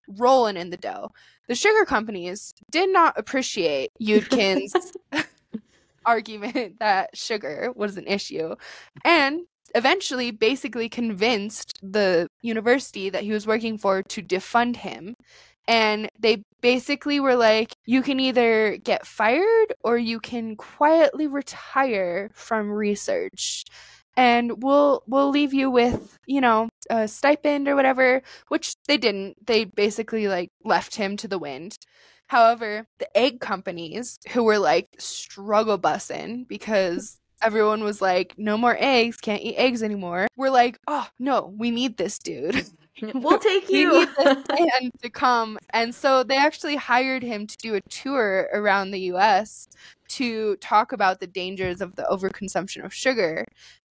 rolling 0.08 0.56
in 0.56 0.70
the 0.70 0.76
dough. 0.76 1.10
The 1.48 1.54
sugar 1.54 1.84
companies 1.84 2.54
did 2.70 2.92
not 2.92 3.18
appreciate 3.18 3.90
Yudkin's 4.00 4.92
argument 6.06 6.78
that 6.78 7.16
sugar 7.16 7.72
was 7.74 7.96
an 7.96 8.06
issue 8.06 8.54
and 9.04 9.42
eventually 9.74 10.30
basically 10.30 10.88
convinced 10.88 11.78
the 11.82 12.28
university 12.42 13.10
that 13.10 13.22
he 13.22 13.32
was 13.32 13.46
working 13.46 13.78
for 13.78 14.02
to 14.02 14.22
defund 14.22 14.76
him 14.76 15.14
and 15.68 16.08
they 16.18 16.42
basically 16.60 17.20
were 17.20 17.36
like 17.36 17.74
you 17.86 18.02
can 18.02 18.18
either 18.18 18.76
get 18.78 19.06
fired 19.06 19.72
or 19.84 19.96
you 19.98 20.18
can 20.18 20.56
quietly 20.56 21.26
retire 21.26 22.30
from 22.34 22.70
research 22.70 23.64
and 24.16 24.62
we'll 24.62 25.02
we'll 25.06 25.30
leave 25.30 25.54
you 25.54 25.70
with 25.70 26.18
you 26.26 26.40
know 26.40 26.68
a 26.90 27.08
stipend 27.08 27.68
or 27.68 27.76
whatever 27.76 28.22
which 28.48 28.74
they 28.86 28.98
didn't. 28.98 29.46
They 29.46 29.64
basically 29.64 30.28
like 30.28 30.50
left 30.64 30.96
him 30.96 31.16
to 31.18 31.28
the 31.28 31.38
wind. 31.38 31.78
However 32.26 32.86
the 32.98 33.16
egg 33.16 33.40
companies 33.40 34.18
who 34.32 34.44
were 34.44 34.58
like 34.58 34.88
struggle 34.98 35.78
bussing 35.78 36.46
because 36.46 37.18
everyone 37.42 37.82
was 37.82 38.02
like 38.02 38.34
no 38.36 38.58
more 38.58 38.76
eggs. 38.78 39.16
Can't 39.16 39.42
eat 39.42 39.56
eggs 39.56 39.82
anymore 39.82 40.26
we're 40.36 40.50
like 40.50 40.78
oh 40.86 41.08
no. 41.18 41.54
We 41.56 41.70
need 41.70 41.96
this 41.96 42.18
dude. 42.18 42.66
We'll 43.14 43.38
take 43.38 43.68
we 43.68 43.80
you. 43.80 44.00
need 44.00 44.08
this 44.16 44.44
man 44.58 44.90
to 45.02 45.10
come. 45.10 45.58
And 45.70 45.94
so 45.94 46.22
they 46.22 46.36
actually 46.36 46.76
hired 46.76 47.22
him 47.22 47.46
to 47.46 47.56
do 47.56 47.74
a 47.74 47.80
tour 47.82 48.48
around 48.52 48.90
the 48.90 49.00
us 49.00 49.68
to 50.08 50.56
talk 50.56 50.92
about 50.92 51.20
the 51.20 51.26
dangers 51.26 51.80
of 51.80 51.96
the 51.96 52.02
overconsumption 52.02 52.84
of 52.84 52.92
sugar 52.92 53.46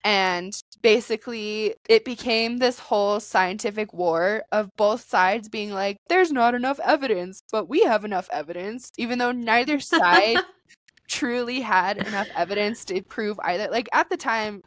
and 0.04 0.58
basically, 0.82 1.74
it 1.88 2.04
became 2.04 2.58
this 2.58 2.78
whole 2.78 3.20
scientific 3.20 3.92
war 3.92 4.44
of 4.52 4.70
both 4.76 5.08
sides 5.08 5.48
being 5.48 5.72
like, 5.72 5.96
there's 6.08 6.30
not 6.32 6.54
enough 6.54 6.78
evidence, 6.80 7.42
but 7.50 7.68
we 7.68 7.82
have 7.82 8.04
enough 8.04 8.28
evidence, 8.32 8.92
even 8.96 9.18
though 9.18 9.32
neither 9.32 9.80
side 9.80 10.38
truly 11.08 11.60
had 11.60 11.98
enough 11.98 12.28
evidence 12.36 12.84
to 12.86 13.02
prove 13.02 13.38
either. 13.40 13.68
Like, 13.70 13.88
at 13.92 14.08
the 14.08 14.16
time, 14.16 14.62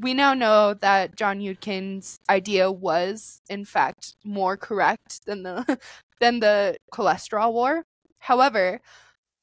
we 0.00 0.14
now 0.14 0.34
know 0.34 0.74
that 0.74 1.16
John 1.16 1.40
Yudkin's 1.40 2.20
idea 2.28 2.70
was, 2.70 3.40
in 3.48 3.64
fact, 3.64 4.14
more 4.24 4.56
correct 4.56 5.24
than 5.26 5.42
the 5.42 5.78
than 6.20 6.40
the 6.40 6.76
cholesterol 6.92 7.52
war. 7.52 7.84
However, 8.18 8.80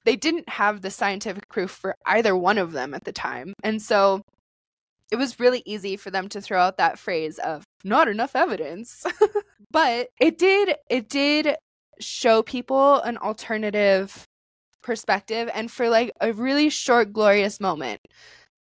they 0.05 0.15
didn't 0.15 0.47
have 0.49 0.82
the 0.82 0.91
scientific 0.91 1.49
proof 1.49 1.71
for 1.71 1.95
either 2.05 2.38
one 2.38 2.57
of 2.57 2.73
them 2.73 2.93
at 2.93 3.03
the 3.03 3.11
time. 3.11 3.53
And 3.63 3.82
so 3.82 4.21
it 5.12 5.18
was 5.18 5.39
really 5.39 5.62
easy 5.66 5.97
for 5.97 6.12
them 6.12 6.28
to 6.30 6.41
throw 6.41 6.60
out 6.60 6.78
that 6.78 6.99
phrase 6.99 7.38
of 7.39 7.64
not 7.84 8.08
enough 8.08 8.36
evidence. 8.36 9.06
but 9.72 10.08
it 10.20 10.38
did 10.38 10.76
it 10.89 11.10
did 11.10 11.56
show 11.99 12.41
people 12.43 13.01
an 13.01 13.18
alternative 13.18 14.26
perspective 14.82 15.49
and 15.53 15.72
for 15.72 15.89
like 15.89 16.12
a 16.22 16.32
really 16.34 16.70
short 16.70 17.12
glorious 17.12 17.60
moment 17.60 17.99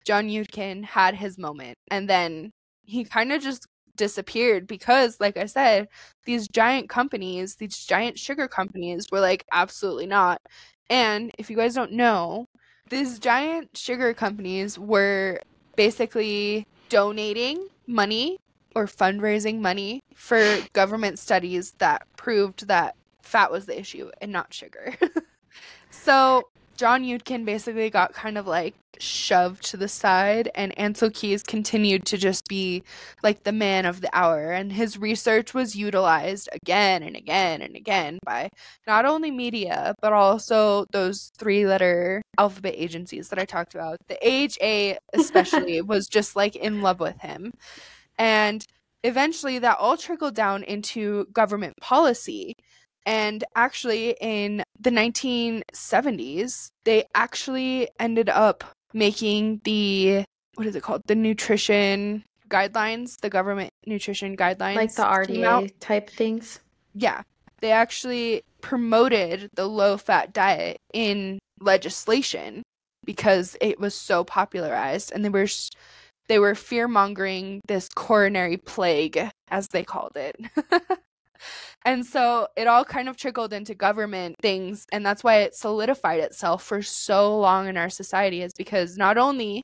John 0.07 0.29
Yudkin 0.29 0.85
had 0.85 1.15
his 1.15 1.39
moment 1.39 1.77
and 1.91 2.09
then 2.09 2.51
he 2.85 3.05
kind 3.05 3.33
of 3.33 3.43
just 3.43 3.67
disappeared 3.97 4.67
because 4.67 5.21
like 5.21 5.37
I 5.37 5.47
said 5.47 5.89
these 6.25 6.49
giant 6.49 6.89
companies 6.89 7.57
these 7.57 7.77
giant 7.85 8.19
sugar 8.19 8.49
companies 8.49 9.07
were 9.13 9.21
like 9.21 9.45
absolutely 9.53 10.07
not 10.07 10.41
and 10.91 11.31
if 11.39 11.51
you 11.51 11.57
guys 11.57 11.75
don't 11.75 11.93
know 11.93 12.47
these 12.91 13.19
giant 13.19 13.77
sugar 13.77 14.15
companies 14.15 14.79
were 14.79 15.41
basically 15.77 16.67
donating 16.89 17.69
money 17.87 18.39
or 18.75 18.87
fundraising 18.87 19.61
money 19.61 20.03
for 20.15 20.59
government 20.73 21.19
studies 21.19 21.73
that 21.79 22.07
proved 22.17 22.67
that 22.67 22.97
fat 23.23 23.51
was 23.51 23.67
the 23.67 23.79
issue 23.79 24.11
and 24.21 24.33
not 24.33 24.53
sugar. 24.53 24.95
so 25.91 26.49
John 26.77 27.05
Yudkin 27.05 27.45
basically 27.45 27.91
got 27.91 28.13
kind 28.13 28.39
of 28.39 28.47
like 28.47 28.75
shoved 28.99 29.65
to 29.65 29.77
the 29.77 29.89
side, 29.89 30.51
and 30.55 30.75
Ancel 30.77 31.13
Keys 31.13 31.43
continued 31.43 32.07
to 32.07 32.17
just 32.17 32.47
be 32.49 32.83
like 33.23 33.45
the 33.45 33.53
man 33.53 33.87
of 33.87 34.01
the 34.01 34.11
hour. 34.13 34.53
And 34.53 34.73
his 34.73 34.99
research 34.99 35.55
was 35.55 35.77
utilized 35.77 36.49
again 36.53 37.03
and 37.03 37.17
again 37.17 37.63
and 37.63 37.77
again 37.77 38.19
by 38.25 38.51
not 38.87 39.05
only 39.05 39.31
media, 39.31 39.95
but 40.01 40.13
also 40.13 40.87
those 40.93 41.33
three 41.39 41.67
letter 41.67 42.23
alphabet 42.39 42.75
agencies 42.77 43.29
that 43.29 43.39
I 43.39 43.45
talked 43.45 43.75
about. 43.75 43.99
The 44.09 44.19
AHA, 44.23 44.99
especially, 45.13 45.81
was 45.83 46.07
just 46.07 46.37
like 46.37 46.57
in 46.57 46.83
love 46.83 47.01
with 47.01 47.21
him. 47.21 47.53
And 48.19 48.65
eventually 49.03 49.59
that 49.59 49.79
all 49.79 49.97
trickled 49.97 50.35
down 50.35 50.65
into 50.65 51.27
government 51.33 51.75
policy. 51.81 52.57
And 53.07 53.45
actually, 53.55 54.17
in 54.21 54.63
the 54.81 54.91
1970s, 54.91 56.69
they 56.85 57.05
actually 57.15 57.89
ended 57.99 58.29
up 58.29 58.65
making 58.93 59.61
the, 59.65 60.25
what 60.55 60.67
is 60.67 60.75
it 60.75 60.83
called? 60.83 61.03
The 61.07 61.15
nutrition 61.15 62.25
guidelines, 62.49 63.21
the 63.21 63.31
government 63.31 63.71
nutrition 63.87 64.37
guidelines. 64.37 64.77
like 64.77 64.95
the 64.95 65.03
RDA 65.03 65.73
type 65.81 66.09
things. 66.11 66.61
Yeah. 66.95 67.23
They 67.61 67.73
actually 67.73 68.43
promoted 68.61 69.49
the 69.55 69.67
low 69.67 69.97
fat 69.97 70.33
diet 70.33 70.79
in 70.93 71.39
legislation 71.61 72.63
because 73.05 73.57
it 73.61 73.79
was 73.79 73.95
so 73.95 74.25
popularized 74.25 75.13
and 75.13 75.25
they 75.25 75.29
were 75.29 75.47
they 76.27 76.39
were 76.39 76.55
fear 76.55 76.89
mongering 76.89 77.61
this 77.67 77.89
coronary 77.95 78.57
plague 78.57 79.31
as 79.51 79.69
they 79.69 79.85
called 79.85 80.17
it. 80.17 80.37
and 81.85 82.05
so 82.05 82.47
it 82.57 82.67
all 82.67 82.85
kind 82.85 83.09
of 83.09 83.17
trickled 83.17 83.53
into 83.53 83.75
government 83.75 84.37
things 84.41 84.87
and 84.93 85.05
that's 85.05 85.25
why 85.25 85.37
it 85.39 85.55
solidified 85.55 86.21
itself 86.21 86.63
for 86.63 86.83
so 86.83 87.39
long 87.39 87.69
in 87.69 87.77
our 87.77 87.91
society 87.91 88.43
is 88.43 88.53
because 88.57 88.97
not 88.97 89.19
only 89.19 89.63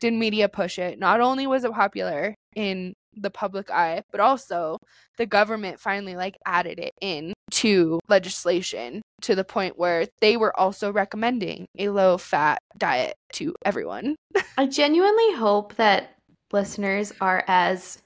did 0.00 0.12
media 0.12 0.48
push 0.48 0.78
it 0.78 0.98
not 0.98 1.20
only 1.20 1.46
was 1.46 1.64
it 1.64 1.72
popular 1.72 2.34
in 2.56 2.92
the 3.16 3.30
public 3.30 3.70
eye 3.70 4.02
but 4.12 4.20
also 4.20 4.76
the 5.18 5.26
government 5.26 5.80
finally 5.80 6.16
like 6.16 6.36
added 6.46 6.78
it 6.78 6.92
in 7.00 7.32
to 7.50 8.00
legislation 8.08 9.02
to 9.22 9.34
the 9.34 9.44
point 9.44 9.78
where 9.78 10.06
they 10.20 10.36
were 10.36 10.58
also 10.58 10.92
recommending 10.92 11.66
a 11.78 11.88
low 11.90 12.16
fat 12.16 12.58
diet 12.78 13.14
to 13.34 13.54
everyone. 13.64 14.16
I 14.56 14.66
genuinely 14.66 15.34
hope 15.34 15.74
that 15.76 16.16
listeners 16.52 17.12
are 17.20 17.44
as 17.46 18.00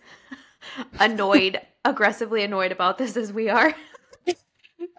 annoyed, 0.99 1.61
aggressively 1.85 2.43
annoyed 2.45 2.73
about 2.73 2.99
this 2.99 3.17
as 3.17 3.33
we 3.33 3.49
are. 3.49 3.75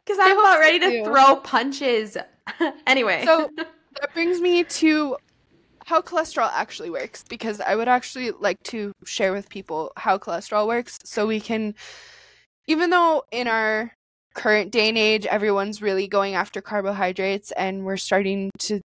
Because 0.03 0.19
I'm 0.21 0.37
about 0.37 0.59
ready 0.59 0.79
to 0.79 1.03
throw 1.03 1.37
punches. 1.37 2.15
anyway. 2.87 3.23
so 3.25 3.49
that 3.57 4.13
brings 4.13 4.39
me 4.39 4.63
to 4.63 5.17
how 5.85 6.01
cholesterol 6.01 6.49
actually 6.53 6.89
works 6.89 7.23
because 7.27 7.61
I 7.61 7.75
would 7.75 7.87
actually 7.87 8.31
like 8.31 8.61
to 8.63 8.91
share 9.05 9.31
with 9.31 9.49
people 9.49 9.91
how 9.97 10.17
cholesterol 10.17 10.67
works 10.67 10.97
so 11.03 11.27
we 11.27 11.39
can 11.39 11.75
even 12.67 12.89
though 12.89 13.23
in 13.31 13.47
our 13.47 13.93
current 14.33 14.71
day 14.71 14.89
and 14.89 14.97
age 14.97 15.25
everyone's 15.27 15.81
really 15.81 16.07
going 16.07 16.33
after 16.33 16.59
carbohydrates 16.59 17.51
and 17.51 17.85
we're 17.85 17.97
starting 17.97 18.49
to 18.59 18.81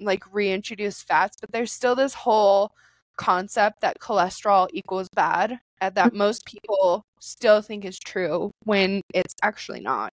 like 0.00 0.22
reintroduce 0.32 1.02
fats 1.02 1.36
but 1.40 1.50
there's 1.52 1.72
still 1.72 1.94
this 1.94 2.14
whole 2.14 2.70
concept 3.16 3.80
that 3.80 3.98
cholesterol 3.98 4.68
equals 4.72 5.08
bad 5.14 5.58
Uh, 5.82 5.90
that 5.90 6.14
most 6.14 6.46
people 6.46 7.04
still 7.20 7.60
think 7.60 7.84
is 7.84 7.98
true 7.98 8.52
when 8.64 9.02
it's 9.14 9.34
actually 9.42 9.80
not. 9.80 10.12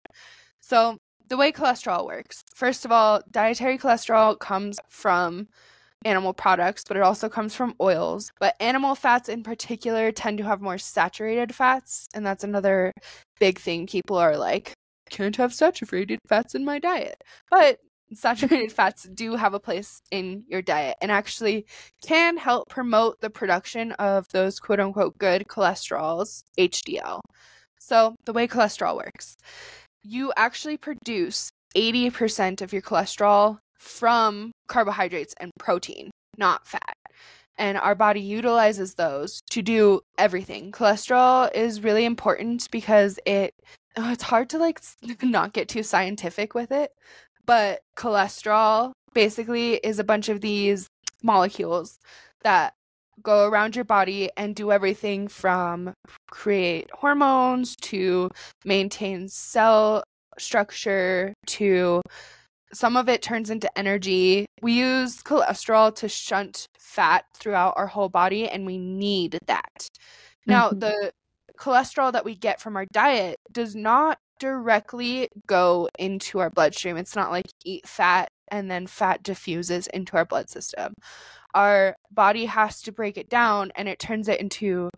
So, 0.61 0.97
the 1.27 1.37
way 1.37 1.51
cholesterol 1.51 2.07
works 2.07 2.43
first 2.55 2.85
of 2.85 2.91
all, 2.91 3.21
dietary 3.31 3.77
cholesterol 3.77 4.39
comes 4.39 4.79
from 4.89 5.47
animal 6.05 6.33
products, 6.33 6.83
but 6.87 6.97
it 6.97 7.03
also 7.03 7.29
comes 7.29 7.53
from 7.55 7.75
oils. 7.81 8.31
But 8.39 8.55
animal 8.59 8.95
fats 8.95 9.29
in 9.29 9.43
particular 9.43 10.11
tend 10.11 10.39
to 10.39 10.43
have 10.45 10.61
more 10.61 10.77
saturated 10.79 11.53
fats. 11.53 12.07
And 12.15 12.25
that's 12.25 12.43
another 12.43 12.91
big 13.39 13.59
thing 13.59 13.85
people 13.87 14.17
are 14.17 14.37
like, 14.37 14.73
can't 15.09 15.35
have 15.37 15.53
saturated 15.53 16.19
fats 16.27 16.55
in 16.55 16.65
my 16.65 16.79
diet. 16.79 17.23
But 17.51 17.79
saturated 18.13 18.71
fats 18.79 19.03
do 19.03 19.35
have 19.35 19.53
a 19.53 19.59
place 19.59 20.01
in 20.11 20.43
your 20.47 20.61
diet 20.61 20.97
and 21.01 21.11
actually 21.11 21.65
can 22.01 22.37
help 22.37 22.69
promote 22.69 23.19
the 23.21 23.29
production 23.29 23.91
of 23.93 24.27
those 24.29 24.59
quote 24.59 24.79
unquote 24.79 25.17
good 25.17 25.45
cholesterols, 25.47 26.43
HDL. 26.57 27.19
So, 27.79 28.15
the 28.25 28.33
way 28.33 28.47
cholesterol 28.47 28.97
works, 28.97 29.37
you 30.03 30.33
actually 30.35 30.77
produce 30.77 31.49
80% 31.75 32.61
of 32.61 32.73
your 32.73 32.81
cholesterol 32.81 33.59
from 33.77 34.51
carbohydrates 34.67 35.33
and 35.39 35.51
protein, 35.59 36.11
not 36.37 36.67
fat. 36.67 36.93
And 37.57 37.77
our 37.77 37.95
body 37.95 38.21
utilizes 38.21 38.95
those 38.95 39.41
to 39.51 39.61
do 39.61 40.01
everything. 40.17 40.71
Cholesterol 40.71 41.53
is 41.53 41.83
really 41.83 42.05
important 42.05 42.69
because 42.71 43.19
it 43.25 43.53
oh, 43.97 44.11
it's 44.11 44.23
hard 44.23 44.49
to 44.51 44.57
like 44.57 44.81
not 45.21 45.53
get 45.53 45.67
too 45.67 45.83
scientific 45.83 46.53
with 46.53 46.71
it, 46.71 46.91
but 47.49 47.81
cholesterol 47.97 48.91
basically 49.15 49.77
is 49.77 49.97
a 49.97 50.03
bunch 50.03 50.29
of 50.29 50.39
these 50.39 50.85
molecules 51.23 51.97
that 52.43 52.75
go 53.23 53.49
around 53.49 53.75
your 53.75 53.85
body 53.85 54.29
and 54.37 54.55
do 54.55 54.71
everything 54.71 55.27
from 55.27 55.91
create 56.29 56.87
hormones 56.93 57.75
to 57.77 58.29
maintain 58.65 59.27
cell 59.27 60.03
structure 60.37 61.33
to 61.47 62.03
some 62.71 62.95
of 62.95 63.09
it 63.09 63.23
turns 63.23 63.49
into 63.49 63.67
energy. 63.75 64.45
We 64.61 64.73
use 64.73 65.23
cholesterol 65.23 65.95
to 65.95 66.07
shunt 66.07 66.67
fat 66.77 67.25
throughout 67.33 67.73
our 67.77 67.87
whole 67.87 68.09
body, 68.09 68.47
and 68.47 68.63
we 68.63 68.77
need 68.77 69.39
that. 69.47 69.87
Now, 70.45 70.69
Mhm. 70.69 70.81
the 70.81 71.11
cholesterol 71.57 72.11
that 72.11 72.25
we 72.25 72.35
get 72.35 72.61
from 72.61 72.77
our 72.77 72.85
diet 72.93 73.37
does 73.51 73.75
not 73.75 74.19
directly 74.39 75.29
go 75.47 75.89
into 75.99 76.39
our 76.39 76.49
bloodstream. 76.49 76.97
It's 76.97 77.15
not 77.15 77.31
like 77.31 77.45
eat 77.63 77.87
fat 77.87 78.29
and 78.49 78.69
then 78.69 78.87
fat 78.87 79.23
diffuses 79.23 79.87
into 79.87 80.17
our 80.17 80.25
blood 80.25 80.49
system. 80.49 80.93
Our 81.53 81.95
body 82.11 82.45
has 82.45 82.81
to 82.83 82.91
break 82.91 83.17
it 83.17 83.29
down 83.29 83.71
and 83.75 83.87
it 83.87 83.99
turns 83.99 84.27
it 84.27 84.39
into 84.39 84.89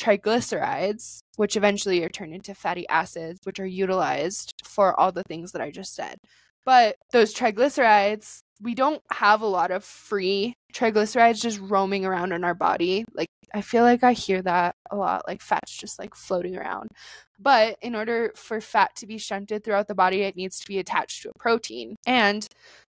triglycerides, 0.00 1.20
which 1.36 1.56
eventually 1.56 2.02
are 2.02 2.08
turned 2.08 2.34
into 2.34 2.54
fatty 2.54 2.88
acids, 2.88 3.40
which 3.44 3.60
are 3.60 3.66
utilized 3.66 4.54
for 4.64 4.98
all 4.98 5.12
the 5.12 5.24
things 5.24 5.52
that 5.52 5.62
I 5.62 5.70
just 5.70 5.94
said. 5.94 6.16
But 6.64 6.96
those 7.12 7.34
triglycerides, 7.34 8.40
we 8.60 8.74
don't 8.74 9.02
have 9.12 9.42
a 9.42 9.46
lot 9.46 9.70
of 9.70 9.84
free 9.84 10.54
triglycerides 10.74 11.40
just 11.40 11.60
roaming 11.60 12.04
around 12.04 12.32
in 12.32 12.44
our 12.44 12.54
body. 12.54 13.04
Like, 13.14 13.28
I 13.54 13.62
feel 13.62 13.82
like 13.82 14.02
I 14.02 14.12
hear 14.12 14.42
that 14.42 14.76
a 14.90 14.96
lot, 14.96 15.26
like 15.26 15.42
fat's 15.42 15.76
just 15.76 15.98
like 15.98 16.14
floating 16.14 16.56
around. 16.56 16.90
But 17.38 17.78
in 17.80 17.94
order 17.94 18.32
for 18.36 18.60
fat 18.60 18.94
to 18.96 19.06
be 19.06 19.18
shunted 19.18 19.64
throughout 19.64 19.88
the 19.88 19.94
body, 19.94 20.22
it 20.22 20.36
needs 20.36 20.60
to 20.60 20.66
be 20.66 20.78
attached 20.78 21.22
to 21.22 21.30
a 21.30 21.38
protein. 21.38 21.96
And 22.06 22.46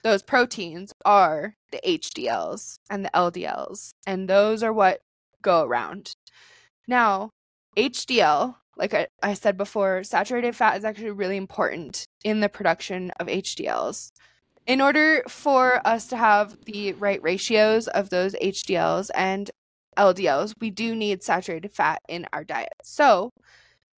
those 0.04 0.22
proteins 0.22 0.94
are 1.04 1.56
the 1.72 1.82
HDLs 1.86 2.78
and 2.90 3.04
the 3.04 3.10
LDLs. 3.10 3.94
And 4.06 4.30
those 4.30 4.62
are 4.62 4.72
what 4.72 5.02
go 5.42 5.64
around. 5.64 6.14
Now, 6.88 7.32
HDL, 7.76 8.56
like 8.78 8.94
I, 8.94 9.08
I 9.24 9.34
said 9.34 9.58
before, 9.58 10.04
saturated 10.04 10.56
fat 10.56 10.78
is 10.78 10.86
actually 10.86 11.12
really 11.12 11.38
important 11.38 12.06
in 12.24 12.40
the 12.40 12.50
production 12.50 13.12
of 13.20 13.28
HDLs. 13.28 14.12
In 14.68 14.82
order 14.82 15.24
for 15.28 15.86
us 15.88 16.08
to 16.08 16.18
have 16.18 16.66
the 16.66 16.94
right 16.94 17.22
ratios 17.22 17.88
of 17.88 18.10
those 18.10 18.34
HDLs 18.36 19.12
and 19.14 19.52
LDLs, 19.98 20.54
we 20.60 20.70
do 20.70 20.96
need 20.96 21.24
saturated 21.24 21.72
fat 21.72 22.02
in 22.08 22.28
our 22.34 22.44
diet. 22.44 22.74
So, 22.84 23.32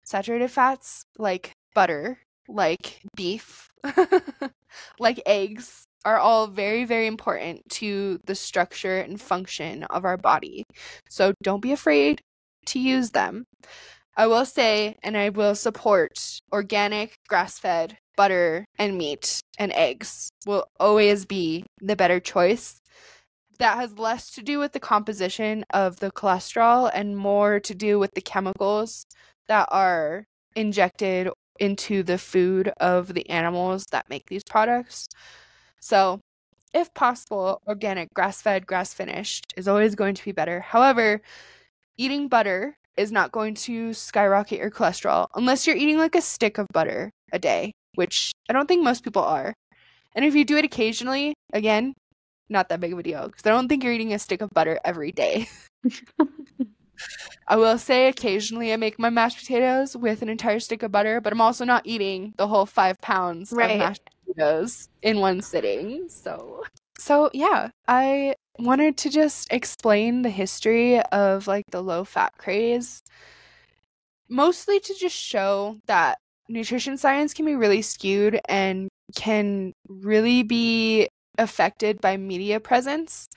saturated 0.04 0.50
fats 0.50 1.06
like 1.18 1.52
butter, 1.74 2.20
like 2.48 3.02
beef, 3.16 3.70
like 5.00 5.22
eggs 5.26 5.84
are 6.06 6.18
all 6.18 6.48
very, 6.48 6.86
very 6.86 7.08
important 7.08 7.62
to 7.70 8.20
the 8.26 8.36
structure 8.36 9.00
and 9.00 9.20
function 9.20 9.84
of 9.86 10.06
our 10.06 10.18
body. 10.18 10.64
So, 11.10 11.34
don't 11.44 11.62
be 11.62 11.72
afraid 11.72 12.22
to 12.68 12.80
use 12.80 13.12
them. 13.12 13.46
I 14.16 14.28
will 14.28 14.46
say, 14.46 14.96
and 15.04 15.16
I 15.16 15.30
will 15.30 15.56
support 15.56 16.40
organic, 16.52 17.14
grass 17.30 17.60
fed 17.60 17.98
butter 18.18 18.66
and 18.78 18.98
meat 18.98 19.40
and 19.58 19.72
eggs 19.72 20.30
will 20.46 20.66
always 20.80 21.24
be 21.26 21.64
the 21.80 21.96
better 21.96 22.20
choice. 22.20 22.82
That 23.60 23.78
has 23.78 23.98
less 23.98 24.32
to 24.32 24.44
do 24.44 24.60
with 24.60 24.74
the 24.74 24.80
composition 24.80 25.66
of 25.72 26.00
the 26.00 26.12
cholesterol 26.12 26.92
and 26.94 27.18
more 27.18 27.60
to 27.62 27.74
do 27.74 27.98
with 27.98 28.14
the 28.14 28.22
chemicals 28.22 29.06
that 29.48 29.68
are 29.72 30.26
injected 30.56 31.30
into 31.60 32.04
the 32.04 32.18
food 32.18 32.72
of 32.80 33.14
the 33.14 33.28
animals 33.30 33.86
that 33.92 34.10
make 34.10 34.28
these 34.28 34.44
products. 34.44 35.08
So, 35.80 36.20
if 36.74 36.94
possible, 36.94 37.62
organic, 37.68 38.14
grass 38.14 38.42
fed, 38.42 38.68
grass 38.68 38.94
finished 38.94 39.54
is 39.58 39.68
always 39.68 39.96
going 39.96 40.16
to 40.16 40.26
be 40.26 40.32
better. 40.32 40.60
However, 40.60 41.22
eating 41.98 42.28
butter 42.28 42.78
is 42.98 43.12
not 43.12 43.32
going 43.32 43.54
to 43.54 43.94
skyrocket 43.94 44.60
your 44.60 44.72
cholesterol 44.72 45.28
unless 45.36 45.66
you're 45.66 45.76
eating 45.76 45.98
like 45.98 46.16
a 46.16 46.22
stick 46.22 46.58
of 46.58 46.68
butter 46.74 47.12
a 47.32 47.40
day, 47.40 47.72
which 47.96 48.32
I 48.50 48.54
don't 48.54 48.68
think 48.68 48.84
most 48.84 49.04
people 49.04 49.24
are. 49.24 49.54
And 50.14 50.26
if 50.26 50.36
you 50.36 50.46
do 50.46 50.58
it 50.58 50.66
occasionally, 50.66 51.34
again, 51.54 51.94
not 52.50 52.70
that 52.70 52.80
big 52.80 52.94
of 52.94 53.00
a 53.00 53.04
deal 53.04 53.28
because 53.28 53.46
I 53.46 53.50
don't 53.50 53.68
think 53.68 53.84
you're 53.84 53.94
eating 53.94 54.14
a 54.14 54.20
stick 54.20 54.42
of 54.42 54.50
butter 54.52 54.80
every 54.84 55.12
day. 55.12 55.48
I 57.48 57.56
will 57.56 57.78
say 57.78 58.08
occasionally 58.08 58.74
I 58.74 58.76
make 58.78 59.00
my 59.00 59.10
mashed 59.10 59.40
potatoes 59.40 59.96
with 59.96 60.22
an 60.22 60.30
entire 60.30 60.60
stick 60.60 60.84
of 60.84 60.92
butter, 60.92 61.22
but 61.22 61.32
I'm 61.32 61.42
also 61.42 61.64
not 61.66 61.86
eating 61.86 62.34
the 62.38 62.48
whole 62.48 62.66
five 62.66 63.00
pounds 63.02 63.54
Right. 63.54 63.72
of 63.72 63.80
mashed 63.80 64.10
potatoes 64.26 64.90
in 65.02 65.20
one 65.20 65.42
sitting. 65.42 66.10
So, 66.10 66.64
so 67.00 67.30
yeah, 67.34 67.70
I 67.88 68.36
wanted 68.60 68.98
to 68.98 69.10
just 69.10 69.48
explain 69.52 70.24
the 70.24 70.30
history 70.30 71.00
of 71.00 71.48
like 71.48 71.66
the 71.72 71.82
low 71.82 72.04
fat 72.04 72.34
craze, 72.38 73.02
mostly 74.30 74.80
to 74.80 74.94
just 74.94 75.16
show 75.16 75.78
that 75.88 76.18
nutrition 76.50 76.98
science 76.98 77.34
can 77.34 77.46
be 77.46 77.56
really 77.56 77.82
skewed 77.82 78.40
and 78.50 78.90
can 79.16 79.74
really 79.88 80.44
be 80.44 81.08
affected 81.38 82.02
by 82.02 82.18
media 82.18 82.60
presence. 82.60 83.28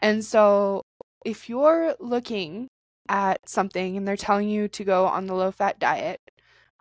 And 0.00 0.24
so, 0.24 0.82
if 1.24 1.48
you're 1.48 1.94
looking 2.00 2.68
at 3.08 3.48
something 3.48 3.96
and 3.96 4.06
they're 4.06 4.16
telling 4.16 4.48
you 4.48 4.68
to 4.68 4.84
go 4.84 5.06
on 5.06 5.26
the 5.26 5.34
low 5.34 5.50
fat 5.50 5.78
diet, 5.78 6.20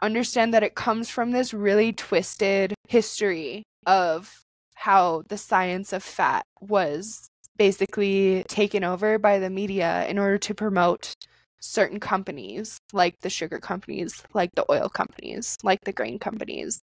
understand 0.01 0.53
that 0.53 0.63
it 0.63 0.75
comes 0.75 1.09
from 1.09 1.31
this 1.31 1.53
really 1.53 1.91
twisted 1.91 2.73
history 2.87 3.63
of 3.85 4.43
how 4.75 5.23
the 5.27 5.37
science 5.37 5.91
of 5.91 6.03
fat 6.03 6.45
was 6.61 7.27
basically 7.57 8.43
taken 8.47 8.83
over 8.83 9.19
by 9.19 9.37
the 9.39 9.49
media 9.49 10.07
in 10.07 10.17
order 10.17 10.37
to 10.37 10.53
promote 10.53 11.13
certain 11.59 11.99
companies, 11.99 12.79
like 12.93 13.19
the 13.19 13.29
sugar 13.29 13.59
companies, 13.59 14.23
like 14.33 14.51
the 14.55 14.65
oil 14.71 14.87
companies, 14.87 15.57
like 15.63 15.81
the 15.83 15.91
grain 15.91 16.17
companies. 16.17 16.81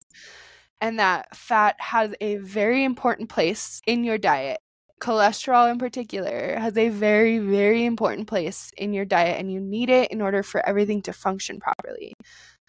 And 0.86 1.00
that 1.00 1.36
fat 1.36 1.76
has 1.80 2.14
a 2.22 2.36
very 2.36 2.84
important 2.84 3.28
place 3.28 3.82
in 3.88 4.04
your 4.04 4.20
diet. 4.20 4.60
Cholesterol 5.02 5.72
in 5.72 5.80
particular 5.80 6.58
has 6.60 6.78
a 6.78 6.90
very 6.90 7.40
very 7.40 7.86
important 7.86 8.28
place 8.28 8.72
in 8.78 8.94
your 8.94 9.04
diet 9.04 9.40
and 9.40 9.52
you 9.52 9.60
need 9.60 9.90
it 9.90 10.12
in 10.12 10.22
order 10.22 10.44
for 10.44 10.64
everything 10.64 11.02
to 11.02 11.12
function 11.12 11.60
properly. 11.60 12.14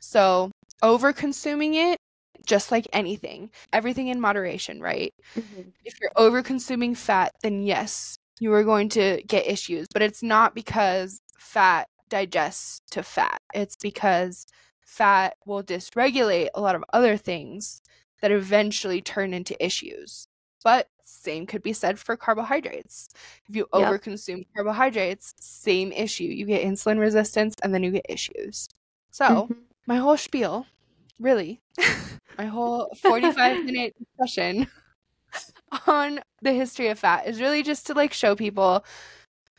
So 0.00 0.50
over 0.82 1.12
consuming 1.12 1.74
it 1.74 1.98
just 2.46 2.70
like 2.72 2.86
anything 2.94 3.50
everything 3.74 4.08
in 4.08 4.18
moderation 4.20 4.80
right? 4.80 5.12
Mhm. 5.34 5.72
if 5.84 6.00
you're 6.00 6.12
over 6.16 6.42
consuming 6.42 6.94
fat 6.94 7.32
then 7.42 7.62
yes 7.62 8.16
you 8.40 8.50
are 8.54 8.64
going 8.64 8.88
to 8.88 9.22
get 9.26 9.46
issues 9.46 9.88
but 9.92 10.00
it's 10.00 10.22
not 10.22 10.54
because 10.54 11.20
fat 11.38 11.88
digests 12.08 12.80
to 12.92 13.02
fat. 13.02 13.38
It's 13.52 13.76
because 13.76 14.46
fat 14.80 15.34
will 15.44 15.62
dysregulate 15.62 16.48
a 16.54 16.60
lot 16.62 16.76
of 16.76 16.84
other 16.94 17.16
things 17.18 17.82
that 18.22 18.32
eventually 18.32 19.00
turn 19.02 19.32
into 19.34 19.62
issues 19.64 20.26
but 20.64 20.88
same 21.04 21.46
could 21.46 21.62
be 21.62 21.72
said 21.72 21.96
for 21.96 22.16
carbohydrates. 22.16 23.08
If 23.48 23.54
you 23.54 23.68
Yep. 23.72 23.88
overconsume 24.02 24.44
carbohydrates, 24.56 25.32
same 25.38 25.92
issue. 25.92 26.24
You 26.24 26.44
get 26.44 26.64
insulin 26.64 26.98
resistance 26.98 27.54
and 27.62 27.72
then 27.72 27.84
you 27.84 27.92
get 27.92 28.06
issues. 28.08 28.66
So, 29.12 29.46
Mhm. 29.46 29.56
my 29.86 29.96
whole 29.98 30.16
spiel, 30.16 30.66
really, 31.20 31.60
my 32.36 32.46
whole 32.46 32.88
45 32.96 33.58
minute 33.64 33.94
discussion 33.96 34.66
on 35.86 36.20
the 36.42 36.52
history 36.52 36.88
of 36.88 36.98
fat 36.98 37.26
is 37.28 37.40
really 37.40 37.62
just 37.62 37.86
to 37.86 37.94
like 37.94 38.12
show 38.12 38.34
people 38.34 38.84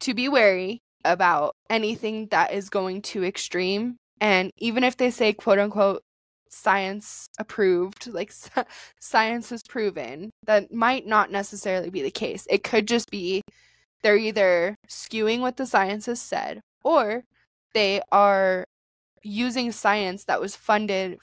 to 0.01 0.13
be 0.13 0.27
wary 0.27 0.81
about 1.05 1.55
anything 1.69 2.27
that 2.27 2.51
is 2.53 2.69
going 2.69 3.01
too 3.01 3.23
extreme. 3.23 3.95
And 4.19 4.51
even 4.57 4.83
if 4.83 4.97
they 4.97 5.09
say 5.11 5.31
quote 5.33 5.59
unquote 5.59 6.03
science 6.51 7.27
approved, 7.39 8.07
like 8.07 8.31
science 8.99 9.49
has 9.49 9.63
proven, 9.63 10.31
that 10.45 10.73
might 10.73 11.05
not 11.07 11.31
necessarily 11.31 11.89
be 11.89 12.01
the 12.01 12.11
case. 12.11 12.47
It 12.49 12.63
could 12.63 12.87
just 12.87 13.09
be 13.11 13.41
they're 14.03 14.17
either 14.17 14.75
skewing 14.89 15.39
what 15.41 15.57
the 15.57 15.65
science 15.65 16.05
has 16.07 16.21
said 16.21 16.61
or 16.83 17.23
they 17.73 18.01
are 18.11 18.65
using 19.23 19.71
science 19.71 20.25
that 20.25 20.41
was 20.41 20.55
funded 20.55 21.17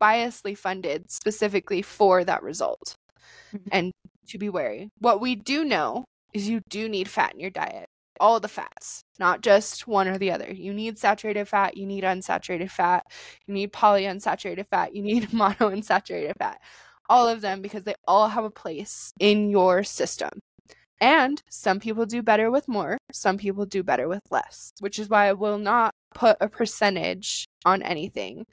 biasly 0.00 0.56
funded 0.56 1.10
specifically 1.10 1.82
for 1.82 2.24
that 2.24 2.42
result 2.42 2.94
Mhm. 3.54 3.68
and 3.72 3.92
to 4.28 4.38
be 4.38 4.48
wary 4.48 4.90
what 4.98 5.20
we 5.20 5.34
do 5.36 5.64
know 5.64 6.04
is 6.34 6.48
you 6.48 6.60
do 6.70 6.88
need 6.88 7.08
fat 7.08 7.34
in 7.34 7.40
your 7.40 7.50
diet 7.50 7.86
all 8.20 8.38
the 8.38 8.48
fats, 8.48 9.04
not 9.18 9.40
just 9.40 9.88
one 9.88 10.06
or 10.06 10.18
the 10.18 10.30
other. 10.30 10.52
You 10.52 10.72
need 10.74 10.98
saturated 10.98 11.48
fat, 11.48 11.76
you 11.76 11.86
need 11.86 12.04
unsaturated 12.04 12.70
fat, 12.70 13.04
you 13.46 13.54
need 13.54 13.72
polyunsaturated 13.72 14.68
fat, 14.68 14.94
you 14.94 15.02
need 15.02 15.30
monounsaturated 15.30 16.36
fat. 16.38 16.60
All 17.08 17.26
of 17.26 17.40
them 17.40 17.62
because 17.62 17.82
they 17.82 17.94
all 18.06 18.28
have 18.28 18.44
a 18.44 18.50
place 18.50 19.12
in 19.18 19.50
your 19.50 19.82
system. 19.82 20.30
And 21.00 21.42
some 21.48 21.80
people 21.80 22.04
do 22.04 22.22
better 22.22 22.50
with 22.50 22.68
more, 22.68 22.98
some 23.10 23.38
people 23.38 23.64
do 23.64 23.82
better 23.82 24.06
with 24.06 24.20
less, 24.30 24.74
which 24.80 24.98
is 24.98 25.08
why 25.08 25.28
I 25.28 25.32
will 25.32 25.58
not 25.58 25.94
put 26.14 26.36
a 26.40 26.48
percentage 26.48 27.48
on 27.64 27.82
anything. 27.82 28.44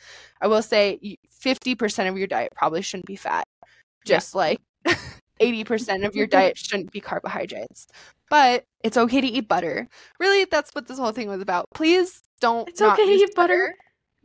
I 0.42 0.48
will 0.48 0.62
say 0.62 1.18
50% 1.44 2.10
of 2.10 2.18
your 2.18 2.28
diet 2.28 2.54
probably 2.56 2.82
shouldn't 2.82 3.06
be 3.06 3.18
fat, 3.18 3.46
just 4.06 4.34
yeah. 4.34 4.38
like 4.38 4.62
80% 5.40 6.06
of 6.06 6.16
your 6.16 6.28
diet 6.28 6.58
shouldn't 6.58 6.92
be 6.92 7.00
carbohydrates. 7.00 7.88
But 8.30 8.66
it's 8.84 8.98
okay 8.98 9.22
to 9.22 9.28
eat 9.28 9.48
butter. 9.48 9.88
Really, 10.20 10.46
that's 10.46 10.72
what 10.76 10.88
this 10.88 10.98
whole 10.98 11.12
thing 11.12 11.30
was 11.30 11.42
about. 11.42 11.70
Please 11.74 12.24
don't. 12.40 12.68
It's 12.68 12.82
okay 12.82 13.06
to 13.06 13.12
eat 13.12 13.36
butter. 13.36 13.74
butter. 13.74 13.76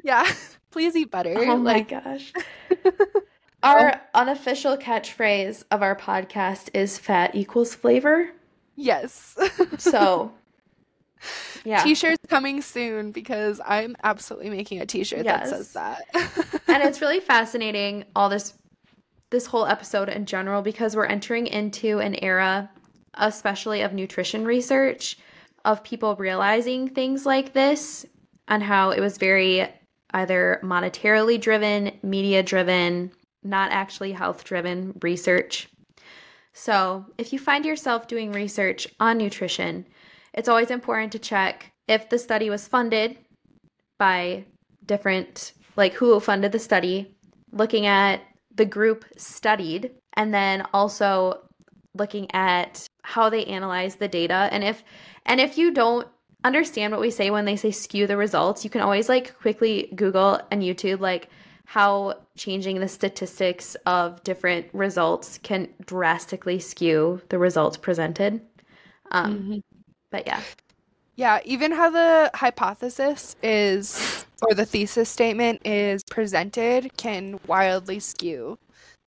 Yeah, 0.02 0.30
please 0.70 0.96
eat 0.96 1.10
butter. 1.10 1.34
Oh 1.36 1.54
like... 1.54 1.90
my 1.90 2.00
gosh. 2.00 2.32
our 3.62 3.92
um, 3.92 4.00
unofficial 4.14 4.76
catchphrase 4.76 5.64
of 5.70 5.82
our 5.82 5.94
podcast 5.96 6.70
is 6.74 6.98
fat 6.98 7.34
equals 7.34 7.74
flavor. 7.74 8.30
Yes. 8.74 9.38
so, 9.78 10.32
yeah. 11.64 11.82
T-shirts 11.84 12.24
coming 12.26 12.62
soon 12.62 13.12
because 13.12 13.60
I'm 13.64 13.94
absolutely 14.02 14.50
making 14.50 14.80
a 14.80 14.86
t-shirt 14.86 15.24
yes. 15.24 15.50
that 15.50 15.56
says 15.56 15.72
that. 15.74 16.02
and 16.66 16.82
it's 16.82 17.00
really 17.00 17.20
fascinating 17.20 18.04
all 18.16 18.28
this 18.28 18.54
this 19.32 19.46
whole 19.46 19.66
episode 19.66 20.08
in 20.08 20.26
general 20.26 20.62
because 20.62 20.94
we're 20.94 21.06
entering 21.06 21.48
into 21.48 21.98
an 21.98 22.14
era 22.22 22.70
especially 23.14 23.82
of 23.82 23.92
nutrition 23.92 24.44
research 24.44 25.18
of 25.64 25.84
people 25.84 26.16
realizing 26.16 26.88
things 26.88 27.26
like 27.26 27.52
this 27.52 28.06
and 28.48 28.62
how 28.62 28.90
it 28.90 29.00
was 29.00 29.18
very 29.18 29.68
either 30.14 30.60
monetarily 30.62 31.40
driven, 31.40 31.98
media 32.02 32.42
driven, 32.42 33.10
not 33.42 33.70
actually 33.70 34.12
health 34.12 34.44
driven 34.44 34.98
research. 35.02 35.68
So, 36.52 37.06
if 37.16 37.32
you 37.32 37.38
find 37.38 37.64
yourself 37.64 38.08
doing 38.08 38.30
research 38.30 38.86
on 39.00 39.16
nutrition, 39.16 39.86
it's 40.34 40.48
always 40.48 40.70
important 40.70 41.12
to 41.12 41.18
check 41.18 41.72
if 41.88 42.10
the 42.10 42.18
study 42.18 42.50
was 42.50 42.68
funded 42.68 43.18
by 43.98 44.44
different, 44.84 45.52
like 45.76 45.94
who 45.94 46.18
funded 46.20 46.52
the 46.52 46.58
study, 46.58 47.16
looking 47.52 47.86
at 47.86 48.20
the 48.54 48.66
group 48.66 49.04
studied, 49.16 49.90
and 50.14 50.32
then 50.32 50.64
also 50.72 51.40
looking 51.94 52.30
at 52.34 52.86
how 53.02 53.28
they 53.28 53.44
analyze 53.44 53.96
the 53.96 54.08
data. 54.08 54.48
And 54.50 54.64
if 54.64 54.82
and 55.26 55.40
if 55.40 55.58
you 55.58 55.72
don't 55.72 56.08
understand 56.44 56.92
what 56.92 57.00
we 57.00 57.10
say 57.10 57.30
when 57.30 57.44
they 57.44 57.56
say 57.56 57.70
skew 57.70 58.06
the 58.06 58.16
results, 58.16 58.64
you 58.64 58.70
can 58.70 58.80
always 58.80 59.08
like 59.08 59.38
quickly 59.38 59.92
Google 59.94 60.40
and 60.50 60.62
YouTube 60.62 61.00
like 61.00 61.28
how 61.64 62.14
changing 62.36 62.80
the 62.80 62.88
statistics 62.88 63.76
of 63.86 64.22
different 64.24 64.66
results 64.72 65.38
can 65.42 65.68
drastically 65.84 66.58
skew 66.58 67.20
the 67.28 67.38
results 67.38 67.76
presented. 67.76 68.40
Um, 69.10 69.38
mm-hmm. 69.38 69.58
But 70.10 70.26
yeah. 70.26 70.40
Yeah, 71.14 71.40
even 71.44 71.72
how 71.72 71.90
the 71.90 72.30
hypothesis 72.34 73.36
is 73.42 74.26
or 74.42 74.54
the 74.54 74.66
thesis 74.66 75.08
statement 75.08 75.60
is 75.64 76.02
presented 76.04 76.96
can 76.96 77.38
wildly 77.46 78.00
skew 78.00 78.58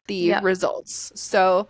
the 0.07 0.15
yep. 0.15 0.43
results. 0.43 1.11
So 1.15 1.67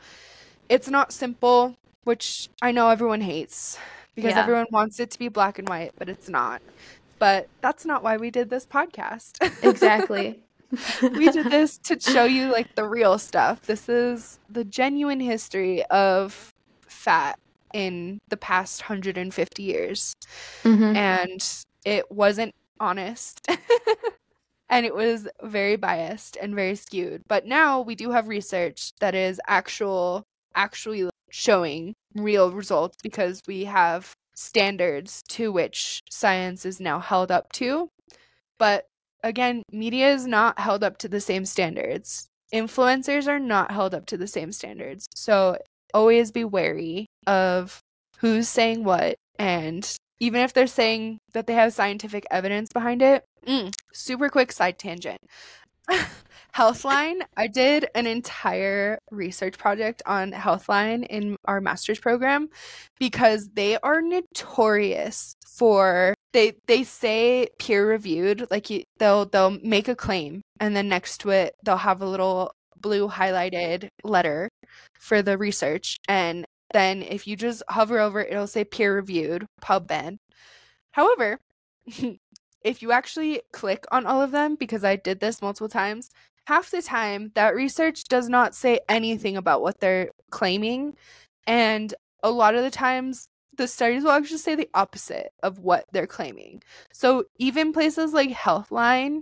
it's 0.69 0.89
not 0.89 1.11
simple, 1.11 1.75
which 2.03 2.49
I 2.61 2.71
know 2.71 2.89
everyone 2.89 3.21
hates 3.21 3.77
because 4.15 4.31
yeah. 4.31 4.41
everyone 4.41 4.67
wants 4.71 4.99
it 4.99 5.11
to 5.11 5.19
be 5.19 5.27
black 5.27 5.59
and 5.59 5.67
white, 5.67 5.91
but 5.97 6.09
it's 6.09 6.29
not. 6.29 6.61
But 7.19 7.47
that's 7.61 7.85
not 7.85 8.03
why 8.03 8.17
we 8.17 8.29
did 8.29 8.49
this 8.49 8.65
podcast. 8.65 9.37
exactly. 9.63 10.39
we 11.01 11.29
did 11.29 11.47
this 11.47 11.77
to 11.79 11.99
show 11.99 12.25
you 12.25 12.51
like 12.51 12.75
the 12.75 12.85
real 12.87 13.17
stuff. 13.17 13.61
This 13.63 13.87
is 13.87 14.39
the 14.49 14.63
genuine 14.63 15.19
history 15.19 15.83
of 15.85 16.53
fat 16.87 17.39
in 17.73 18.19
the 18.29 18.37
past 18.37 18.81
150 18.81 19.63
years. 19.63 20.13
Mm-hmm. 20.63 20.95
And 20.95 21.65
it 21.85 22.11
wasn't 22.11 22.53
honest. 22.79 23.47
and 24.69 24.85
it 24.85 24.95
was 24.95 25.27
very 25.43 25.75
biased 25.75 26.37
and 26.41 26.55
very 26.55 26.75
skewed. 26.75 27.21
But 27.27 27.45
now 27.45 27.81
we 27.81 27.95
do 27.95 28.11
have 28.11 28.27
research 28.27 28.91
that 28.99 29.15
is 29.15 29.39
actual 29.47 30.23
actually 30.55 31.09
showing 31.29 31.93
real 32.15 32.51
results 32.51 32.97
because 33.03 33.41
we 33.47 33.65
have 33.65 34.13
standards 34.35 35.21
to 35.29 35.51
which 35.51 36.01
science 36.09 36.65
is 36.65 36.79
now 36.79 36.99
held 36.99 37.31
up 37.31 37.51
to. 37.53 37.89
But 38.57 38.85
again, 39.23 39.63
media 39.71 40.13
is 40.13 40.25
not 40.25 40.59
held 40.59 40.83
up 40.83 40.97
to 40.99 41.07
the 41.07 41.21
same 41.21 41.45
standards. 41.45 42.27
Influencers 42.53 43.27
are 43.27 43.39
not 43.39 43.71
held 43.71 43.93
up 43.93 44.05
to 44.07 44.17
the 44.17 44.27
same 44.27 44.51
standards. 44.51 45.07
So 45.15 45.57
always 45.93 46.31
be 46.31 46.43
wary 46.43 47.07
of 47.27 47.79
who's 48.19 48.47
saying 48.47 48.83
what 48.83 49.15
and 49.39 49.97
even 50.19 50.41
if 50.41 50.53
they're 50.53 50.67
saying 50.67 51.19
that 51.33 51.47
they 51.47 51.53
have 51.53 51.73
scientific 51.73 52.25
evidence 52.31 52.71
behind 52.71 53.01
it. 53.01 53.25
Mm, 53.45 53.73
super 53.93 54.29
quick 54.29 54.51
side 54.51 54.79
tangent. 54.79 55.19
Healthline, 56.55 57.21
I 57.35 57.47
did 57.47 57.87
an 57.95 58.07
entire 58.07 58.97
research 59.11 59.57
project 59.57 60.01
on 60.05 60.31
Healthline 60.31 61.05
in 61.05 61.35
our 61.45 61.59
master's 61.59 61.99
program 61.99 62.49
because 62.97 63.49
they 63.53 63.77
are 63.77 64.01
notorious 64.01 65.35
for 65.45 66.13
they 66.31 66.53
they 66.67 66.83
say 66.83 67.47
peer 67.59 67.87
reviewed 67.87 68.47
like 68.51 68.69
you, 68.69 68.83
they'll 68.99 69.25
they'll 69.25 69.57
make 69.63 69.87
a 69.87 69.95
claim 69.95 70.41
and 70.59 70.75
then 70.75 70.89
next 70.89 71.19
to 71.19 71.29
it 71.29 71.55
they'll 71.63 71.77
have 71.77 72.01
a 72.01 72.07
little 72.07 72.51
blue 72.79 73.07
highlighted 73.07 73.89
letter 74.03 74.49
for 74.99 75.21
the 75.21 75.37
research 75.37 75.97
and 76.07 76.45
then 76.75 77.01
if 77.01 77.25
you 77.25 77.37
just 77.37 77.63
hover 77.69 77.99
over 77.99 78.19
it, 78.19 78.31
it'll 78.31 78.47
say 78.47 78.65
peer 78.65 78.93
reviewed 78.95 79.47
PubMed. 79.61 80.17
However, 80.91 81.39
if 82.61 82.81
you 82.81 82.91
actually 82.91 83.41
click 83.53 83.85
on 83.91 84.05
all 84.05 84.21
of 84.21 84.31
them, 84.31 84.55
because 84.55 84.83
I 84.83 84.97
did 84.97 85.21
this 85.21 85.41
multiple 85.41 85.69
times, 85.69 86.09
half 86.47 86.71
the 86.71 86.81
time 86.81 87.31
that 87.35 87.55
research 87.55 88.03
does 88.03 88.27
not 88.27 88.53
say 88.53 88.81
anything 88.89 89.37
about 89.37 89.61
what 89.61 89.79
they're 89.79 90.09
claiming. 90.31 90.95
And 91.47 91.93
a 92.23 92.29
lot 92.29 92.55
of 92.55 92.63
the 92.63 92.71
times, 92.71 93.29
the 93.55 93.69
studies 93.69 94.03
will 94.03 94.11
actually 94.11 94.39
say 94.39 94.55
the 94.55 94.69
opposite 94.73 95.31
of 95.43 95.59
what 95.59 95.85
they're 95.93 96.05
claiming. 96.05 96.61
So 96.91 97.23
even 97.37 97.71
places 97.71 98.11
like 98.11 98.31
Healthline 98.31 99.21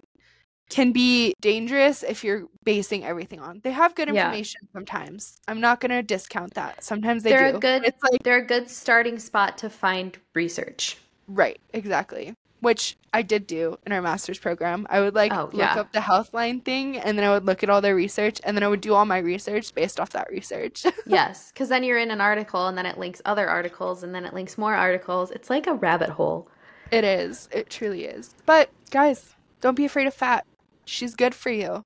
can 0.73 0.91
be 0.91 1.35
dangerous 1.39 2.01
if 2.01 2.23
you're 2.23 2.47
basing 2.63 3.05
everything 3.05 3.39
on. 3.39 3.61
They 3.63 3.71
have 3.71 3.93
good 3.93 4.09
information 4.09 4.61
yeah. 4.63 4.69
sometimes. 4.73 5.39
I'm 5.47 5.61
not 5.61 5.79
going 5.79 5.91
to 5.91 6.01
discount 6.01 6.55
that. 6.55 6.83
Sometimes 6.83 7.21
they 7.21 7.29
they're 7.29 7.51
do. 7.51 7.57
A 7.57 7.59
good, 7.59 7.85
it's 7.85 8.01
like 8.01 8.23
they're 8.23 8.39
a 8.39 8.45
good 8.45 8.67
starting 8.67 9.19
spot 9.19 9.59
to 9.59 9.69
find 9.69 10.17
research. 10.33 10.97
Right, 11.27 11.61
exactly. 11.73 12.35
Which 12.61 12.97
I 13.13 13.21
did 13.21 13.45
do 13.45 13.77
in 13.85 13.91
our 13.91 14.01
master's 14.01 14.39
program. 14.39 14.87
I 14.89 14.99
would 14.99 15.13
like 15.13 15.31
oh, 15.31 15.43
look 15.43 15.53
yeah. 15.53 15.79
up 15.79 15.91
the 15.91 15.99
Healthline 15.99 16.65
thing 16.65 16.97
and 16.97 17.19
then 17.19 17.23
I 17.23 17.29
would 17.29 17.45
look 17.45 17.61
at 17.61 17.69
all 17.69 17.81
their 17.81 17.95
research 17.95 18.41
and 18.43 18.57
then 18.57 18.63
I 18.63 18.67
would 18.67 18.81
do 18.81 18.95
all 18.95 19.05
my 19.05 19.19
research 19.19 19.75
based 19.75 19.99
off 19.99 20.09
that 20.11 20.31
research. 20.31 20.87
yes, 21.05 21.51
cuz 21.55 21.69
then 21.69 21.83
you're 21.83 21.99
in 21.99 22.09
an 22.09 22.19
article 22.19 22.67
and 22.67 22.75
then 22.75 22.87
it 22.87 22.97
links 22.97 23.21
other 23.25 23.47
articles 23.47 24.01
and 24.01 24.15
then 24.15 24.25
it 24.25 24.33
links 24.33 24.57
more 24.57 24.73
articles. 24.73 25.29
It's 25.29 25.51
like 25.51 25.67
a 25.67 25.75
rabbit 25.75 26.09
hole. 26.09 26.47
It 26.89 27.03
is. 27.03 27.47
It 27.51 27.69
truly 27.69 28.05
is. 28.05 28.33
But 28.47 28.71
guys, 28.89 29.35
don't 29.61 29.75
be 29.75 29.85
afraid 29.85 30.07
of 30.07 30.15
fat 30.15 30.47
she's 30.85 31.15
good 31.15 31.35
for 31.35 31.49
you. 31.49 31.83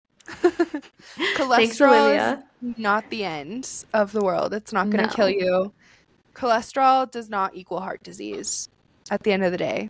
Cholesterol 1.35 1.47
Thanks, 1.55 2.43
is 2.61 2.77
not 2.77 3.09
the 3.09 3.23
end 3.23 3.85
of 3.93 4.11
the 4.11 4.21
world. 4.21 4.53
It's 4.53 4.73
not 4.73 4.89
going 4.89 5.03
to 5.03 5.09
no. 5.09 5.13
kill 5.13 5.29
you. 5.29 5.73
Cholesterol 6.33 7.09
does 7.09 7.29
not 7.29 7.55
equal 7.55 7.79
heart 7.79 8.03
disease 8.03 8.69
at 9.09 9.23
the 9.23 9.31
end 9.31 9.43
of 9.43 9.51
the 9.51 9.57
day. 9.57 9.89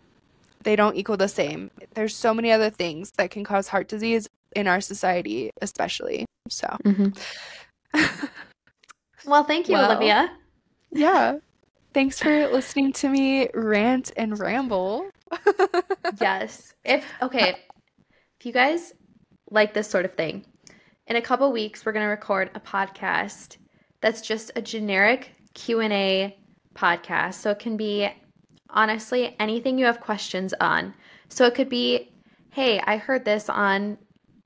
They 0.63 0.75
don't 0.75 0.95
equal 0.95 1.17
the 1.17 1.27
same. 1.27 1.71
There's 1.93 2.15
so 2.15 2.33
many 2.33 2.51
other 2.51 2.69
things 2.69 3.11
that 3.17 3.31
can 3.31 3.43
cause 3.43 3.67
heart 3.67 3.87
disease 3.87 4.27
in 4.55 4.67
our 4.67 4.81
society, 4.81 5.51
especially. 5.61 6.25
So, 6.49 6.67
mm-hmm. 6.83 8.25
well, 9.25 9.43
thank 9.43 9.67
you, 9.67 9.73
well, 9.73 9.91
Olivia. 9.91 10.31
Yeah. 10.91 11.37
Thanks 11.93 12.19
for 12.19 12.47
listening 12.47 12.93
to 12.93 13.09
me 13.09 13.49
rant 13.53 14.11
and 14.17 14.37
ramble. 14.39 15.09
yes. 16.21 16.73
If 16.85 17.05
okay, 17.21 17.57
if 18.39 18.45
you 18.45 18.51
guys 18.53 18.93
like 19.49 19.73
this 19.73 19.89
sort 19.89 20.05
of 20.05 20.13
thing, 20.13 20.45
in 21.07 21.15
a 21.15 21.21
couple 21.21 21.51
weeks 21.51 21.85
we're 21.85 21.91
going 21.91 22.05
to 22.05 22.09
record 22.09 22.51
a 22.53 22.59
podcast 22.59 23.57
that's 24.01 24.21
just 24.21 24.51
a 24.55 24.61
generic 24.61 25.31
Q&A 25.53 26.37
podcast. 26.75 27.35
So 27.35 27.51
it 27.51 27.59
can 27.59 27.77
be 27.77 28.09
honestly 28.69 29.35
anything 29.39 29.79
you 29.79 29.85
have 29.85 30.01
questions 30.01 30.53
on. 30.61 30.93
So 31.29 31.45
it 31.45 31.55
could 31.55 31.69
be, 31.69 32.11
"Hey, 32.51 32.79
I 32.79 32.97
heard 32.97 33.25
this 33.25 33.49
on 33.49 33.97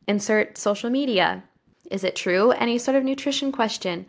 insert 0.08 0.58
social 0.58 0.90
media. 0.90 1.44
Is 1.90 2.04
it 2.04 2.16
true?" 2.16 2.52
Any 2.52 2.78
sort 2.78 2.96
of 2.96 3.04
nutrition 3.04 3.52
question. 3.52 4.06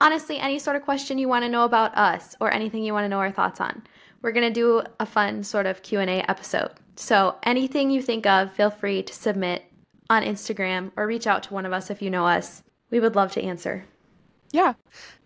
Honestly, 0.00 0.38
any 0.38 0.58
sort 0.58 0.76
of 0.76 0.82
question 0.82 1.16
you 1.18 1.28
want 1.28 1.44
to 1.44 1.48
know 1.48 1.64
about 1.64 1.96
us 1.96 2.34
or 2.40 2.52
anything 2.52 2.84
you 2.84 2.92
want 2.92 3.04
to 3.04 3.08
know 3.08 3.18
our 3.18 3.32
thoughts 3.32 3.60
on. 3.60 3.82
we're 4.22 4.32
going 4.32 4.46
to 4.46 4.60
do 4.60 4.82
a 5.00 5.06
fun 5.06 5.42
sort 5.42 5.66
of 5.66 5.82
Q&A 5.82 6.22
episode. 6.28 6.70
So, 6.96 7.36
anything 7.42 7.90
you 7.90 8.02
think 8.02 8.26
of, 8.26 8.52
feel 8.52 8.70
free 8.70 9.02
to 9.02 9.14
submit 9.14 9.64
on 10.10 10.22
Instagram 10.22 10.92
or 10.96 11.06
reach 11.06 11.26
out 11.26 11.42
to 11.44 11.54
one 11.54 11.64
of 11.64 11.72
us 11.72 11.90
if 11.90 12.02
you 12.02 12.10
know 12.10 12.26
us. 12.26 12.62
We 12.90 13.00
would 13.00 13.16
love 13.16 13.32
to 13.32 13.42
answer. 13.42 13.84
Yeah. 14.50 14.74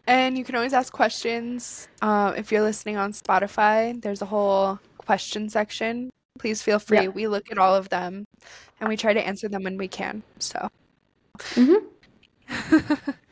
And 0.06 0.38
you 0.38 0.44
can 0.44 0.54
always 0.54 0.72
ask 0.72 0.92
questions. 0.92 1.88
Uh, 2.00 2.32
if 2.36 2.52
you're 2.52 2.62
listening 2.62 2.96
on 2.96 3.12
Spotify, 3.12 4.00
there's 4.00 4.22
a 4.22 4.26
whole 4.26 4.78
question 4.98 5.48
section. 5.48 6.12
Please 6.38 6.62
feel 6.62 6.78
free. 6.78 7.08
We 7.08 7.26
look 7.26 7.50
at 7.50 7.58
all 7.58 7.74
of 7.74 7.88
them 7.88 8.24
and 8.78 8.88
we 8.88 8.96
try 8.96 9.12
to 9.12 9.26
answer 9.26 9.48
them 9.48 9.64
when 9.64 9.76
we 9.76 9.88
can. 9.88 10.22
So, 10.38 10.68
Mm-hmm. 11.38 13.10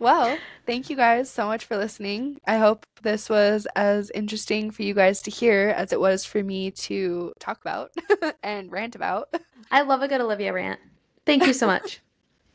well, 0.00 0.36
thank 0.66 0.90
you 0.90 0.96
guys 0.96 1.30
so 1.30 1.46
much 1.46 1.64
for 1.64 1.76
listening. 1.76 2.38
I 2.46 2.56
hope 2.58 2.86
this 3.02 3.28
was 3.28 3.66
as 3.76 4.10
interesting 4.10 4.70
for 4.70 4.82
you 4.82 4.94
guys 4.94 5.22
to 5.22 5.30
hear 5.30 5.74
as 5.76 5.92
it 5.92 6.00
was 6.00 6.24
for 6.24 6.42
me 6.42 6.70
to 6.72 7.32
talk 7.38 7.60
about 7.60 7.90
and 8.42 8.70
rant 8.70 8.94
about. 8.94 9.34
I 9.70 9.82
love 9.82 10.02
a 10.02 10.08
good 10.08 10.20
Olivia 10.20 10.52
rant. 10.52 10.80
Thank 11.24 11.46
you 11.46 11.52
so 11.52 11.66
much. 11.74 12.00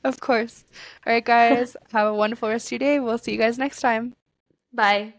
Of 0.03 0.19
course. 0.19 0.65
All 1.05 1.13
right, 1.13 1.23
guys, 1.23 1.77
have 1.91 2.07
a 2.07 2.13
wonderful 2.13 2.49
rest 2.49 2.67
of 2.67 2.71
your 2.73 2.79
day. 2.79 2.99
We'll 2.99 3.17
see 3.17 3.33
you 3.33 3.37
guys 3.37 3.57
next 3.57 3.81
time. 3.81 4.15
Bye. 4.73 5.13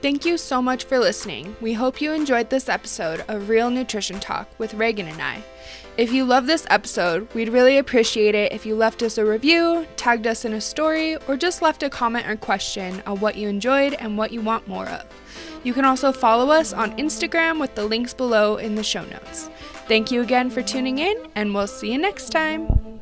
Thank 0.00 0.24
you 0.24 0.38
so 0.38 0.62
much 0.62 0.84
for 0.84 0.98
listening. 0.98 1.56
We 1.60 1.72
hope 1.72 2.00
you 2.00 2.12
enjoyed 2.12 2.50
this 2.50 2.68
episode 2.68 3.24
of 3.26 3.48
Real 3.48 3.68
Nutrition 3.68 4.20
Talk 4.20 4.48
with 4.58 4.74
Regan 4.74 5.08
and 5.08 5.20
I. 5.20 5.42
If 5.98 6.12
you 6.12 6.24
love 6.24 6.46
this 6.46 6.64
episode, 6.70 7.26
we'd 7.34 7.48
really 7.48 7.78
appreciate 7.78 8.36
it 8.36 8.52
if 8.52 8.64
you 8.64 8.76
left 8.76 9.02
us 9.02 9.18
a 9.18 9.24
review, 9.24 9.84
tagged 9.96 10.28
us 10.28 10.44
in 10.44 10.52
a 10.52 10.60
story, 10.60 11.16
or 11.26 11.36
just 11.36 11.60
left 11.60 11.82
a 11.82 11.90
comment 11.90 12.28
or 12.28 12.36
question 12.36 13.02
on 13.04 13.18
what 13.18 13.34
you 13.34 13.48
enjoyed 13.48 13.94
and 13.94 14.16
what 14.16 14.30
you 14.30 14.40
want 14.40 14.68
more 14.68 14.88
of. 14.88 15.04
You 15.64 15.74
can 15.74 15.84
also 15.84 16.12
follow 16.12 16.52
us 16.52 16.72
on 16.72 16.96
Instagram 16.98 17.58
with 17.58 17.74
the 17.74 17.84
links 17.84 18.14
below 18.14 18.58
in 18.58 18.76
the 18.76 18.84
show 18.84 19.04
notes. 19.06 19.50
Thank 19.88 20.12
you 20.12 20.22
again 20.22 20.50
for 20.50 20.62
tuning 20.62 21.00
in, 21.00 21.16
and 21.34 21.52
we'll 21.52 21.66
see 21.66 21.90
you 21.90 21.98
next 21.98 22.30
time. 22.30 22.97